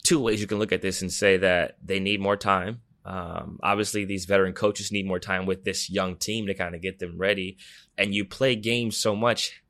two 0.02 0.20
ways 0.20 0.40
you 0.40 0.46
can 0.46 0.58
look 0.58 0.72
at 0.72 0.82
this 0.82 1.00
and 1.00 1.12
say 1.12 1.36
that 1.38 1.76
they 1.82 2.00
need 2.00 2.20
more 2.20 2.36
time. 2.36 2.80
Um, 3.04 3.58
obviously, 3.62 4.04
these 4.04 4.26
veteran 4.26 4.52
coaches 4.52 4.92
need 4.92 5.06
more 5.06 5.18
time 5.18 5.46
with 5.46 5.64
this 5.64 5.90
young 5.90 6.16
team 6.16 6.46
to 6.46 6.54
kind 6.54 6.74
of 6.74 6.82
get 6.82 6.98
them 6.98 7.18
ready. 7.18 7.58
And 7.98 8.14
you 8.14 8.24
play 8.24 8.56
games 8.56 8.96
so 8.96 9.16
much 9.16 9.62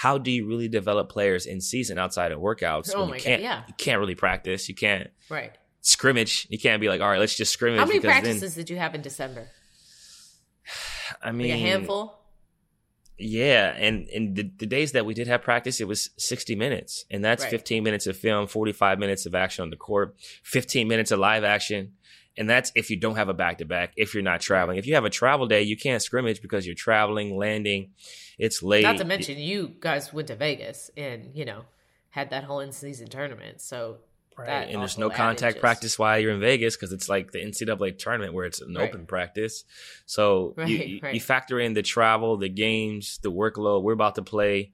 how 0.00 0.16
do 0.16 0.30
you 0.30 0.46
really 0.46 0.66
develop 0.66 1.10
players 1.10 1.44
in 1.44 1.60
season 1.60 1.98
outside 1.98 2.32
of 2.32 2.40
workouts? 2.40 2.90
Oh 2.94 3.04
my 3.04 3.16
you 3.16 3.20
can't, 3.20 3.42
God, 3.42 3.44
yeah. 3.44 3.62
You 3.68 3.74
can't 3.76 4.00
really 4.00 4.14
practice. 4.14 4.66
You 4.66 4.74
can't 4.74 5.10
right 5.28 5.52
scrimmage. 5.82 6.46
You 6.48 6.58
can't 6.58 6.80
be 6.80 6.88
like, 6.88 7.02
all 7.02 7.08
right, 7.10 7.20
let's 7.20 7.36
just 7.36 7.52
scrimmage. 7.52 7.80
How 7.80 7.84
many 7.86 8.00
practices 8.00 8.54
then, 8.54 8.64
did 8.64 8.70
you 8.70 8.78
have 8.78 8.94
in 8.94 9.02
December? 9.02 9.48
I 11.22 11.32
mean, 11.32 11.50
like 11.50 11.58
a 11.58 11.60
handful. 11.60 12.18
Yeah, 13.18 13.74
and 13.76 14.08
and 14.08 14.34
the, 14.34 14.50
the, 14.56 14.64
days 14.64 14.92
that 14.92 15.04
we 15.04 15.12
did 15.12 15.26
have 15.26 15.42
practice, 15.42 15.82
it 15.82 15.86
was 15.86 16.08
sixty 16.16 16.56
minutes, 16.56 17.04
and 17.10 17.22
that's 17.22 17.42
right. 17.42 17.50
fifteen 17.50 17.84
minutes 17.84 18.06
of 18.06 18.16
film, 18.16 18.46
forty 18.46 18.72
five 18.72 18.98
minutes 18.98 19.26
of 19.26 19.34
action 19.34 19.62
on 19.62 19.68
the 19.68 19.76
court, 19.76 20.16
fifteen 20.42 20.88
minutes 20.88 21.10
of 21.10 21.18
live 21.18 21.44
action, 21.44 21.92
and 22.40 22.48
that's 22.48 22.72
if 22.74 22.88
you 22.88 22.96
don't 22.96 23.16
have 23.16 23.28
a 23.28 23.34
back 23.34 23.58
to 23.58 23.66
back, 23.66 23.92
if 23.96 24.14
you're 24.14 24.22
not 24.22 24.40
traveling. 24.40 24.78
If 24.78 24.86
you 24.86 24.94
have 24.94 25.04
a 25.04 25.10
travel 25.10 25.46
day, 25.46 25.60
you 25.60 25.76
can't 25.76 26.02
scrimmage 26.02 26.40
because 26.40 26.64
you're 26.64 26.74
traveling, 26.74 27.36
landing. 27.36 27.90
It's 28.38 28.62
late. 28.62 28.82
Not 28.82 28.96
to 28.96 29.04
mention, 29.04 29.36
you 29.36 29.74
guys 29.78 30.10
went 30.10 30.28
to 30.28 30.36
Vegas 30.36 30.90
and, 30.96 31.32
you 31.34 31.44
know, 31.44 31.64
had 32.08 32.30
that 32.30 32.44
whole 32.44 32.60
in 32.60 32.72
season 32.72 33.08
tournament. 33.08 33.60
So, 33.60 33.98
right. 34.38 34.70
and 34.70 34.80
there's 34.80 34.96
no 34.96 35.10
contact 35.10 35.56
just... 35.56 35.60
practice 35.60 35.98
while 35.98 36.18
you're 36.18 36.32
in 36.32 36.40
Vegas 36.40 36.76
because 36.76 36.92
it's 36.92 37.10
like 37.10 37.30
the 37.30 37.44
NCAA 37.44 37.98
tournament 37.98 38.32
where 38.32 38.46
it's 38.46 38.62
an 38.62 38.74
right. 38.74 38.88
open 38.88 39.04
practice. 39.04 39.64
So, 40.06 40.54
right, 40.56 40.66
you, 40.66 41.00
you 41.12 41.20
factor 41.20 41.60
in 41.60 41.74
the 41.74 41.82
travel, 41.82 42.38
the 42.38 42.48
games, 42.48 43.20
the 43.22 43.30
workload. 43.30 43.82
We're 43.82 43.92
about 43.92 44.14
to 44.14 44.22
play, 44.22 44.72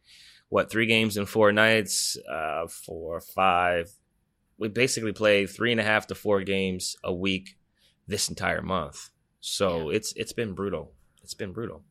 what, 0.50 0.70
three 0.70 0.86
games 0.86 1.16
in 1.16 1.26
four 1.26 1.50
nights, 1.50 2.16
uh, 2.32 2.68
four, 2.68 3.20
five, 3.20 3.90
we 4.58 4.68
basically 4.68 5.12
play 5.12 5.46
three 5.46 5.72
and 5.72 5.80
a 5.80 5.84
half 5.84 6.06
to 6.08 6.14
four 6.14 6.42
games 6.42 6.96
a 7.04 7.12
week 7.12 7.56
this 8.06 8.28
entire 8.28 8.62
month. 8.62 9.10
So 9.40 9.90
yeah. 9.90 9.96
it's 9.96 10.12
it's 10.16 10.32
been 10.32 10.54
brutal. 10.54 10.92
It's 11.22 11.34
been 11.34 11.52
brutal. 11.52 11.82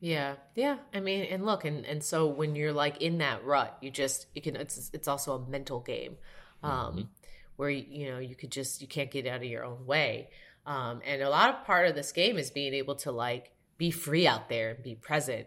Yeah, 0.00 0.34
yeah. 0.54 0.78
I 0.94 1.00
mean, 1.00 1.24
and 1.24 1.44
look, 1.44 1.64
and 1.64 1.84
and 1.84 2.02
so 2.02 2.28
when 2.28 2.54
you're 2.54 2.72
like 2.72 3.02
in 3.02 3.18
that 3.18 3.44
rut, 3.44 3.76
you 3.80 3.90
just 3.90 4.26
you 4.34 4.42
can. 4.42 4.56
It's 4.56 4.90
it's 4.92 5.08
also 5.08 5.34
a 5.34 5.48
mental 5.48 5.80
game, 5.80 6.16
um, 6.62 6.72
mm-hmm. 6.72 7.00
where 7.56 7.70
you 7.70 8.10
know 8.10 8.18
you 8.18 8.36
could 8.36 8.52
just 8.52 8.80
you 8.80 8.86
can't 8.86 9.10
get 9.10 9.26
out 9.26 9.38
of 9.38 9.44
your 9.44 9.64
own 9.64 9.86
way. 9.86 10.30
Um, 10.66 11.00
and 11.04 11.22
a 11.22 11.30
lot 11.30 11.50
of 11.50 11.64
part 11.64 11.88
of 11.88 11.94
this 11.94 12.12
game 12.12 12.36
is 12.36 12.50
being 12.50 12.74
able 12.74 12.96
to 12.96 13.10
like 13.10 13.52
be 13.76 13.90
free 13.90 14.26
out 14.26 14.48
there 14.48 14.70
and 14.70 14.82
be 14.82 14.94
present. 14.94 15.46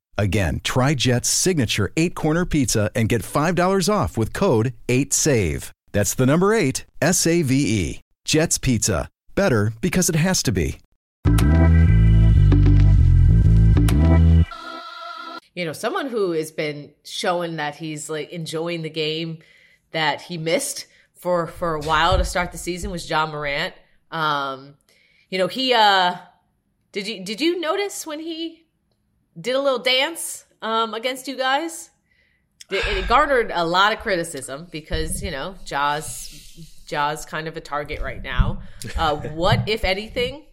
Again, 0.17 0.61
try 0.63 0.93
Jet's 0.93 1.29
signature 1.29 1.91
eight 1.97 2.15
corner 2.15 2.45
pizza 2.45 2.91
and 2.95 3.09
get 3.09 3.21
$5 3.21 3.91
off 3.93 4.17
with 4.17 4.33
code 4.33 4.73
8SAVE. 4.87 5.71
That's 5.91 6.13
the 6.13 6.25
number 6.25 6.53
eight, 6.53 6.85
S 7.01 7.27
A 7.27 7.41
V 7.41 7.55
E. 7.55 8.01
Jet's 8.23 8.57
Pizza. 8.57 9.09
Better 9.35 9.73
because 9.81 10.09
it 10.09 10.15
has 10.15 10.43
to 10.43 10.51
be. 10.51 10.79
You 15.53 15.65
know, 15.65 15.73
someone 15.73 16.07
who 16.07 16.31
has 16.31 16.51
been 16.51 16.91
showing 17.03 17.57
that 17.57 17.75
he's 17.75 18.09
like 18.09 18.29
enjoying 18.29 18.83
the 18.83 18.89
game 18.89 19.39
that 19.91 20.21
he 20.21 20.37
missed 20.37 20.87
for 21.13 21.45
for 21.47 21.75
a 21.75 21.81
while 21.81 22.17
to 22.17 22.23
start 22.23 22.51
the 22.51 22.57
season 22.57 22.89
was 22.89 23.09
Ja 23.09 23.25
Morant. 23.25 23.73
Um, 24.11 24.75
you 25.29 25.37
know, 25.37 25.47
he 25.47 25.73
uh 25.73 26.15
did 26.93 27.07
you 27.07 27.23
did 27.25 27.41
you 27.41 27.59
notice 27.59 28.07
when 28.07 28.19
he 28.19 28.60
did 29.39 29.55
a 29.55 29.59
little 29.59 29.79
dance 29.79 30.45
um 30.61 30.93
against 30.93 31.27
you 31.27 31.37
guys? 31.37 31.89
It, 32.69 32.85
it 32.87 33.07
garnered 33.07 33.51
a 33.53 33.65
lot 33.65 33.91
of 33.91 33.99
criticism 33.99 34.67
because, 34.71 35.21
you 35.21 35.31
know, 35.31 35.55
Ja's 35.65 36.83
Ja's 36.87 37.25
kind 37.25 37.47
of 37.47 37.57
a 37.57 37.61
target 37.61 38.01
right 38.01 38.21
now. 38.21 38.61
Uh 38.97 39.15
what 39.15 39.67
if 39.67 39.83
anything 39.83 40.45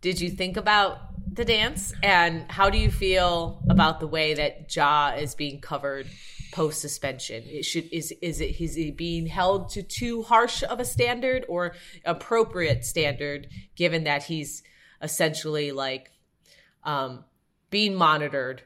did 0.00 0.20
you 0.20 0.30
think 0.30 0.56
about 0.56 0.98
the 1.32 1.44
dance 1.44 1.92
and 2.02 2.50
how 2.50 2.70
do 2.70 2.78
you 2.78 2.90
feel 2.90 3.62
about 3.68 4.00
the 4.00 4.06
way 4.06 4.34
that 4.34 4.74
Ja 4.74 5.12
is 5.16 5.34
being 5.34 5.60
covered 5.60 6.06
post 6.52 6.80
suspension? 6.80 7.42
It 7.46 7.64
should 7.64 7.92
is 7.92 8.12
is 8.22 8.40
it 8.40 8.60
is 8.60 8.74
he 8.74 8.90
being 8.90 9.26
held 9.26 9.70
to 9.70 9.82
too 9.82 10.22
harsh 10.22 10.62
of 10.62 10.80
a 10.80 10.84
standard 10.84 11.44
or 11.48 11.74
appropriate 12.04 12.84
standard 12.84 13.48
given 13.74 14.04
that 14.04 14.24
he's 14.24 14.62
essentially 15.02 15.72
like 15.72 16.10
um, 16.84 17.24
being 17.76 17.94
monitored 17.94 18.62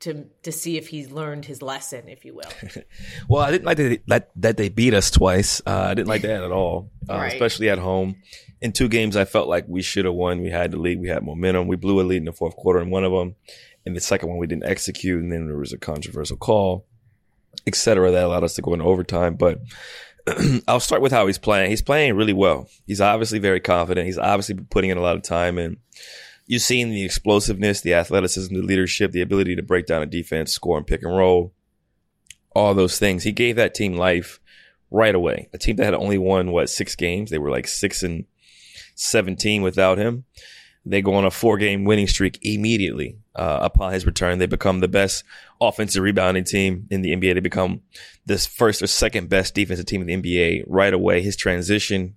to 0.00 0.24
to 0.42 0.50
see 0.50 0.78
if 0.78 0.88
he's 0.88 1.10
learned 1.10 1.44
his 1.44 1.60
lesson, 1.60 2.08
if 2.08 2.24
you 2.24 2.34
will. 2.34 2.50
well, 3.28 3.42
I 3.42 3.50
didn't 3.50 3.66
like 3.66 3.76
that 3.76 3.88
they, 3.90 4.00
that, 4.06 4.30
that 4.36 4.56
they 4.56 4.70
beat 4.70 4.94
us 4.94 5.10
twice. 5.10 5.60
Uh, 5.66 5.88
I 5.90 5.92
didn't 5.92 6.08
like 6.08 6.22
that 6.22 6.42
at 6.42 6.50
all, 6.50 6.90
uh, 7.10 7.14
Right. 7.14 7.32
especially 7.34 7.68
at 7.68 7.76
home. 7.78 8.16
In 8.62 8.72
two 8.72 8.88
games, 8.88 9.16
I 9.18 9.26
felt 9.26 9.48
like 9.48 9.66
we 9.68 9.82
should 9.82 10.06
have 10.06 10.14
won. 10.14 10.40
We 10.40 10.48
had 10.48 10.70
the 10.70 10.78
lead. 10.78 10.98
We 10.98 11.08
had 11.08 11.22
momentum. 11.22 11.68
We 11.68 11.76
blew 11.76 12.00
a 12.00 12.04
lead 12.04 12.16
in 12.16 12.24
the 12.24 12.32
fourth 12.32 12.56
quarter 12.56 12.80
in 12.80 12.88
one 12.88 13.04
of 13.04 13.12
them. 13.12 13.34
In 13.84 13.92
the 13.92 14.00
second 14.00 14.30
one, 14.30 14.38
we 14.38 14.46
didn't 14.46 14.64
execute, 14.64 15.22
and 15.22 15.30
then 15.30 15.46
there 15.46 15.58
was 15.58 15.74
a 15.74 15.78
controversial 15.78 16.38
call, 16.38 16.86
etc. 17.66 18.10
that 18.12 18.24
allowed 18.24 18.44
us 18.44 18.54
to 18.54 18.62
go 18.62 18.72
into 18.72 18.86
overtime. 18.86 19.34
But 19.34 19.60
I'll 20.66 20.80
start 20.80 21.02
with 21.02 21.12
how 21.12 21.26
he's 21.26 21.36
playing. 21.38 21.68
He's 21.68 21.82
playing 21.82 22.16
really 22.16 22.32
well. 22.32 22.66
He's 22.86 23.02
obviously 23.02 23.40
very 23.40 23.60
confident. 23.60 24.06
He's 24.06 24.16
obviously 24.18 24.54
putting 24.54 24.88
in 24.88 24.96
a 24.96 25.02
lot 25.02 25.16
of 25.16 25.22
time 25.22 25.58
and 25.58 25.76
you've 26.46 26.62
seen 26.62 26.90
the 26.90 27.04
explosiveness, 27.04 27.80
the 27.80 27.94
athleticism, 27.94 28.54
the 28.54 28.62
leadership, 28.62 29.12
the 29.12 29.20
ability 29.20 29.56
to 29.56 29.62
break 29.62 29.86
down 29.86 30.02
a 30.02 30.06
defense, 30.06 30.52
score 30.52 30.76
and 30.76 30.86
pick 30.86 31.02
and 31.02 31.16
roll, 31.16 31.52
all 32.54 32.74
those 32.74 32.98
things. 32.98 33.22
He 33.22 33.32
gave 33.32 33.56
that 33.56 33.74
team 33.74 33.96
life 33.96 34.40
right 34.90 35.14
away. 35.14 35.48
A 35.52 35.58
team 35.58 35.76
that 35.76 35.84
had 35.84 35.94
only 35.94 36.18
won, 36.18 36.52
what, 36.52 36.70
six 36.70 36.94
games? 36.94 37.30
They 37.30 37.38
were 37.38 37.50
like 37.50 37.66
six 37.66 38.02
and 38.02 38.26
17 38.94 39.62
without 39.62 39.98
him. 39.98 40.24
They 40.86 41.00
go 41.00 41.14
on 41.14 41.24
a 41.24 41.30
four 41.30 41.56
game 41.56 41.84
winning 41.84 42.06
streak 42.06 42.38
immediately 42.42 43.18
uh, 43.34 43.60
upon 43.62 43.94
his 43.94 44.04
return. 44.04 44.38
They 44.38 44.46
become 44.46 44.80
the 44.80 44.88
best 44.88 45.24
offensive 45.58 46.02
rebounding 46.02 46.44
team 46.44 46.86
in 46.90 47.00
the 47.00 47.16
NBA. 47.16 47.34
They 47.34 47.40
become 47.40 47.80
this 48.26 48.44
first 48.44 48.82
or 48.82 48.86
second 48.86 49.30
best 49.30 49.54
defensive 49.54 49.86
team 49.86 50.06
in 50.06 50.22
the 50.22 50.22
NBA 50.22 50.64
right 50.66 50.92
away. 50.92 51.22
His 51.22 51.36
transition, 51.36 52.16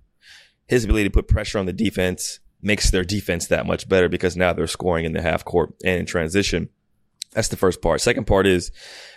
his 0.68 0.84
ability 0.84 1.06
to 1.06 1.12
put 1.12 1.30
pressure 1.30 1.60
on 1.60 1.66
the 1.66 1.72
defense 1.72 2.40
makes 2.62 2.90
their 2.92 3.04
defense 3.04 3.48
that 3.48 3.66
much 3.66 3.88
better 3.88 4.10
because 4.10 4.36
now 4.36 4.54
they're 4.54 4.68
scoring 4.68 5.06
in 5.06 5.14
the 5.14 5.22
half 5.22 5.46
court 5.46 5.74
and 5.84 6.00
in 6.00 6.06
transition. 6.06 6.70
That's 7.34 7.50
the 7.50 7.58
first 7.58 7.82
part. 7.82 8.02
Second 8.02 8.26
part 8.26 8.48
is 8.48 8.72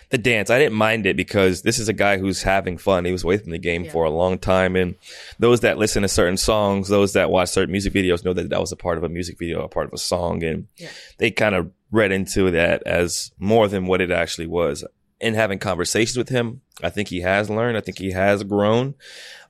the 0.09 0.17
dance. 0.17 0.49
I 0.49 0.59
didn't 0.59 0.75
mind 0.77 1.05
it 1.05 1.15
because 1.17 1.61
this 1.63 1.79
is 1.79 1.87
a 1.89 1.93
guy 1.93 2.17
who's 2.17 2.43
having 2.43 2.77
fun. 2.77 3.05
He 3.05 3.11
was 3.11 3.23
away 3.23 3.37
from 3.37 3.51
the 3.51 3.57
game 3.57 3.85
Yeah. 3.85 3.91
for 3.91 4.03
a 4.03 4.09
long 4.11 4.37
time. 4.37 4.75
And 4.75 4.95
those 5.39 5.61
that 5.61 5.77
listen 5.77 6.01
to 6.03 6.07
certain 6.07 6.37
songs, 6.37 6.89
those 6.89 7.13
that 7.13 7.31
watch 7.31 7.49
certain 7.49 7.71
music 7.71 7.93
videos 7.93 8.23
know 8.25 8.33
that 8.33 8.49
that 8.49 8.59
was 8.59 8.71
a 8.71 8.75
part 8.75 8.97
of 8.97 9.03
a 9.03 9.09
music 9.09 9.39
video, 9.39 9.63
a 9.63 9.69
part 9.69 9.87
of 9.87 9.93
a 9.93 9.97
song. 9.97 10.43
And 10.43 10.67
Yeah. 10.77 10.89
they 11.17 11.31
kind 11.31 11.55
of 11.55 11.71
read 11.89 12.11
into 12.11 12.51
that 12.51 12.83
as 12.85 13.31
more 13.39 13.67
than 13.67 13.87
what 13.87 14.01
it 14.01 14.11
actually 14.11 14.47
was. 14.47 14.83
In 15.19 15.33
having 15.33 15.57
conversations 15.59 16.17
with 16.17 16.29
him, 16.29 16.61
I 16.83 16.89
think 16.89 17.07
he 17.07 17.21
has 17.21 17.49
learned. 17.49 17.77
I 17.77 17.81
think 17.81 17.97
he 17.97 18.11
has 18.11 18.43
grown. 18.43 18.95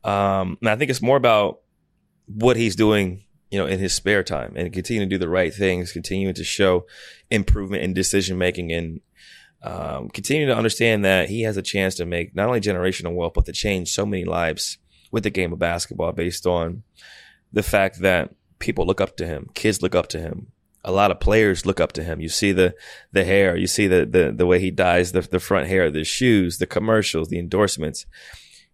Um, 0.04 0.58
and 0.62 0.70
I 0.70 0.76
think 0.76 0.92
it's 0.92 1.02
more 1.02 1.18
about 1.18 1.60
what 2.28 2.56
he's 2.58 2.76
doing, 2.76 3.24
you 3.52 3.60
know, 3.60 3.68
in 3.68 3.80
his 3.80 3.94
spare 3.94 4.24
time 4.24 4.54
and 4.56 4.74
continuing 4.74 5.10
to 5.10 5.16
do 5.16 5.20
the 5.20 5.30
right 5.30 5.54
things, 5.54 5.92
continuing 5.92 6.34
to 6.34 6.44
show 6.44 6.88
improvement 7.30 7.84
in 7.84 7.94
decision 7.94 8.38
making 8.38 8.72
and 8.72 9.02
um, 9.62 10.10
continuing 10.10 10.48
to 10.48 10.58
understand 10.58 11.06
that 11.06 11.30
he 11.30 11.44
has 11.44 11.58
a 11.58 11.62
chance 11.62 11.96
to 11.96 12.06
make 12.06 12.34
not 12.34 12.48
only 12.48 12.62
generational 12.62 13.14
wealth, 13.14 13.34
but 13.36 13.46
to 13.46 13.52
change 13.52 13.92
so 13.92 14.06
many 14.06 14.26
lives 14.26 14.78
with 15.12 15.24
the 15.24 15.30
game 15.30 15.54
of 15.54 15.60
basketball 15.60 16.14
based 16.14 16.48
on 16.48 16.84
the 17.52 17.62
fact 17.62 18.00
that 18.00 18.34
people 18.60 18.86
look 18.86 19.02
up 19.02 19.18
to 19.18 19.26
him, 19.26 19.50
kids 19.54 19.82
look 19.82 19.94
up 19.94 20.08
to 20.08 20.20
him. 20.20 20.48
A 20.84 20.92
lot 20.92 21.12
of 21.12 21.20
players 21.20 21.66
look 21.66 21.80
up 21.80 21.92
to 21.94 22.04
him. 22.04 22.22
You 22.22 22.30
see 22.30 22.54
the, 22.54 22.74
the 23.12 23.24
hair, 23.24 23.56
you 23.56 23.68
see 23.68 23.86
the, 23.86 24.04
the, 24.06 24.34
the 24.36 24.48
way 24.48 24.60
he 24.60 24.72
dyes 24.72 25.12
the, 25.12 25.22
the 25.22 25.40
front 25.40 25.68
hair, 25.68 25.92
the 25.92 26.04
shoes, 26.04 26.58
the 26.58 26.66
commercials, 26.66 27.28
the 27.28 27.38
endorsements. 27.38 28.08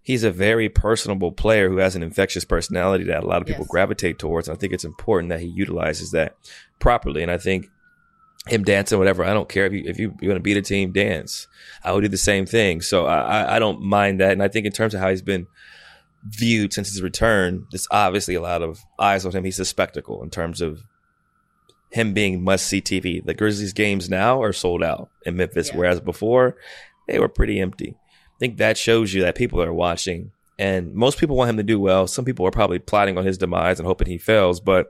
He's 0.08 0.24
a 0.24 0.32
very 0.32 0.70
personable 0.70 1.34
player 1.34 1.67
who 1.70 1.78
has 1.80 1.93
an 1.98 2.02
infectious 2.02 2.46
personality 2.46 3.04
that 3.06 3.24
a 3.24 3.28
lot 3.28 3.41
of 3.41 3.48
people 3.48 3.63
Yes. 3.65 3.72
gravitate 3.72 4.17
towards. 4.17 4.48
I 4.48 4.56
think 4.56 4.72
it's 4.72 4.86
important 4.86 5.30
that 5.32 5.41
he 5.41 5.48
utilizes 5.48 6.12
that 6.12 6.38
properly. 6.80 7.22
And 7.24 7.30
I 7.30 7.38
think 7.38 7.65
him 8.48 8.63
dancing, 8.63 8.98
whatever. 9.00 9.26
I 9.26 9.34
don't 9.34 9.50
care 9.50 9.65
if 9.65 9.74
you 9.74 9.84
if 9.86 10.00
you 10.00 10.15
you 10.22 10.30
want 10.30 10.38
to 10.39 10.43
beat 10.43 10.56
a 10.56 10.62
team, 10.62 10.93
dance. 10.93 11.48
I 11.84 11.91
would 11.91 12.02
do 12.04 12.08
the 12.08 12.15
same 12.17 12.46
thing. 12.46 12.80
So 12.80 13.06
I, 13.06 13.17
I 13.20 13.56
I 13.56 13.60
don't 13.60 13.82
mind 13.82 14.22
that. 14.22 14.32
And 14.32 14.41
I 14.41 14.48
think 14.48 14.65
in 14.65 14.72
terms 14.72 14.93
of 14.93 15.02
how 15.02 15.10
he's 15.10 15.22
been 15.22 15.46
viewed 16.26 16.72
since 16.72 16.88
his 16.89 17.02
return, 17.02 17.65
there's 17.72 17.88
obviously 17.91 18.36
a 18.36 18.41
lot 18.41 18.62
of 18.63 18.80
eyes 18.98 19.26
on 19.26 19.34
him. 19.34 19.43
He's 19.43 19.60
a 19.60 19.65
spectacle 19.65 20.24
in 20.24 20.30
terms 20.30 20.62
of 20.62 20.84
him 21.91 22.13
being 22.13 22.41
must 22.43 22.65
see 22.67 22.80
TV. 22.82 23.24
The 23.26 23.34
Grizzlies 23.34 23.74
games 23.74 24.10
now 24.10 24.41
are 24.41 24.54
sold 24.54 24.84
out 24.84 25.10
in 25.26 25.36
Memphis, 25.36 25.70
Yeah. 25.70 25.78
whereas 25.80 26.00
before 26.00 26.56
they 27.10 27.20
were 27.20 27.30
pretty 27.30 27.60
empty. 27.60 27.96
I 28.38 28.39
think 28.39 28.58
that 28.58 28.78
shows 28.78 29.13
you 29.13 29.21
that 29.23 29.36
people 29.36 29.62
are 29.62 29.73
watching. 29.73 30.32
And 30.60 30.93
most 30.95 31.19
people 31.19 31.36
want 31.36 31.50
him 31.52 31.58
to 31.58 31.63
do 31.63 31.80
well. 31.80 32.08
Some 32.08 32.26
people 32.26 32.45
are 32.47 32.52
probably 32.52 32.80
plotting 32.80 33.17
on 33.17 33.26
his 33.26 33.38
demise 33.38 33.80
and 33.80 33.86
hoping 33.88 34.08
he 34.08 34.17
fails. 34.17 34.60
But 34.60 34.88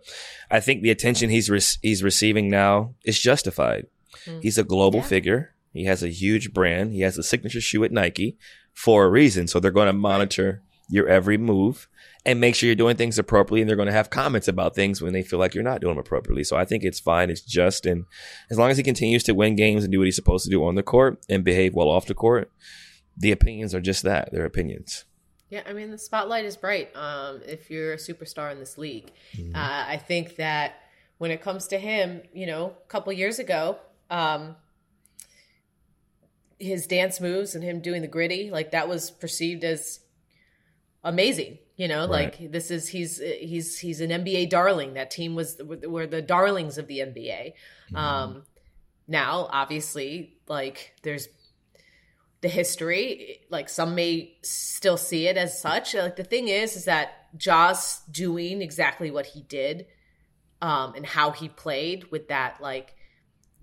I 0.50 0.60
think 0.62 0.82
the 0.82 0.92
attention 0.92 1.30
he's 1.30 1.50
re- 1.50 1.60
he's 1.82 2.04
receiving 2.04 2.50
now 2.50 2.94
is 3.04 3.20
justified. 3.20 3.88
Mm. 4.26 4.42
He's 4.44 4.58
a 4.58 4.64
global 4.64 5.00
Yeah. 5.00 5.06
figure. 5.08 5.54
He 5.74 5.84
has 5.86 6.04
a 6.04 6.08
huge 6.10 6.54
brand. 6.54 6.94
He 6.94 7.02
has 7.02 7.18
a 7.18 7.24
signature 7.24 7.60
shoe 7.62 7.84
at 7.84 7.92
Nike 7.92 8.38
for 8.74 9.06
a 9.06 9.10
reason. 9.10 9.48
So 9.48 9.60
they're 9.60 9.72
going 9.72 9.88
to 9.88 9.94
monitor 9.94 10.62
your 10.90 11.08
every 11.10 11.38
move 11.38 11.90
and 12.26 12.40
make 12.40 12.56
sure 12.56 12.68
you're 12.68 12.76
doing 12.76 12.96
things 12.96 13.20
appropriately. 13.20 13.62
And 13.62 13.70
they're 13.70 13.76
going 13.76 13.88
to 13.88 13.94
have 13.94 14.10
comments 14.10 14.48
about 14.48 14.74
things 14.74 15.02
when 15.02 15.12
they 15.12 15.22
feel 15.22 15.38
like 15.38 15.54
you're 15.54 15.64
not 15.66 15.82
doing 15.82 15.96
them 15.96 16.00
appropriately. 16.00 16.46
So 16.46 16.56
I 16.56 16.64
think 16.64 16.84
it's 16.86 17.00
fine. 17.00 17.30
It's 17.30 17.42
just. 17.42 17.86
And 17.86 18.06
as 18.50 18.58
long 18.58 18.72
as 18.72 18.78
he 18.78 18.84
continues 18.84 19.24
to 19.24 19.34
win 19.36 19.56
games 19.58 19.84
and 19.84 19.92
do 19.92 20.00
what 20.00 20.06
he's 20.06 20.16
supposed 20.16 20.46
to 20.46 20.50
do 20.50 20.64
on 20.66 20.76
the 20.76 20.84
court 20.84 21.20
and 21.30 21.44
behave 21.44 21.74
well 21.76 21.90
off 21.90 22.06
the 22.06 22.14
court, 22.14 22.50
the 23.18 23.32
opinions 23.32 23.74
are 23.74 23.82
just 23.82 24.04
that. 24.04 24.30
They're 24.32 24.46
opinions. 24.46 25.06
Yeah, 25.50 25.64
I 25.66 25.74
mean 25.74 25.92
the 25.92 25.98
spotlight 25.98 26.46
is 26.46 26.58
bright. 26.58 26.96
Um, 26.96 27.42
if 27.48 27.70
you're 27.72 27.94
a 27.94 27.98
superstar 27.98 28.52
in 28.52 28.60
this 28.60 28.78
league, 28.78 29.12
Mm-hmm. 29.36 29.56
uh, 29.56 29.86
I 29.88 29.98
think 29.98 30.36
that 30.36 30.76
when 31.18 31.32
it 31.32 31.42
comes 31.42 31.68
to 31.68 31.80
him, 31.80 32.22
you 32.34 32.46
know, 32.46 32.76
a 32.84 32.88
couple 32.90 33.12
years 33.14 33.40
ago, 33.40 33.78
um, 34.10 34.56
his 36.60 36.88
dance 36.88 37.20
moves 37.22 37.56
and 37.56 37.64
him 37.64 37.82
doing 37.82 38.02
the 38.02 38.08
gritty, 38.08 38.50
like 38.52 38.72
that 38.72 38.88
was 38.90 39.12
perceived 39.12 39.64
as 39.64 40.00
amazing. 41.04 41.60
You 41.76 41.88
know, 41.88 42.02
Right. 42.10 42.40
like 42.40 42.52
this 42.52 42.72
is 42.72 42.88
he's 42.90 43.20
he's 43.20 43.78
he's 43.78 44.02
an 44.02 44.10
NBA 44.10 44.50
darling. 44.50 44.96
That 44.96 45.12
team 45.12 45.36
was 45.36 45.62
were 45.64 46.08
the 46.08 46.22
darlings 46.24 46.78
of 46.80 46.88
the 46.88 47.00
NBA. 47.00 47.54
Um, 47.94 48.44
now, 49.08 49.48
obviously, 49.52 50.38
like 50.48 50.94
there's 51.04 51.28
the 52.48 52.54
history 52.54 53.42
like 53.50 53.68
some 53.68 53.94
may 53.94 54.38
still 54.42 54.96
see 54.96 55.28
it 55.28 55.36
as 55.36 55.60
such. 55.60 55.94
Like 55.94 56.16
the 56.16 56.24
thing 56.24 56.48
is 56.48 56.78
is 56.78 56.86
that 56.86 57.10
Ja's 57.36 58.02
doing 58.10 58.62
exactly 58.62 59.12
what 59.12 59.26
he 59.26 59.42
did 59.42 59.86
um 60.62 60.94
and 60.96 61.06
how 61.06 61.32
he 61.32 61.50
played 61.50 62.10
with 62.10 62.30
that 62.30 62.62
like 62.62 62.96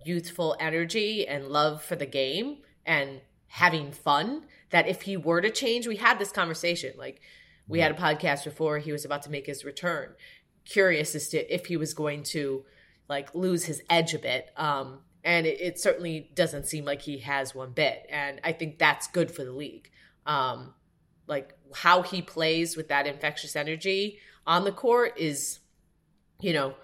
youthful 0.05 0.55
energy 0.61 1.27
and 1.27 1.49
love 1.49 1.83
for 1.83 1.97
the 1.97 2.05
game 2.05 2.59
and 2.85 3.23
having 3.47 3.91
fun 3.91 4.45
that 4.69 4.87
if 4.87 5.01
he 5.03 5.17
were 5.17 5.41
to 5.41 5.51
change 5.51 5.87
we 5.87 5.97
had 5.97 6.19
this 6.19 6.31
conversation. 6.31 6.93
Like 6.99 7.23
we 7.67 7.81
had 7.81 7.91
a 7.91 7.95
podcast 7.95 8.45
before 8.45 8.79
he 8.79 8.93
was 8.93 9.07
about 9.07 9.23
to 9.23 9.31
make 9.31 9.47
his 9.47 9.65
return. 9.65 10.11
Curious 10.67 11.15
as 11.15 11.31
to 11.31 11.55
if 11.55 11.67
he 11.67 11.79
was 11.79 11.95
going 11.95 12.23
to 12.35 12.67
like 13.09 13.35
lose 13.35 13.65
his 13.65 13.83
edge 13.89 14.13
a 14.13 14.19
bit 14.19 14.51
um 14.59 15.01
and 15.25 15.47
it, 15.47 15.61
it 15.61 15.81
certainly 15.81 16.31
doesn't 16.35 16.67
seem 16.67 16.85
like 16.85 17.03
he 17.03 17.19
has 17.19 17.55
one 17.55 17.73
bit. 17.73 18.07
And 18.11 18.41
i 18.45 18.53
think 18.53 18.79
that's 18.79 19.07
good 19.09 19.31
for 19.31 19.45
the 19.45 19.53
league. 19.53 19.91
Um 20.27 20.75
like 21.27 21.55
how 21.75 22.03
he 22.03 22.21
plays 22.21 22.77
with 22.77 22.89
that 22.89 23.07
infectious 23.07 23.57
energy 23.57 24.19
on 24.47 24.65
the 24.65 24.73
court 24.73 25.15
is 25.17 25.61
you 26.41 26.53
know 26.53 26.75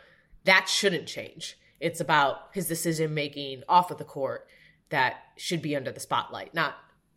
that 0.45 0.69
shouldn't 0.69 1.07
change. 1.07 1.59
It's 1.79 2.01
about 2.01 2.49
his 2.53 2.67
decision 2.67 3.15
making 3.15 3.63
off 3.69 3.91
of 3.91 3.99
the 3.99 4.05
court 4.05 4.47
that 4.89 5.17
should 5.37 5.63
be 5.63 5.77
under 5.77 5.93
the 5.93 6.01
spotlight 6.01 6.55
not 6.55 6.75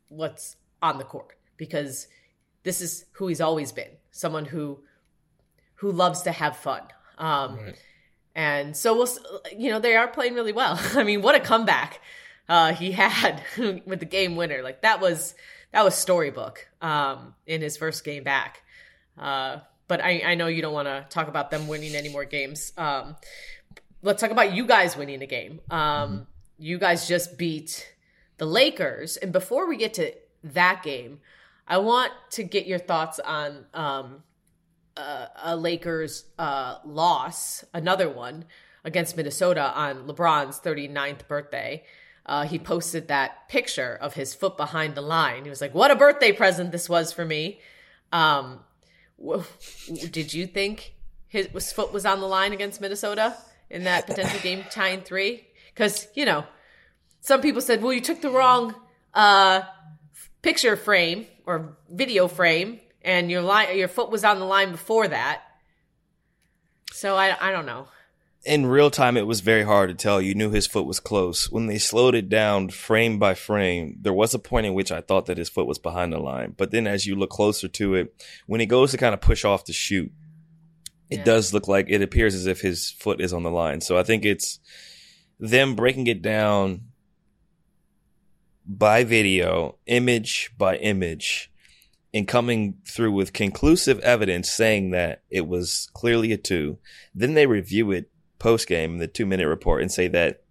what's 0.10 0.58
on 0.82 0.98
the 0.98 1.04
court. 1.06 1.38
Because 1.56 2.08
this 2.64 2.82
is 2.82 3.06
who 3.14 3.28
he's 3.28 3.42
always 3.42 3.72
been 3.72 3.92
someone 4.12 4.46
who 4.46 4.80
who 5.76 5.92
loves 5.92 6.22
to 6.24 6.32
have 6.32 6.58
fun. 6.58 6.84
Um 7.18 7.74
and 8.36 8.76
so 8.76 8.96
we'll, 8.96 9.10
you 9.58 9.70
know, 9.70 9.80
they 9.80 9.96
are 9.96 10.08
playing 10.08 10.34
really 10.34 10.54
well. 10.54 10.80
I 10.96 11.04
mean, 11.04 11.22
what 11.22 11.36
a 11.36 11.40
comeback 11.40 12.02
uh, 12.50 12.74
he 12.74 12.92
had 12.92 13.42
with 13.86 14.00
the 14.00 14.06
game 14.06 14.36
winner. 14.36 14.62
Like 14.62 14.82
that 14.82 15.00
was 15.00 15.36
that 15.72 15.84
was 15.84 15.96
storybook 15.96 16.68
um, 16.82 17.36
in 17.46 17.62
his 17.62 17.78
first 17.78 18.04
game 18.04 18.24
back. 18.24 18.62
Uh, 19.18 19.60
but 19.88 20.02
I, 20.02 20.22
I 20.26 20.36
know 20.36 20.48
you 20.48 20.62
don't 20.62 20.74
want 20.74 20.88
to 20.88 21.06
talk 21.10 21.28
about 21.28 21.52
them 21.52 21.68
winning 21.68 21.96
any 21.96 22.10
more 22.10 22.26
games. 22.26 22.74
Um, 22.78 23.16
let's 24.02 24.22
talk 24.22 24.32
about 24.32 24.54
you 24.54 24.66
guys 24.66 24.96
winning 24.96 25.22
a 25.22 25.28
game. 25.28 25.60
Um, 25.70 25.80
mm-hmm. 25.80 26.24
You 26.58 26.78
guys 26.78 27.08
just 27.08 27.38
beat 27.38 27.94
the 28.38 28.46
Lakers, 28.46 29.18
and 29.18 29.32
before 29.32 29.68
we 29.68 29.78
get 29.78 29.94
to 29.96 30.14
that 30.44 30.84
game, 30.84 31.20
I 31.68 31.78
want 31.78 32.12
to 32.32 32.44
get 32.44 32.66
your 32.68 32.80
thoughts 32.80 33.20
on 33.20 33.66
um, 33.74 34.24
uh, 34.98 35.28
a 35.42 35.56
Lakers 35.56 36.26
uh, 36.38 36.78
loss, 36.86 37.64
another 37.74 38.10
one 38.10 38.46
against 38.84 39.16
Minnesota 39.18 39.72
on 39.74 40.08
LeBron's 40.08 40.60
39th 40.60 41.28
birthday. 41.28 41.84
Uh, 42.26 42.46
he 42.46 42.58
posted 42.58 43.08
that 43.08 43.50
picture 43.50 43.98
of 44.00 44.14
his 44.14 44.34
foot 44.34 44.56
behind 44.56 44.96
the 44.96 45.02
line. 45.02 45.44
He 45.44 45.50
was 45.50 45.62
like, 45.62 45.74
"What 45.74 45.92
a 45.92 45.96
birthday 45.96 46.32
present 46.32 46.72
this 46.72 46.88
was 46.88 47.12
for 47.12 47.26
me." 47.26 47.60
Um, 48.12 48.62
w- 49.20 49.44
did 50.10 50.34
you 50.34 50.48
think 50.48 50.94
his, 51.28 51.48
his 51.48 51.74
foot 51.74 51.92
was 51.92 52.06
on 52.06 52.22
the 52.22 52.28
line 52.28 52.54
against 52.54 52.80
Minnesota 52.80 53.36
in 53.70 53.84
that 53.84 54.08
potential 54.08 54.40
game 54.40 54.64
tying 54.72 55.02
three? 55.02 55.48
Because 55.74 56.08
you 56.16 56.26
know, 56.26 56.46
some 57.20 57.42
people 57.42 57.62
said, 57.62 57.82
"Well, 57.82 57.92
you 57.92 58.02
took 58.02 58.22
the 58.22 58.30
wrong 58.30 58.74
uh, 59.14 59.64
picture 60.42 60.78
frame 60.78 61.26
or 61.46 61.76
video 61.90 62.30
frame, 62.30 62.80
and 63.04 63.30
your 63.30 63.42
line, 63.42 63.78
your 63.78 63.88
foot 63.88 64.10
was 64.10 64.24
on 64.24 64.40
the 64.40 64.46
line 64.46 64.72
before 64.72 65.08
that." 65.08 65.42
So 66.92 67.16
I, 67.16 67.36
I 67.40 67.52
don't 67.52 67.66
know 67.66 67.88
in 68.46 68.66
real 68.66 68.92
time, 68.92 69.16
it 69.16 69.28
was 69.28 69.40
very 69.40 69.64
hard 69.64 69.90
to 69.90 69.96
tell. 69.96 70.22
You 70.22 70.36
knew 70.36 70.50
his 70.50 70.68
foot 70.68 70.86
was 70.86 71.00
close. 71.00 71.50
When 71.50 71.68
they 71.68 71.78
slowed 71.78 72.14
it 72.14 72.28
down 72.28 72.70
frame 72.70 73.18
by 73.18 73.36
frame, 73.36 73.98
there 74.02 74.14
was 74.14 74.34
a 74.34 74.40
point 74.40 74.66
in 74.66 74.74
which 74.74 74.92
I 74.92 75.02
thought 75.02 75.28
that 75.28 75.38
his 75.38 75.50
foot 75.50 75.66
was 75.66 75.80
behind 75.80 76.12
the 76.12 76.20
line. 76.20 76.54
But 76.58 76.72
then 76.72 76.86
as 76.86 77.06
you 77.06 77.16
look 77.16 77.30
closer 77.30 77.68
to 77.70 77.96
it, 77.96 78.14
when 78.48 78.60
he 78.60 78.66
goes 78.66 78.92
to 78.92 78.98
kind 78.98 79.14
of 79.14 79.22
push 79.22 79.46
off 79.46 79.66
the 79.66 79.74
shoot, 79.74 80.12
it 81.10 81.20
yeah. 81.20 81.24
does 81.24 81.54
look 81.54 81.68
like 81.68 81.88
it 81.90 82.02
appears 82.02 82.36
as 82.36 82.46
if 82.46 82.60
his 82.60 82.92
foot 82.92 83.22
is 83.22 83.32
on 83.32 83.44
the 83.44 83.52
line. 83.52 83.80
So 83.80 83.98
I 83.98 84.04
think 84.04 84.26
it's 84.26 84.60
them 85.40 85.76
breaking 85.76 86.08
it 86.08 86.22
down 86.22 86.82
by 88.66 89.06
video, 89.06 89.78
image 89.86 90.52
by 90.58 90.78
image, 90.78 91.50
and 92.14 92.28
coming 92.28 92.76
through 92.88 93.12
with 93.12 93.34
conclusive 93.34 94.00
evidence 94.00 94.50
saying 94.52 94.92
that 94.92 95.24
it 95.30 95.48
was 95.48 95.90
clearly 95.94 96.32
a 96.32 96.38
two. 96.38 96.78
Then 97.16 97.34
they 97.34 97.48
review 97.48 97.92
it 97.92 98.12
post 98.40 98.68
game, 98.68 99.00
the 99.00 99.08
two 99.08 99.26
minute 99.26 99.48
report, 99.48 99.82
and 99.82 99.92
say 99.92 100.08
that 100.10 100.44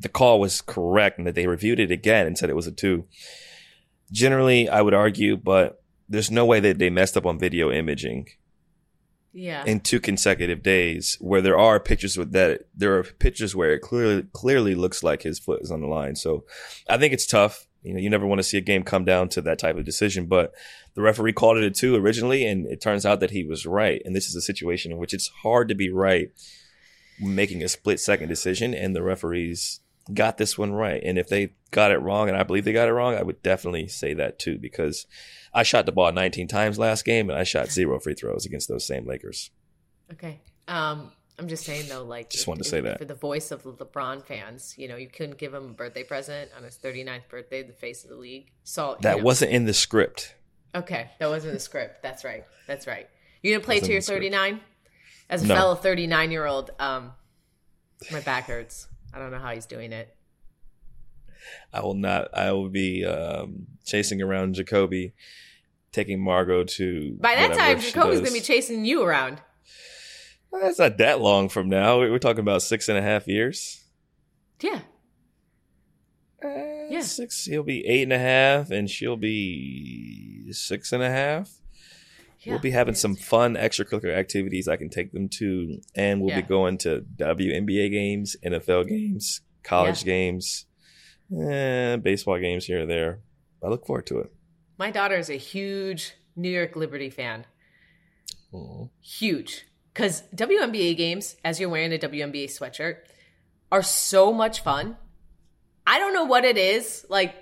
the 0.00 0.08
call 0.08 0.40
was 0.40 0.60
correct 0.60 1.18
and 1.18 1.26
that 1.26 1.34
they 1.34 1.46
reviewed 1.46 1.80
it 1.80 1.90
again 1.90 2.26
and 2.26 2.36
said 2.36 2.50
it 2.50 2.56
was 2.56 2.66
a 2.66 2.72
two. 2.72 3.06
Generally, 4.12 4.68
I 4.68 4.82
would 4.82 4.94
argue, 4.94 5.36
but 5.36 5.82
there's 6.08 6.30
no 6.30 6.44
way 6.46 6.60
that 6.60 6.78
they 6.78 6.90
messed 6.90 7.16
up 7.16 7.26
on 7.26 7.38
video 7.38 7.70
imaging. 7.70 8.28
Yeah. 9.32 9.64
In 9.66 9.80
two 9.80 10.00
consecutive 10.00 10.62
days, 10.62 11.18
where 11.20 11.42
there 11.42 11.58
are 11.58 11.78
pictures 11.78 12.16
with 12.16 12.32
that, 12.32 12.62
there 12.74 12.96
are 12.96 13.02
pictures 13.02 13.54
where 13.54 13.74
it 13.74 13.80
clearly 13.80 14.24
clearly 14.32 14.74
looks 14.74 15.02
like 15.02 15.22
his 15.22 15.38
foot 15.38 15.60
is 15.60 15.70
on 15.70 15.82
the 15.82 15.86
line. 15.86 16.16
So, 16.16 16.44
I 16.88 16.96
think 16.96 17.12
it's 17.12 17.26
tough. 17.26 17.66
You 17.82 17.92
know, 17.92 18.00
you 18.00 18.08
never 18.08 18.26
want 18.26 18.38
to 18.38 18.42
see 18.42 18.56
a 18.56 18.62
game 18.62 18.82
come 18.82 19.04
down 19.04 19.28
to 19.30 19.42
that 19.42 19.58
type 19.58 19.76
of 19.76 19.84
decision, 19.84 20.24
but 20.26 20.52
the 20.96 21.02
referee 21.02 21.34
called 21.34 21.58
it 21.58 21.62
a 21.62 21.70
two 21.70 21.94
originally, 21.94 22.46
and 22.46 22.66
it 22.66 22.80
turns 22.80 23.04
out 23.04 23.20
that 23.20 23.30
he 23.30 23.44
was 23.44 23.66
right. 23.66 24.00
And 24.04 24.16
this 24.16 24.28
is 24.28 24.34
a 24.34 24.40
situation 24.40 24.90
in 24.90 24.98
which 24.98 25.12
it's 25.12 25.28
hard 25.42 25.68
to 25.68 25.74
be 25.74 25.90
right 25.90 26.30
making 27.20 27.62
a 27.62 27.68
split 27.68 28.00
second 28.00 28.28
decision, 28.28 28.74
and 28.74 28.96
the 28.96 29.02
referees 29.02 29.80
got 30.12 30.38
this 30.38 30.56
one 30.56 30.72
right. 30.72 31.02
And 31.04 31.18
if 31.18 31.28
they 31.28 31.52
got 31.70 31.90
it 31.90 31.98
wrong, 31.98 32.28
and 32.28 32.36
I 32.36 32.44
believe 32.44 32.64
they 32.64 32.72
got 32.72 32.88
it 32.88 32.92
wrong, 32.92 33.14
I 33.14 33.22
would 33.22 33.42
definitely 33.42 33.88
say 33.88 34.14
that 34.14 34.38
too, 34.38 34.58
because 34.58 35.06
I 35.52 35.64
shot 35.64 35.84
the 35.84 35.92
ball 35.92 36.10
19 36.12 36.48
times 36.48 36.78
last 36.78 37.04
game, 37.04 37.28
and 37.28 37.38
I 37.38 37.44
shot 37.44 37.70
zero 37.70 38.00
free 38.00 38.14
throws 38.14 38.46
against 38.46 38.68
those 38.68 38.86
same 38.86 39.06
Lakers. 39.06 39.50
Okay. 40.12 40.40
Um, 40.66 41.12
I'm 41.38 41.48
just 41.48 41.66
saying 41.66 41.90
though, 41.90 42.04
like, 42.04 42.30
just 42.30 42.44
if, 42.44 42.48
wanted 42.48 42.62
to 42.62 42.70
say 42.70 42.80
that 42.80 42.98
for 42.98 43.04
the 43.04 43.14
voice 43.14 43.50
of 43.50 43.62
the 43.64 43.72
LeBron 43.72 44.24
fans, 44.24 44.74
you 44.78 44.88
know, 44.88 44.96
you 44.96 45.08
couldn't 45.08 45.36
give 45.36 45.52
him 45.52 45.64
a 45.64 45.74
birthday 45.74 46.04
present 46.04 46.50
on 46.56 46.64
his 46.64 46.78
39th 46.78 47.28
birthday, 47.28 47.62
the 47.62 47.74
face 47.74 48.02
of 48.04 48.08
the 48.10 48.16
league. 48.16 48.50
So 48.64 48.96
that 49.02 49.16
you 49.16 49.18
know. 49.18 49.24
wasn't 49.24 49.52
in 49.52 49.66
the 49.66 49.74
script. 49.74 50.35
Okay, 50.74 51.10
that 51.18 51.28
wasn't 51.28 51.54
the 51.54 51.60
script. 51.60 52.02
That's 52.02 52.24
right. 52.24 52.44
That's 52.66 52.86
right. 52.86 53.08
You 53.42 53.54
gonna 53.54 53.64
play 53.64 53.80
to 53.80 53.92
your 53.92 54.00
39? 54.00 54.60
As 55.28 55.42
a 55.42 55.46
no. 55.46 55.54
fellow 55.54 55.74
39 55.74 56.30
year 56.30 56.46
old, 56.46 56.70
um, 56.78 57.12
my 58.12 58.20
back 58.20 58.44
hurts. 58.44 58.88
I 59.12 59.18
don't 59.18 59.30
know 59.30 59.38
how 59.38 59.52
he's 59.52 59.66
doing 59.66 59.92
it. 59.92 60.14
I 61.72 61.80
will 61.80 61.94
not. 61.94 62.36
I 62.36 62.52
will 62.52 62.68
be 62.68 63.04
um, 63.04 63.66
chasing 63.84 64.20
around 64.20 64.54
Jacoby, 64.54 65.14
taking 65.92 66.20
Margot 66.22 66.64
to. 66.64 67.16
By 67.20 67.34
that 67.34 67.56
time, 67.56 67.80
Jacoby's 67.80 68.20
gonna 68.20 68.32
be 68.32 68.40
chasing 68.40 68.84
you 68.84 69.02
around. 69.02 69.40
That's 70.52 70.78
not 70.78 70.98
that 70.98 71.20
long 71.20 71.48
from 71.48 71.68
now. 71.68 71.98
We're 71.98 72.18
talking 72.18 72.40
about 72.40 72.62
six 72.62 72.88
and 72.88 72.96
a 72.96 73.02
half 73.02 73.28
years. 73.28 73.84
Yeah. 74.60 74.80
Uh, 76.42 76.75
yeah. 76.90 77.00
Six. 77.00 77.44
He'll 77.44 77.62
be 77.62 77.86
eight 77.86 78.02
and 78.02 78.12
a 78.12 78.18
half, 78.18 78.70
and 78.70 78.88
she'll 78.88 79.16
be 79.16 80.52
six 80.52 80.92
and 80.92 81.02
a 81.02 81.10
half. 81.10 81.50
Yeah. 82.40 82.52
We'll 82.52 82.60
be 82.60 82.70
having 82.70 82.94
some 82.94 83.16
fun 83.16 83.54
extracurricular 83.54 84.16
activities 84.16 84.68
I 84.68 84.76
can 84.76 84.88
take 84.88 85.12
them 85.12 85.28
to, 85.30 85.80
and 85.94 86.20
we'll 86.20 86.30
yeah. 86.30 86.42
be 86.42 86.46
going 86.46 86.78
to 86.78 87.04
WNBA 87.16 87.90
games, 87.90 88.36
NFL 88.44 88.88
games, 88.88 89.40
college 89.64 90.04
games, 90.04 90.66
eh, 91.36 91.96
baseball 91.96 92.38
games 92.38 92.66
here 92.66 92.82
or 92.82 92.86
there. 92.86 93.20
I 93.62 93.68
look 93.68 93.84
forward 93.84 94.06
to 94.06 94.20
it. 94.20 94.32
My 94.78 94.90
daughter 94.90 95.16
is 95.16 95.28
a 95.28 95.36
huge 95.36 96.14
New 96.36 96.50
York 96.50 96.76
Liberty 96.76 97.10
fan. 97.10 97.46
Aww. 98.52 98.90
Huge. 99.00 99.66
Because 99.92 100.22
WNBA 100.34 100.96
games, 100.96 101.36
as 101.42 101.58
you're 101.58 101.70
wearing 101.70 101.92
a 101.92 101.98
WNBA 101.98 102.44
sweatshirt, 102.44 102.98
are 103.72 103.82
so 103.82 104.32
much 104.32 104.60
fun. 104.60 104.96
I 105.86 105.98
don't 105.98 106.12
know 106.12 106.24
what 106.24 106.44
it 106.44 106.58
is. 106.58 107.06
Like, 107.08 107.34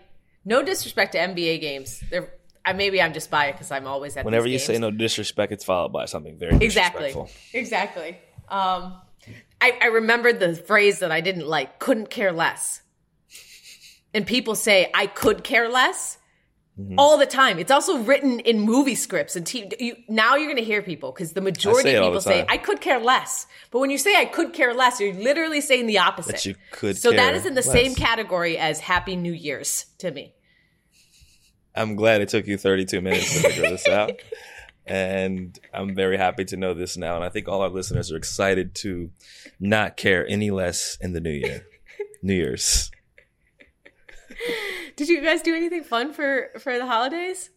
no 0.45 0.63
disrespect 0.63 1.13
to 1.13 1.19
NBA 1.19 1.61
games. 1.61 2.03
They're 2.11 2.31
I, 2.65 2.73
maybe 2.73 3.01
I'm 3.01 3.13
just 3.13 3.31
biased 3.31 3.57
because 3.57 3.71
I'm 3.71 3.87
always 3.87 4.17
at. 4.17 4.25
Whenever 4.25 4.47
you 4.47 4.59
games. 4.59 4.65
say 4.65 4.79
no 4.79 4.91
disrespect, 4.91 5.53
it's 5.53 5.65
followed 5.65 5.93
by 5.93 6.07
something 6.07 6.39
very 6.39 6.57
exactly, 6.57 7.15
exactly. 7.53 8.19
Um, 8.49 9.01
I, 9.61 9.79
I 9.83 9.87
remembered 9.87 10.41
the 10.41 10.55
phrase 10.55 11.01
that 11.01 11.13
I 11.13 11.21
didn't 11.21 11.47
like: 11.47 11.79
"couldn't 11.79 12.09
care 12.11 12.33
less." 12.33 12.81
And 14.15 14.27
people 14.27 14.55
say 14.55 14.91
I 14.95 15.07
could 15.07 15.43
care 15.45 15.69
less 15.69 16.19
mm-hmm. 16.79 16.99
all 16.99 17.19
the 17.19 17.27
time. 17.27 17.59
It's 17.59 17.71
also 17.71 17.99
written 17.99 18.41
in 18.41 18.61
movie 18.61 18.95
scripts 18.95 19.37
and 19.37 19.47
TV. 19.47 19.73
You, 19.81 19.97
now 20.09 20.37
you're 20.37 20.47
going 20.47 20.57
to 20.57 20.65
hear 20.65 20.83
people 20.83 21.13
because 21.13 21.33
the 21.33 21.41
majority 21.41 21.95
of 21.95 22.05
people 22.05 22.21
say 22.21 22.45
I 22.49 22.57
could 22.57 22.81
care 22.81 23.01
less. 23.01 23.47
But 23.71 23.81
when 23.81 23.91
you 23.91 23.99
say 23.99 24.17
I 24.17 24.25
could 24.25 24.53
care 24.53 24.75
less, 24.75 25.01
you're 25.01 25.15
literally 25.15 25.61
saying 25.61 25.87
the 25.87 25.99
opposite. 25.99 26.33
That 26.33 26.47
you 26.47 26.55
could. 26.73 26.97
So 26.97 27.13
that 27.13 27.35
is 27.35 27.47
in 27.47 27.55
the 27.55 27.63
less. 27.63 27.73
same 27.73 27.95
category 27.95 28.59
as 28.59 28.81
Happy 28.81 29.17
New 29.17 29.33
Year's 29.33 29.87
to 29.99 30.11
me. 30.11 30.35
I'm 31.75 31.97
glad 31.97 32.21
it 32.21 32.29
took 32.29 32.47
you 32.47 32.57
32 32.57 33.01
minutes 33.01 33.33
to 33.35 33.49
figure 33.49 33.71
this 33.71 33.89
out. 33.89 34.13
And 34.87 35.59
I'm 35.73 35.95
very 35.95 36.19
happy 36.19 36.45
to 36.47 36.57
know 36.57 36.75
this 36.75 36.97
now. 36.97 37.17
And 37.17 37.25
I 37.25 37.31
think 37.31 37.49
all 37.49 37.63
our 37.63 37.71
listeners 37.71 38.13
are 38.13 38.17
excited 38.17 38.75
to 38.77 39.11
not 39.59 39.97
care 39.97 40.27
any 40.29 40.51
less 40.51 40.99
in 41.01 41.15
the 41.15 41.21
new 41.21 41.31
year. 41.31 41.67
new 42.23 42.35
Year's. 42.35 42.91
Did 44.97 45.09
you 45.09 45.23
guys 45.23 45.43
do 45.43 45.55
anything 45.55 45.85
fun 45.85 46.13
for 46.13 46.51
for 46.59 46.79
the 46.79 46.87
holidays? 46.87 47.51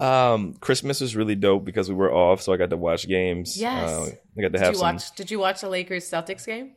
Um, 0.00 0.54
Christmas 0.54 1.00
was 1.00 1.16
really 1.16 1.34
dope 1.34 1.64
because 1.64 1.88
we 1.88 1.94
were 1.94 2.12
off, 2.12 2.40
so 2.40 2.52
I 2.52 2.56
got 2.56 2.70
to 2.70 2.76
watch 2.76 3.08
games. 3.08 3.60
Yes, 3.60 3.90
uh, 3.90 4.02
I 4.36 4.40
got 4.40 4.48
to 4.48 4.48
did 4.50 4.60
have 4.60 4.72
you 4.74 4.78
some. 4.78 4.94
Watch, 4.94 5.14
did 5.16 5.30
you 5.30 5.38
watch 5.40 5.60
the 5.60 5.68
Lakers 5.68 6.08
Celtics 6.08 6.46
game? 6.46 6.72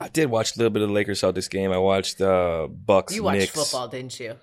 I 0.00 0.08
did 0.08 0.30
watch 0.30 0.56
a 0.56 0.58
little 0.58 0.70
bit 0.70 0.80
of 0.82 0.88
the 0.88 0.94
Lakers 0.94 1.20
Celtics 1.20 1.50
game. 1.50 1.72
I 1.72 1.78
watched 1.78 2.20
uh 2.20 2.68
Bucks. 2.68 3.14
You 3.14 3.24
watched 3.24 3.38
Knicks. 3.40 3.52
football, 3.52 3.88
didn't 3.88 4.18
you? 4.18 4.36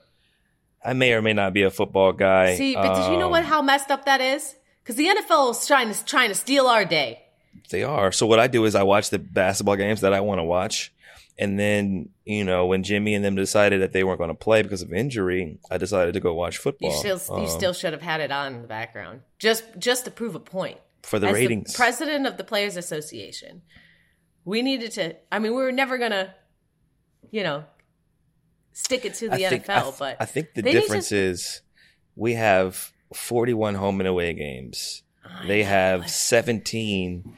I 0.85 0.93
may 0.93 1.13
or 1.13 1.21
may 1.21 1.33
not 1.33 1.53
be 1.53 1.63
a 1.63 1.71
football 1.71 2.13
guy. 2.13 2.55
See, 2.55 2.75
but 2.75 2.85
um, 2.85 3.01
did 3.01 3.11
you 3.11 3.19
know 3.19 3.29
what? 3.29 3.43
Um, 3.43 3.49
how 3.49 3.61
messed 3.63 3.89
up 3.89 4.05
that 4.05 4.21
is? 4.21 4.55
Because 4.83 4.95
the 4.95 5.07
NFL 5.07 5.51
is 5.51 5.65
trying 5.65 5.91
to 5.91 6.05
trying 6.05 6.29
to 6.29 6.35
steal 6.35 6.67
our 6.67 6.85
day. 6.85 7.23
They 7.71 7.83
are. 7.83 8.11
So 8.11 8.27
what 8.27 8.39
I 8.39 8.47
do 8.47 8.65
is 8.65 8.75
I 8.75 8.83
watch 8.83 9.09
the 9.09 9.19
basketball 9.19 9.75
games 9.75 10.01
that 10.01 10.13
I 10.13 10.21
want 10.21 10.39
to 10.39 10.43
watch, 10.43 10.93
and 11.39 11.59
then 11.59 12.09
you 12.25 12.43
know 12.43 12.65
when 12.65 12.83
Jimmy 12.83 13.13
and 13.13 13.23
them 13.23 13.35
decided 13.35 13.81
that 13.81 13.93
they 13.93 14.03
weren't 14.03 14.17
going 14.17 14.29
to 14.29 14.35
play 14.35 14.61
because 14.61 14.81
of 14.81 14.91
injury, 14.91 15.59
I 15.69 15.77
decided 15.77 16.13
to 16.13 16.19
go 16.19 16.33
watch 16.33 16.57
football. 16.57 16.91
You 16.91 16.97
still, 16.97 17.35
um, 17.35 17.43
you 17.43 17.49
still 17.49 17.73
should 17.73 17.93
have 17.93 18.01
had 18.01 18.21
it 18.21 18.31
on 18.31 18.55
in 18.55 18.61
the 18.61 18.67
background 18.67 19.21
just 19.39 19.63
just 19.77 20.05
to 20.05 20.11
prove 20.11 20.35
a 20.35 20.39
point 20.39 20.77
for 21.03 21.19
the 21.19 21.27
As 21.27 21.33
ratings. 21.33 21.73
The 21.73 21.77
president 21.77 22.27
of 22.27 22.37
the 22.37 22.43
Players 22.43 22.77
Association, 22.77 23.61
we 24.45 24.61
needed 24.61 24.91
to. 24.93 25.15
I 25.31 25.39
mean, 25.39 25.53
we 25.53 25.61
were 25.61 25.71
never 25.71 25.97
gonna, 25.97 26.33
you 27.31 27.43
know, 27.43 27.65
stick 28.73 29.05
it 29.05 29.15
to 29.15 29.29
the 29.29 29.45
I 29.45 29.49
think, 29.49 29.65
NFL. 29.65 29.69
I 29.69 29.81
th- 29.81 29.95
but 29.99 30.17
I 30.19 30.25
think 30.25 30.53
the 30.53 30.61
difference 30.61 31.09
to... 31.09 31.17
is 31.17 31.61
we 32.15 32.33
have 32.33 32.91
41 33.13 33.75
home 33.75 34.01
and 34.01 34.07
away 34.07 34.33
games. 34.33 35.03
they 35.45 35.63
have 35.63 36.09
17. 36.09 37.33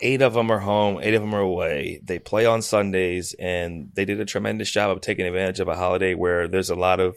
Eight 0.00 0.22
of 0.22 0.34
them 0.34 0.50
are 0.50 0.60
home, 0.60 0.98
eight 1.02 1.14
of 1.14 1.20
them 1.20 1.34
are 1.34 1.40
away. 1.40 2.00
They 2.02 2.18
play 2.18 2.46
on 2.46 2.62
Sundays, 2.62 3.34
and 3.38 3.90
they 3.94 4.04
did 4.04 4.20
a 4.20 4.24
tremendous 4.24 4.70
job 4.70 4.90
of 4.90 5.00
taking 5.00 5.26
advantage 5.26 5.60
of 5.60 5.68
a 5.68 5.76
holiday 5.76 6.14
where 6.14 6.48
there's 6.48 6.70
a 6.70 6.74
lot 6.74 7.00
of 7.00 7.16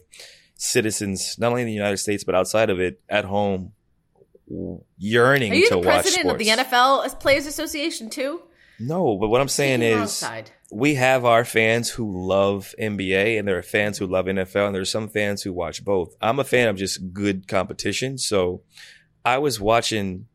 citizens, 0.56 1.36
not 1.40 1.50
only 1.50 1.62
in 1.62 1.68
the 1.68 1.74
United 1.74 1.98
States, 1.98 2.24
but 2.24 2.36
outside 2.36 2.70
of 2.70 2.80
it, 2.80 3.02
at 3.10 3.26
home 3.26 3.74
yearning 4.98 5.52
Are 5.52 5.56
you 5.56 5.68
to 5.70 5.76
the 5.76 5.78
watch 5.78 6.02
president 6.04 6.28
sports. 6.28 6.50
of 6.50 6.58
the 6.58 6.64
NFL 6.64 7.20
Players 7.20 7.46
Association 7.46 8.10
too? 8.10 8.42
No, 8.80 9.18
but 9.18 9.30
what 9.30 9.40
I'm 9.40 9.48
saying 9.48 9.82
wrong 9.82 10.04
is 10.04 10.12
side. 10.12 10.52
we 10.72 10.96
have 10.96 11.26
our 11.26 11.46
fans 11.46 11.90
who 11.90 12.28
love 12.28 12.74
NBA 12.80 13.40
and 13.40 13.48
there 13.48 13.58
are 13.58 13.64
fans 13.64 13.98
who 13.98 14.08
love 14.08 14.26
NFL 14.26 14.66
and 14.68 14.76
there's 14.76 14.92
some 14.92 15.08
fans 15.08 15.44
who 15.44 15.54
watch 15.54 15.86
both. 15.86 16.16
I'm 16.22 16.40
a 16.40 16.44
fan 16.44 16.68
of 16.68 16.76
just 16.76 17.14
good 17.14 17.48
competition. 17.48 18.18
So 18.18 18.62
I 19.24 19.38
was 19.38 19.60
watching 19.62 20.26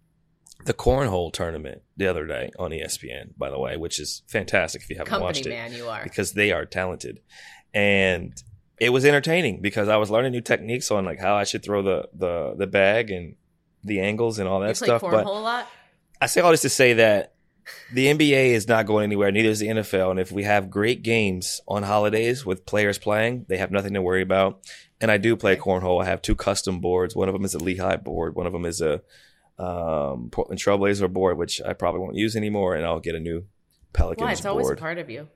the 0.64 0.74
cornhole 0.74 1.32
tournament 1.32 1.82
the 1.98 2.06
other 2.06 2.26
day 2.26 2.50
on 2.58 2.70
ESPN, 2.70 3.36
by 3.36 3.50
the 3.50 3.58
way, 3.58 3.76
which 3.76 3.98
is 3.98 4.22
fantastic 4.28 4.82
if 4.82 4.88
you 4.88 4.96
haven't 4.96 5.20
watched 5.20 5.44
company 5.44 5.56
it 5.56 5.58
man, 5.58 5.72
you 5.74 5.88
are. 5.88 6.02
because 6.02 6.32
they 6.32 6.52
are 6.52 6.64
talented. 6.64 7.20
And 7.74 8.32
it 8.78 8.90
was 8.90 9.04
entertaining 9.04 9.60
because 9.60 9.88
I 9.88 9.96
was 9.96 10.10
learning 10.10 10.32
new 10.32 10.40
techniques 10.40 10.90
on 10.90 11.04
like 11.04 11.18
how 11.18 11.34
I 11.34 11.44
should 11.44 11.64
throw 11.64 11.82
the 11.82 12.08
the 12.14 12.54
the 12.56 12.66
bag 12.66 13.10
and 13.10 13.34
the 13.84 14.00
angles 14.00 14.38
and 14.38 14.48
all 14.48 14.60
that 14.60 14.68
you 14.68 14.74
stuff. 14.74 15.02
But 15.02 15.26
a 15.26 15.30
lot. 15.30 15.68
I 16.20 16.26
say 16.26 16.40
all 16.40 16.52
this 16.52 16.62
to 16.62 16.68
say 16.68 16.94
that 16.94 17.34
the 17.92 18.06
NBA 18.06 18.50
is 18.50 18.68
not 18.68 18.86
going 18.86 19.04
anywhere, 19.04 19.30
neither 19.32 19.50
is 19.50 19.58
the 19.58 19.68
NFL. 19.68 20.12
And 20.12 20.20
if 20.20 20.32
we 20.32 20.44
have 20.44 20.70
great 20.70 21.02
games 21.02 21.60
on 21.66 21.82
holidays 21.82 22.46
with 22.46 22.64
players 22.64 22.98
playing, 22.98 23.44
they 23.48 23.58
have 23.58 23.70
nothing 23.70 23.94
to 23.94 24.02
worry 24.02 24.22
about. 24.22 24.60
And 25.00 25.10
I 25.10 25.18
do 25.18 25.36
play 25.36 25.56
cornhole. 25.56 26.02
I 26.02 26.06
have 26.06 26.22
two 26.22 26.34
custom 26.34 26.80
boards. 26.80 27.14
One 27.14 27.28
of 27.28 27.34
them 27.34 27.44
is 27.44 27.54
a 27.54 27.58
Lehigh 27.58 27.96
board. 27.96 28.34
One 28.34 28.46
of 28.46 28.52
them 28.52 28.64
is 28.64 28.80
a 28.80 29.02
um, 29.58 30.28
Portland 30.30 30.60
Trailblazer 30.60 31.12
board, 31.12 31.38
which 31.38 31.60
I 31.64 31.72
probably 31.72 32.00
won't 32.00 32.14
use 32.16 32.36
anymore. 32.36 32.74
And 32.76 32.84
I'll 32.86 33.00
get 33.00 33.14
a 33.14 33.20
new 33.20 33.44
Pelicans 33.92 34.24
Why? 34.24 34.32
It's 34.32 34.44
always 34.46 34.70
a 34.70 34.76
part 34.76 34.98
of 34.98 35.10
you. 35.10 35.28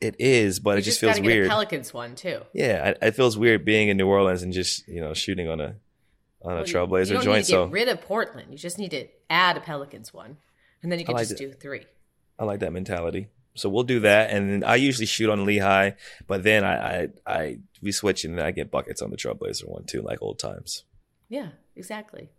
It 0.00 0.16
is, 0.18 0.60
but 0.60 0.72
you 0.72 0.78
it 0.78 0.82
just, 0.82 1.00
feels 1.00 1.16
get 1.16 1.24
weird. 1.24 1.46
A 1.46 1.48
Pelicans 1.50 1.92
one 1.94 2.14
too. 2.14 2.40
yeah, 2.52 2.88
it, 2.90 2.98
it 3.02 3.10
feels 3.12 3.36
weird 3.38 3.64
being 3.64 3.88
in 3.88 3.96
New 3.96 4.06
Orleans 4.06 4.42
and 4.42 4.52
just 4.52 4.86
you 4.88 5.00
know 5.00 5.14
shooting 5.14 5.48
on 5.48 5.60
a 5.60 5.76
on 6.42 6.52
a 6.52 6.54
Well, 6.56 6.66
you- 6.66 6.74
Trailblazer 6.74 7.08
you 7.08 7.14
don't 7.14 7.24
joint. 7.24 7.36
Need 7.38 7.44
to 7.44 7.50
So 7.50 7.64
get 7.66 7.72
rid 7.72 7.88
of 7.88 8.00
Portland. 8.02 8.50
You 8.50 8.58
just 8.58 8.78
need 8.78 8.90
to 8.92 9.06
add 9.30 9.56
a 9.56 9.60
Pelicans 9.60 10.12
one, 10.12 10.36
and 10.82 10.90
then 10.90 10.98
you 10.98 11.04
can 11.04 11.14
like 11.14 11.28
just 11.28 11.40
it. 11.40 11.50
do 11.50 11.52
three. 11.52 11.84
I 12.38 12.44
like 12.44 12.60
that 12.60 12.72
mentality. 12.72 13.28
So 13.56 13.68
we'll 13.68 13.84
do 13.84 14.00
that, 14.00 14.30
and 14.30 14.50
then 14.50 14.64
I 14.64 14.76
usually 14.76 15.06
shoot 15.06 15.30
on 15.30 15.44
Lehigh, 15.44 15.92
but 16.26 16.42
then 16.42 16.64
I 16.64 16.74
I, 16.74 17.08
I 17.26 17.58
we 17.80 17.92
switch 17.92 18.24
and 18.24 18.40
I 18.40 18.50
get 18.50 18.70
buckets 18.70 19.00
on 19.00 19.10
the 19.10 19.16
Trailblazer 19.16 19.68
one 19.68 19.84
too, 19.84 20.02
like 20.02 20.20
old 20.22 20.38
times. 20.38 20.84
Yeah, 21.28 21.50
exactly. 21.76 22.30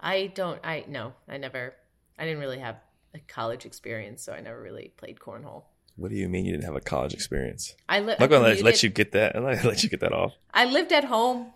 I 0.00 0.26
don't. 0.34 0.60
I 0.64 0.84
no. 0.88 1.12
I 1.28 1.38
never. 1.38 1.74
I 2.18 2.24
didn't 2.24 2.40
really 2.40 2.58
have 2.58 2.76
a 3.14 3.18
college 3.20 3.64
experience, 3.66 4.22
so 4.22 4.32
I 4.32 4.40
never 4.40 4.60
really 4.60 4.92
played 4.96 5.18
cornhole. 5.18 5.64
What 5.96 6.10
do 6.10 6.16
you 6.16 6.28
mean 6.28 6.44
you 6.44 6.52
didn't 6.52 6.64
have 6.64 6.76
a 6.76 6.80
college 6.80 7.12
experience? 7.14 7.74
I, 7.88 7.98
li- 8.00 8.12
I'm 8.12 8.18
not 8.20 8.30
gonna 8.30 8.44
let, 8.48 8.62
let 8.62 8.82
you 8.82 8.88
get 8.88 9.12
that. 9.12 9.34
Let 9.64 9.82
you 9.82 9.88
get 9.88 10.00
that 10.00 10.12
off. 10.12 10.32
I 10.54 10.64
lived 10.66 10.92
at 10.92 11.04
home. 11.04 11.52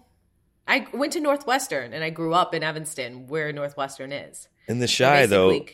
I 0.66 0.86
went 0.92 1.12
to 1.14 1.20
Northwestern, 1.20 1.92
and 1.92 2.02
I 2.04 2.10
grew 2.10 2.34
up 2.34 2.54
in 2.54 2.62
Evanston, 2.62 3.26
where 3.26 3.52
Northwestern 3.52 4.12
is. 4.12 4.48
In 4.68 4.78
the 4.78 4.86
shy 4.88 5.26
though, 5.26 5.64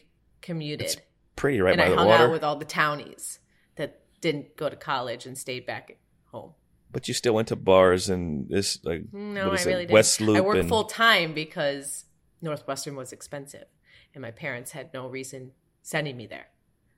commuted, 0.42 0.86
it's 0.86 0.96
pretty 1.36 1.60
right 1.60 1.72
and 1.72 1.80
by 1.80 1.86
I 1.86 1.88
the 1.90 1.96
hung 1.96 2.06
water. 2.08 2.24
out 2.24 2.30
with 2.32 2.42
all 2.44 2.56
the 2.56 2.64
townies 2.64 3.38
that 3.76 4.00
didn't 4.20 4.56
go 4.56 4.68
to 4.68 4.76
college 4.76 5.24
and 5.26 5.36
stayed 5.36 5.66
back 5.66 5.90
at 5.90 5.96
home. 6.32 6.52
but 6.90 7.06
you 7.08 7.14
still 7.14 7.34
went 7.34 7.48
to 7.48 7.56
bars 7.56 8.08
and 8.08 8.48
this 8.48 8.78
like 8.84 9.02
No, 9.12 9.48
what 9.50 9.58
I 9.60 9.62
it, 9.62 9.66
really. 9.66 9.86
West 9.86 10.20
Loop 10.20 10.36
I 10.36 10.40
worked 10.40 10.60
and 10.60 10.68
full 10.68 10.84
time 10.84 11.32
because 11.34 12.04
Northwestern 12.40 12.96
was 12.96 13.12
expensive, 13.12 13.66
and 14.14 14.22
my 14.22 14.30
parents 14.30 14.72
had 14.72 14.92
no 14.94 15.08
reason 15.08 15.52
sending 15.82 16.16
me 16.16 16.26
there, 16.26 16.46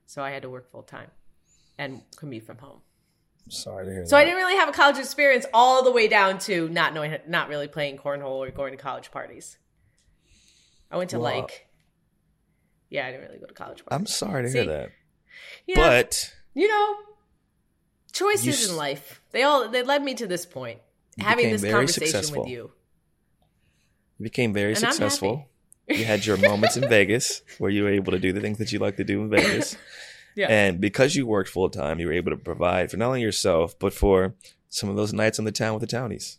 so 0.05 0.21
I 0.23 0.31
had 0.31 0.41
to 0.43 0.49
work 0.49 0.71
full 0.71 0.83
time 0.83 1.09
and 1.77 2.01
commute 2.15 2.43
from 2.45 2.57
home. 2.57 2.81
sorry 3.49 3.85
to 3.85 3.91
hear 3.91 4.01
that. 4.01 4.09
So 4.09 4.15
that. 4.15 4.21
I 4.21 4.25
didn't 4.25 4.37
really 4.37 4.55
have 4.57 4.69
a 4.69 4.73
college 4.73 4.97
experience 4.97 5.45
all 5.53 5.83
the 5.83 5.91
way 5.91 6.07
down 6.07 6.37
to 6.39 6.69
not 6.69 6.93
knowing, 6.93 7.15
not 7.27 7.49
really 7.49 7.67
playing 7.67 7.97
cornhole 7.97 8.37
or 8.45 8.51
going 8.51 8.71
to 8.71 8.77
college 8.77 9.11
parties. 9.11 9.57
I 10.91 10.97
went 10.97 11.09
to 11.11 11.19
Well, 11.19 11.33
like, 11.37 11.67
yeah, 12.89 13.07
I 13.07 13.11
didn't 13.11 13.27
really 13.27 13.39
go 13.39 13.45
to 13.47 13.53
college 13.53 13.85
parties. 13.85 13.99
I'm 13.99 14.05
sorry 14.05 14.43
to 14.43 14.49
See? 14.49 14.59
hear 14.59 14.67
that. 14.67 14.89
Yeah, 15.65 15.75
But 15.75 16.35
you 16.53 16.67
know, 16.67 16.95
choices 18.11 18.63
You 18.65 18.71
in 18.71 18.77
life 18.77 19.21
they 19.31 19.43
all 19.43 19.69
they 19.69 19.83
led 19.83 20.03
me 20.03 20.13
to 20.15 20.27
this 20.27 20.45
point. 20.45 20.79
Having 21.19 21.51
this 21.51 21.61
conversation 21.63 22.11
successful. 22.11 22.43
with 22.43 22.51
you. 22.51 22.71
You 24.21 24.23
became 24.23 24.53
very 24.53 24.69
And 24.73 24.77
successful. 24.77 25.47
you 25.87 26.05
had 26.05 26.25
your 26.27 26.37
moments 26.37 26.77
in 26.77 26.87
Vegas 26.87 27.41
where 27.57 27.71
you 27.71 27.83
were 27.83 27.89
able 27.89 28.11
to 28.11 28.19
do 28.19 28.31
the 28.31 28.39
things 28.39 28.59
that 28.59 28.71
you 28.71 28.77
like 28.77 28.97
to 28.97 29.03
do 29.03 29.21
in 29.21 29.29
Vegas. 29.29 29.75
Yeah. 30.33 30.47
And 30.47 30.79
because 30.79 31.13
you 31.13 31.27
worked 31.27 31.49
full 31.49 31.69
time, 31.69 31.99
you 31.99 32.07
were 32.07 32.13
able 32.13 32.31
to 32.31 32.37
provide 32.37 32.89
for 32.89 32.95
not 32.95 33.07
only 33.07 33.21
yourself, 33.21 33.77
but 33.77 33.91
for 33.91 34.33
some 34.69 34.87
of 34.87 34.95
those 34.95 35.11
nights 35.11 35.39
on 35.39 35.43
the 35.43 35.51
town 35.51 35.73
with 35.73 35.81
the 35.81 35.87
townies. 35.87 36.37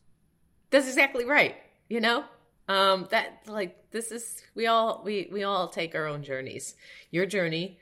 That's 0.70 0.88
exactly 0.88 1.26
right. 1.26 1.56
You 1.90 2.00
know, 2.00 2.24
um, 2.68 3.06
that 3.10 3.42
like 3.46 3.90
this 3.90 4.10
is 4.10 4.42
we 4.54 4.66
all 4.66 5.02
we 5.04 5.28
we 5.30 5.42
all 5.42 5.68
take 5.68 5.94
our 5.94 6.06
own 6.06 6.22
journeys. 6.22 6.74
Your 7.10 7.26
journey 7.26 7.78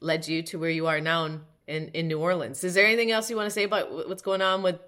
led 0.00 0.26
you 0.26 0.42
to 0.42 0.58
where 0.58 0.70
you 0.70 0.88
are 0.88 1.00
now 1.00 1.26
in 1.26 1.42
in, 1.68 1.88
in 1.94 2.08
New 2.08 2.18
Orleans. 2.18 2.64
Is 2.64 2.74
there 2.74 2.84
anything 2.84 3.12
else 3.12 3.30
you 3.30 3.36
want 3.36 3.46
to 3.46 3.50
say 3.54 3.62
about 3.62 4.08
what's 4.08 4.22
going 4.22 4.42
on 4.42 4.64
with 4.64 4.80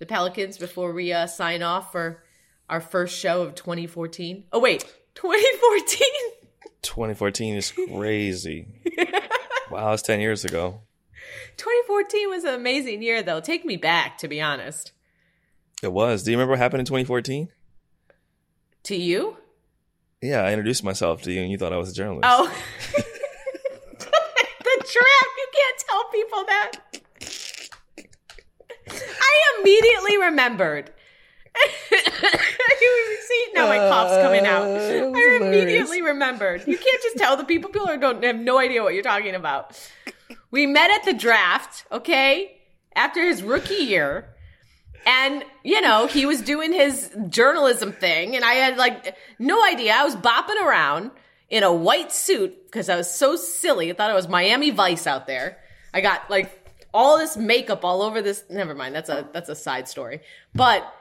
the 0.00 0.06
Pelicans 0.06 0.58
before 0.58 0.92
we 0.92 1.12
uh, 1.12 1.28
sign 1.28 1.62
off 1.62 1.92
for 1.92 2.24
our 2.70 2.80
first 2.80 3.18
show 3.18 3.42
of 3.42 3.54
2014? 3.56 4.44
Oh 4.52 4.60
wait, 4.60 4.84
2014. 5.16 6.08
2014 6.82 7.56
is 7.56 7.72
crazy. 7.72 8.66
wow, 9.70 9.92
it's 9.92 10.02
10 10.02 10.20
years 10.20 10.44
ago. 10.44 10.80
2014 11.58 12.30
was 12.30 12.44
an 12.44 12.54
amazing 12.54 13.02
year, 13.02 13.22
though. 13.22 13.40
Take 13.40 13.64
me 13.66 13.76
back, 13.76 14.16
to 14.18 14.28
be 14.28 14.40
honest. 14.40 14.92
It 15.82 15.92
was. 15.92 16.22
Do 16.22 16.30
you 16.30 16.36
remember 16.36 16.52
what 16.52 16.58
happened 16.58 16.80
in 16.80 16.86
2014? 16.86 17.48
To 18.84 18.96
you? 18.96 19.36
Yeah, 20.22 20.42
I 20.42 20.52
introduced 20.52 20.84
myself 20.84 21.22
to 21.22 21.32
you 21.32 21.42
and 21.42 21.50
you 21.50 21.58
thought 21.58 21.72
I 21.72 21.76
was 21.76 21.90
a 21.90 21.94
journalist. 21.94 22.24
Oh. 22.24 22.46
the 22.92 24.14
trap. 24.78 25.28
You 25.38 25.48
can't 25.54 25.78
tell 25.88 26.04
people 26.10 26.44
that. 26.46 26.72
I 28.88 29.60
immediately 29.60 30.18
remembered. 30.18 30.92
see, 33.26 33.46
now 33.54 33.66
my 33.66 33.78
cough's 33.78 34.22
coming 34.22 34.46
out. 34.46 34.62
Uh, 34.62 34.74
I 34.74 34.92
hilarious. 34.92 35.42
immediately 35.42 36.02
remembered. 36.02 36.66
You 36.66 36.76
can't 36.76 37.02
just 37.02 37.16
tell 37.16 37.36
the 37.36 37.44
people. 37.44 37.70
People 37.70 37.88
are, 37.88 37.96
don't 37.96 38.22
have 38.24 38.36
no 38.36 38.58
idea 38.58 38.82
what 38.82 38.94
you're 38.94 39.02
talking 39.02 39.34
about. 39.34 39.78
We 40.50 40.66
met 40.66 40.90
at 40.90 41.04
the 41.04 41.12
draft, 41.12 41.84
okay, 41.92 42.56
after 42.94 43.24
his 43.24 43.42
rookie 43.42 43.74
year. 43.74 44.34
And, 45.06 45.44
you 45.62 45.80
know, 45.80 46.06
he 46.06 46.26
was 46.26 46.42
doing 46.42 46.72
his 46.72 47.10
journalism 47.28 47.92
thing, 47.92 48.36
and 48.36 48.44
I 48.44 48.54
had 48.54 48.76
like 48.76 49.16
no 49.38 49.64
idea. 49.64 49.94
I 49.94 50.04
was 50.04 50.14
bopping 50.14 50.60
around 50.62 51.10
in 51.48 51.62
a 51.62 51.72
white 51.72 52.12
suit 52.12 52.66
because 52.66 52.88
I 52.88 52.96
was 52.96 53.10
so 53.10 53.36
silly. 53.36 53.90
I 53.90 53.94
thought 53.94 54.10
it 54.10 54.14
was 54.14 54.28
Miami 54.28 54.70
Vice 54.70 55.06
out 55.06 55.26
there. 55.26 55.58
I 55.92 56.00
got 56.00 56.30
like 56.30 56.56
all 56.92 57.18
this 57.18 57.36
makeup 57.36 57.84
all 57.84 58.02
over 58.02 58.22
this. 58.22 58.44
Never 58.50 58.74
mind. 58.74 58.94
That's 58.94 59.08
a 59.08 59.28
that's 59.32 59.48
a 59.48 59.54
side 59.56 59.88
story. 59.88 60.20
But 60.54 60.92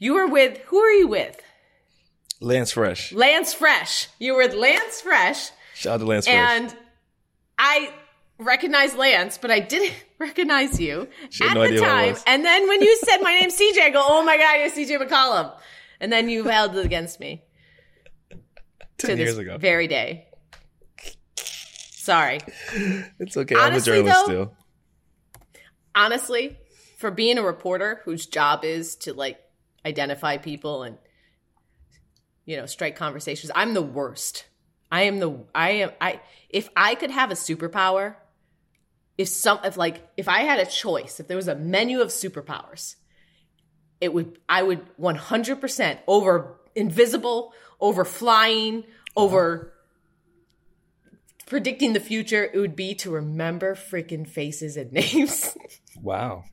you 0.00 0.14
were 0.14 0.26
with 0.26 0.58
who 0.66 0.78
are 0.78 0.90
you 0.90 1.06
with? 1.06 1.40
Lance 2.40 2.72
Fresh. 2.72 3.12
Lance 3.12 3.54
Fresh. 3.54 4.08
You 4.18 4.32
were 4.32 4.38
with 4.42 4.54
Lance 4.54 5.00
Fresh, 5.02 5.50
Shout 5.74 5.94
out 5.94 5.98
to 5.98 6.06
Lance 6.06 6.26
Fresh. 6.26 6.36
and 6.36 6.76
I 7.58 7.92
recognized 8.38 8.96
Lance, 8.96 9.36
but 9.38 9.50
I 9.50 9.60
didn't 9.60 9.94
recognize 10.18 10.80
you 10.80 11.06
at 11.42 11.54
no 11.54 11.60
the 11.60 11.66
idea 11.66 11.78
who 11.80 11.84
I 11.84 12.08
time. 12.12 12.22
And 12.26 12.44
then 12.44 12.66
when 12.68 12.80
you 12.82 12.96
said 13.04 13.18
my 13.18 13.38
name's 13.38 13.54
CJ, 13.56 13.80
I 13.82 13.90
go, 13.90 14.02
"Oh 14.04 14.22
my 14.24 14.36
god, 14.38 14.54
you're 14.54 14.70
CJ 14.70 15.06
McCollum," 15.06 15.52
and 16.00 16.10
then 16.10 16.28
you 16.30 16.44
held 16.44 16.74
it 16.76 16.84
against 16.86 17.20
me 17.20 17.42
10 18.98 19.16
to 19.16 19.22
years 19.22 19.36
ago. 19.38 19.58
very 19.58 19.86
day. 19.86 20.26
Sorry. 21.36 22.38
It's 23.18 23.36
okay. 23.36 23.54
I'm 23.54 23.60
a 23.60 23.64
Honestly, 23.66 23.92
journalist 23.92 24.18
though- 24.20 24.24
still. 24.24 24.56
honestly, 25.94 26.56
for 26.96 27.10
being 27.10 27.36
a 27.38 27.42
reporter 27.42 28.00
whose 28.04 28.26
job 28.26 28.64
is 28.64 28.96
to 28.96 29.12
like 29.12 29.38
identify 29.84 30.36
people 30.36 30.82
and 30.82 30.98
you 32.44 32.56
know 32.56 32.66
strike 32.66 32.96
conversations, 32.96 33.50
I'm 33.54 33.74
the 33.74 33.82
worst. 33.82 34.46
I 34.90 35.02
am 35.02 35.18
the 35.18 35.44
I 35.54 35.70
am 35.70 35.90
I 36.00 36.20
if 36.48 36.68
I 36.76 36.94
could 36.94 37.10
have 37.10 37.30
a 37.30 37.34
superpower, 37.34 38.16
if 39.18 39.28
some 39.28 39.60
if 39.64 39.76
like 39.76 40.06
if 40.16 40.28
I 40.28 40.40
had 40.40 40.58
a 40.58 40.66
choice, 40.66 41.20
if 41.20 41.28
there 41.28 41.36
was 41.36 41.48
a 41.48 41.54
menu 41.54 42.00
of 42.00 42.08
superpowers, 42.08 42.96
it 44.00 44.12
would 44.12 44.38
I 44.48 44.62
would 44.62 44.86
100% 44.98 45.98
over 46.06 46.56
invisible, 46.74 47.52
over 47.80 48.04
flying, 48.04 48.84
over 49.16 49.72
predicting 51.50 51.92
the 51.92 52.00
future, 52.00 52.44
it 52.44 52.56
would 52.58 52.76
be 52.76 52.94
to 52.94 53.10
remember 53.10 53.74
freaking 53.74 54.26
faces 54.26 54.76
and 54.76 54.92
names. 54.92 55.56
Wow. 56.00 56.44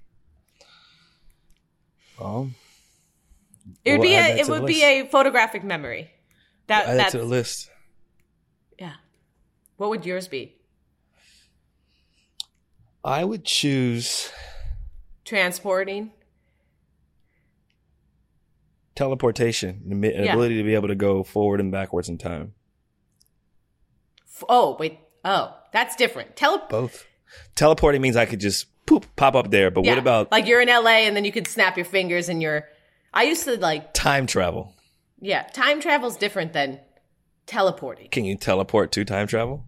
Well, 2.20 2.50
It 3.84 3.92
would 3.92 4.00
We'll 4.00 4.10
be 4.10 4.16
a 4.16 4.38
it 4.40 4.48
would 4.48 4.66
be 4.66 4.84
a 4.84 5.06
photographic 5.08 5.64
memory. 5.64 6.12
That 6.68 6.84
add 6.86 6.90
that 6.92 6.98
that's 6.98 7.12
to 7.14 7.18
the 7.20 7.26
list. 7.26 7.70
yeah. 8.80 8.94
What 9.78 9.90
would 9.90 10.06
yours 10.06 10.28
be? 10.28 10.56
I 13.04 13.24
would 13.24 13.46
choose. 13.46 14.32
Transporting. 15.24 16.12
Teleportation, 18.96 19.84
an 19.92 20.04
Yeah. 20.04 20.34
ability 20.34 20.58
to 20.58 20.64
be 20.64 20.74
able 20.74 20.88
to 20.88 20.96
go 20.96 21.24
forward 21.24 21.60
and 21.60 21.72
backwards 21.72 22.10
in 22.10 22.18
time. 22.18 22.54
F- 24.26 24.44
Oh 24.50 24.76
wait. 24.80 25.00
Oh, 25.24 25.56
that's 25.72 25.96
different. 25.96 26.36
Tele. 26.36 26.62
Both. 26.70 27.06
Teleporting 27.56 28.02
means 28.02 28.16
I 28.16 28.26
could 28.26 28.40
just 28.40 28.66
poop 28.86 29.06
pop 29.16 29.36
up 29.36 29.52
there, 29.52 29.70
but 29.70 29.86
yeah, 29.86 29.92
what 29.92 30.00
about 30.00 30.32
like 30.32 30.48
you're 30.48 30.62
in 30.62 30.68
LA 30.70 31.06
and 31.06 31.16
then 31.16 31.26
you 31.26 31.32
could 31.32 31.48
snap 31.48 31.78
your 31.78 31.86
fingers 31.86 32.28
and 32.30 32.42
you're. 32.42 32.68
I 33.14 33.24
used 33.24 33.44
to 33.46 33.58
like 33.58 33.94
time 33.94 34.28
travel? 34.28 34.74
yeah. 35.20 35.44
Time 35.54 35.82
travel's 35.82 36.18
different 36.18 36.54
than 36.54 36.80
teleporting. 37.46 38.10
Can 38.10 38.26
you 38.26 38.36
teleport 38.36 38.92
to 38.94 39.06
time 39.06 39.28
travel? 39.28 39.66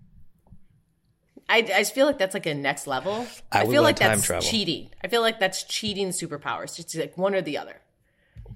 I, 1.48 1.58
I 1.58 1.62
just 1.62 1.96
feel 1.96 2.06
like 2.06 2.20
that's 2.20 2.36
like 2.36 2.46
a 2.46 2.54
next 2.54 2.86
level. 2.86 3.26
I 3.52 3.64
would 3.64 3.72
feel 3.72 3.82
like 3.82 3.96
time 3.96 4.10
that's 4.18 4.26
travel. 4.26 4.48
cheating. 4.48 4.90
I 5.04 5.08
feel 5.08 5.22
like 5.22 5.40
that's 5.40 5.64
cheating 5.64 6.10
superpowers. 6.10 6.76
Just 6.76 6.96
like 6.96 7.18
one 7.18 7.34
or 7.34 7.42
the 7.42 7.58
other. 7.58 7.82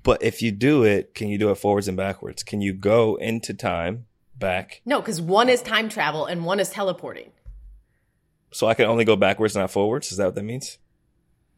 But 0.03 0.21
if 0.21 0.41
you 0.41 0.51
do 0.51 0.83
it, 0.83 1.15
can 1.15 1.29
you 1.29 1.37
do 1.39 1.49
it 1.49 1.55
forwards 1.55 1.87
and 1.87 1.97
backwards? 1.97 2.43
Can 2.43 2.61
you 2.61 2.73
go 2.73 3.15
into 3.15 3.53
time 3.53 4.05
back? 4.37 4.81
No, 4.85 4.99
because 4.99 5.19
one 5.19 5.49
is 5.49 5.61
time 5.61 5.89
travel 5.89 6.25
and 6.25 6.45
one 6.45 6.59
is 6.59 6.69
teleporting. 6.69 7.31
So 8.51 8.67
I 8.67 8.75
can 8.75 8.85
only 8.85 9.05
go 9.05 9.15
backwards, 9.15 9.55
not 9.55 9.71
forwards. 9.71 10.11
Is 10.11 10.17
that 10.17 10.25
what 10.25 10.35
that 10.35 10.43
means? 10.43 10.77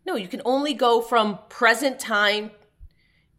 No, 0.05 0.15
you 0.15 0.27
can 0.27 0.41
only 0.45 0.73
go 0.73 1.01
from 1.01 1.39
present 1.49 1.99
time 1.99 2.51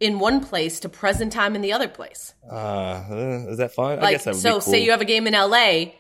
in 0.01 0.19
one 0.19 0.45
place 0.45 0.81
to 0.81 0.89
present 0.89 1.33
time 1.33 1.55
in 1.55 1.63
the 1.63 1.73
other 1.73 1.89
place. 1.89 2.35
Uh, 2.51 2.55
uh, 2.55 3.45
is 3.49 3.59
that 3.59 3.73
fun? 3.73 3.99
I 3.99 4.03
Like, 4.03 4.13
guess 4.13 4.25
that 4.25 4.35
would 4.35 4.41
so 4.43 4.49
be 4.59 4.65
cool. 4.65 4.73
say 4.73 4.85
you 4.85 4.91
have 4.91 5.01
a 5.01 5.07
game 5.07 5.27
in 5.27 5.33
LA 5.33 5.93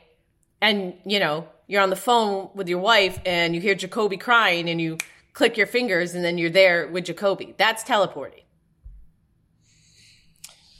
and, 0.60 0.94
you 1.04 1.18
know, 1.18 1.48
you're 1.66 1.82
on 1.82 1.90
the 1.90 1.96
phone 1.96 2.50
with 2.54 2.68
your 2.68 2.78
wife 2.78 3.18
and 3.24 3.54
you 3.54 3.60
hear 3.60 3.74
Jacoby 3.74 4.16
crying 4.16 4.68
and 4.68 4.80
you 4.80 4.98
click 5.32 5.56
your 5.56 5.66
fingers 5.66 6.14
and 6.14 6.24
then 6.24 6.38
you're 6.38 6.50
there 6.50 6.88
with 6.88 7.04
Jacoby. 7.06 7.54
That's 7.58 7.82
teleporting. 7.82 8.42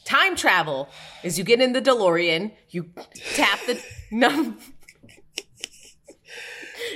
Time 0.05 0.37
travel 0.37 0.89
is 1.25 1.37
you 1.37 1.45
get 1.45 1.61
in 1.61 1.73
the 1.73 1.83
DeLorean, 1.83 2.53
you 2.71 2.91
tap 3.35 3.59
the 3.67 3.83
num. 4.13 4.59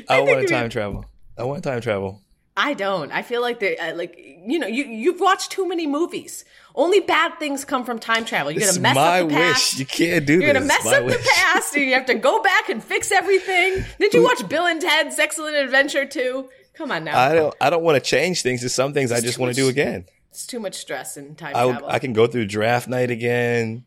I, 0.08 0.16
think 0.18 0.28
want 0.28 0.48
time 0.48 0.70
travel. 0.70 1.04
I 1.36 1.42
want 1.44 1.64
time 1.64 1.80
travel. 1.80 2.22
I 2.62 2.74
don't. 2.74 3.10
I 3.12 3.22
feel 3.22 3.40
like 3.40 3.58
they 3.60 3.76
uh, 3.78 3.94
like 3.96 4.18
you 4.46 4.58
know 4.58 4.66
you 4.66 4.84
you've 4.84 5.20
watched 5.20 5.50
too 5.50 5.66
many 5.68 5.86
movies. 5.86 6.44
Only 6.74 7.00
bad 7.00 7.38
things 7.38 7.64
come 7.64 7.84
from 7.84 7.98
time 7.98 8.24
travel. 8.24 8.52
You're 8.52 8.60
This 8.60 8.76
gonna 8.76 8.82
mess 8.82 8.94
my 8.94 9.20
up 9.22 9.28
the 9.28 9.34
past. 9.34 9.72
wish. 9.74 9.80
You 9.80 9.86
can't 9.86 10.26
do 10.26 10.34
You're 10.34 10.52
this. 10.52 10.52
gonna 10.52 10.66
mess 10.66 10.84
My 10.84 10.98
up 10.98 11.04
wish. 11.06 11.16
the 11.16 11.30
past, 11.36 11.74
and 11.74 11.84
you 11.84 11.94
have 11.94 12.06
to 12.06 12.14
go 12.14 12.42
back 12.42 12.68
and 12.68 12.82
fix 12.82 13.10
everything. 13.10 13.84
Did 13.98 14.14
you 14.14 14.22
watch 14.22 14.46
Bill 14.48 14.66
and 14.66 14.80
Ted's 14.80 15.18
Excellent 15.18 15.56
Adventure 15.56 16.06
too? 16.06 16.48
Come 16.74 16.92
on 16.92 17.04
now, 17.04 17.18
I 17.18 17.34
don't. 17.34 17.54
I 17.60 17.70
don't 17.70 17.82
want 17.82 17.96
to 18.02 18.08
change 18.08 18.42
things. 18.42 18.60
There's 18.60 18.74
some 18.74 18.92
things 18.92 19.10
I 19.12 19.20
just 19.20 19.38
want 19.38 19.54
to 19.54 19.60
do 19.60 19.68
again. 19.68 20.06
it's 20.30 20.46
too 20.46 20.60
much 20.60 20.74
stress 20.76 21.16
in 21.16 21.34
time 21.34 21.54
I, 21.56 21.64
travel. 21.66 21.88
I 21.88 21.98
can 21.98 22.12
go 22.12 22.26
through 22.26 22.46
draft 22.46 22.88
night 22.88 23.10
again. 23.10 23.84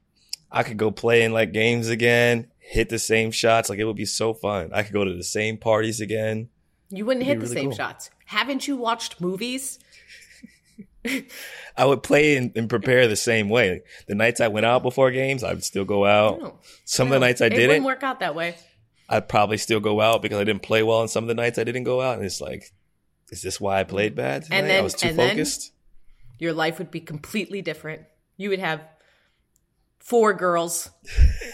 I 0.52 0.64
could 0.64 0.78
go 0.78 0.92
play 0.92 1.24
in 1.24 1.32
like 1.32 1.52
games 1.54 1.88
again. 1.90 2.52
Hit 2.60 2.90
the 2.90 3.00
same 3.00 3.32
shots. 3.32 3.70
Like 3.70 3.80
it 3.80 3.86
would 3.86 3.96
be 3.96 4.06
so 4.06 4.34
fun. 4.34 4.72
I 4.74 4.84
could 4.84 4.94
go 4.94 5.04
to 5.06 5.14
the 5.14 5.24
same 5.24 5.58
parties 5.58 6.00
again. 6.02 6.50
you 6.90 7.06
wouldn't 7.06 7.26
hit 7.26 7.40
the 7.40 7.46
really 7.46 7.56
same 7.56 7.70
cool. 7.70 7.78
shots. 7.78 8.10
Haven't 8.34 8.68
you 8.68 8.76
watched 8.76 9.22
movies? 9.22 9.80
I 11.78 11.86
would 11.86 12.02
play 12.02 12.36
and, 12.36 12.52
and 12.56 12.68
prepare 12.70 13.08
the 13.08 13.16
same 13.16 13.48
way. 13.50 13.84
The 14.08 14.16
nights 14.16 14.42
I 14.42 14.48
went 14.48 14.66
out 14.66 14.82
before 14.84 15.12
games, 15.12 15.44
I 15.44 15.54
would 15.54 15.64
still 15.64 15.86
go 15.86 16.06
out. 16.06 16.40
No. 16.40 16.60
Some 16.86 17.10
No, 17.10 17.16
of 17.16 17.22
the 17.22 17.28
nights 17.28 17.42
I 17.42 17.46
it 17.48 17.50
didn't, 17.52 17.68
wouldn't 17.68 17.86
work 17.86 18.04
out 18.04 18.20
that 18.22 18.36
way. 18.36 18.56
I'd 19.10 19.28
probably 19.30 19.58
still 19.58 19.80
go 19.80 20.02
out 20.02 20.22
because 20.22 20.40
I 20.40 20.44
didn't 20.46 20.64
play 20.64 20.82
well. 20.82 21.02
And 21.02 21.10
some 21.10 21.24
of 21.24 21.28
the 21.28 21.34
nights 21.36 21.60
I 21.60 21.64
didn't 21.64 21.84
go 21.84 22.02
out, 22.02 22.18
and 22.18 22.26
it's 22.26 22.42
like, 22.42 22.72
is 23.30 23.42
this 23.42 23.60
why 23.62 23.80
I 23.82 23.84
played 23.84 24.16
bad? 24.16 24.44
Tonight? 24.46 24.58
I 24.58 24.62
then- 24.68 24.84
was 24.84 24.94
too 24.96 25.10
and 25.10 25.20
then- 25.20 25.30
focused. 25.30 25.72
Your 26.40 26.54
life 26.54 26.80
would 26.80 26.90
be 26.92 27.00
completely 27.00 27.62
different. 27.62 28.02
You 28.38 28.50
would 28.50 28.60
have 28.60 28.82
four 30.00 30.34
girls, 30.34 30.90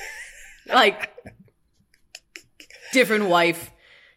like 0.67 1.11
different 2.93 3.25
wife. 3.25 3.71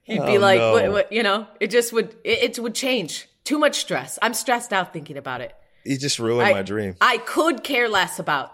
You'd 0.06 0.26
be 0.26 0.36
Oh, 0.36 0.40
like, 0.40 0.58
no. 0.58 0.72
what, 0.72 0.90
what, 0.92 1.12
you 1.12 1.22
know, 1.22 1.46
it 1.60 1.70
just 1.70 1.92
would, 1.92 2.14
it, 2.24 2.58
it 2.58 2.62
would 2.62 2.74
change. 2.74 3.28
Too 3.44 3.58
much 3.58 3.80
stress. 3.80 4.18
I'm 4.22 4.34
stressed 4.34 4.72
out 4.72 4.92
thinking 4.92 5.16
about 5.16 5.40
it. 5.40 5.54
You 5.84 5.98
just 5.98 6.18
ruined 6.18 6.46
I, 6.48 6.52
my 6.52 6.62
dream. 6.62 6.96
I 7.00 7.18
could 7.18 7.64
care 7.64 7.88
less 7.88 8.18
about 8.18 8.52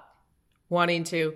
wanting 0.71 1.05
to 1.05 1.35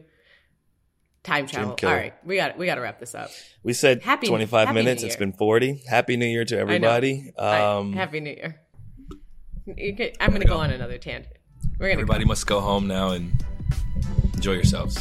time 1.22 1.46
travel. 1.46 1.76
All 1.82 1.90
right, 1.94 2.14
we 2.24 2.36
got 2.36 2.56
we 2.56 2.64
got 2.66 2.76
to 2.76 2.80
wrap 2.80 2.98
this 2.98 3.14
up. 3.14 3.30
We 3.62 3.74
said 3.74 4.02
Happy- 4.02 4.26
25 4.26 4.68
Happy 4.68 4.74
minutes. 4.74 5.02
It's 5.02 5.16
been 5.16 5.32
40. 5.34 5.82
Happy 5.86 6.16
New 6.16 6.26
Year 6.26 6.44
to 6.46 6.58
everybody. 6.58 7.32
I- 7.38 7.60
Um, 7.60 7.92
Happy 7.92 8.20
New 8.20 8.30
Year. 8.30 8.60
You 9.66 9.94
can- 9.94 10.12
I'm 10.18 10.30
going 10.30 10.40
to 10.42 10.48
go 10.48 10.56
on 10.56 10.70
another 10.70 10.96
tangent. 10.98 11.34
We're 11.78 11.86
going 11.88 11.98
to 11.98 12.02
everybody 12.02 12.24
must 12.24 12.46
go 12.46 12.60
home 12.60 12.86
now 12.88 13.10
and 13.10 13.32
enjoy 14.34 14.52
yourselves. 14.54 14.98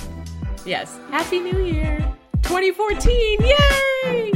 Yes. 0.66 1.00
Happy 1.10 1.40
New 1.40 1.64
Year. 1.64 2.00
2014. 2.44 3.38
Yay! 3.42 4.32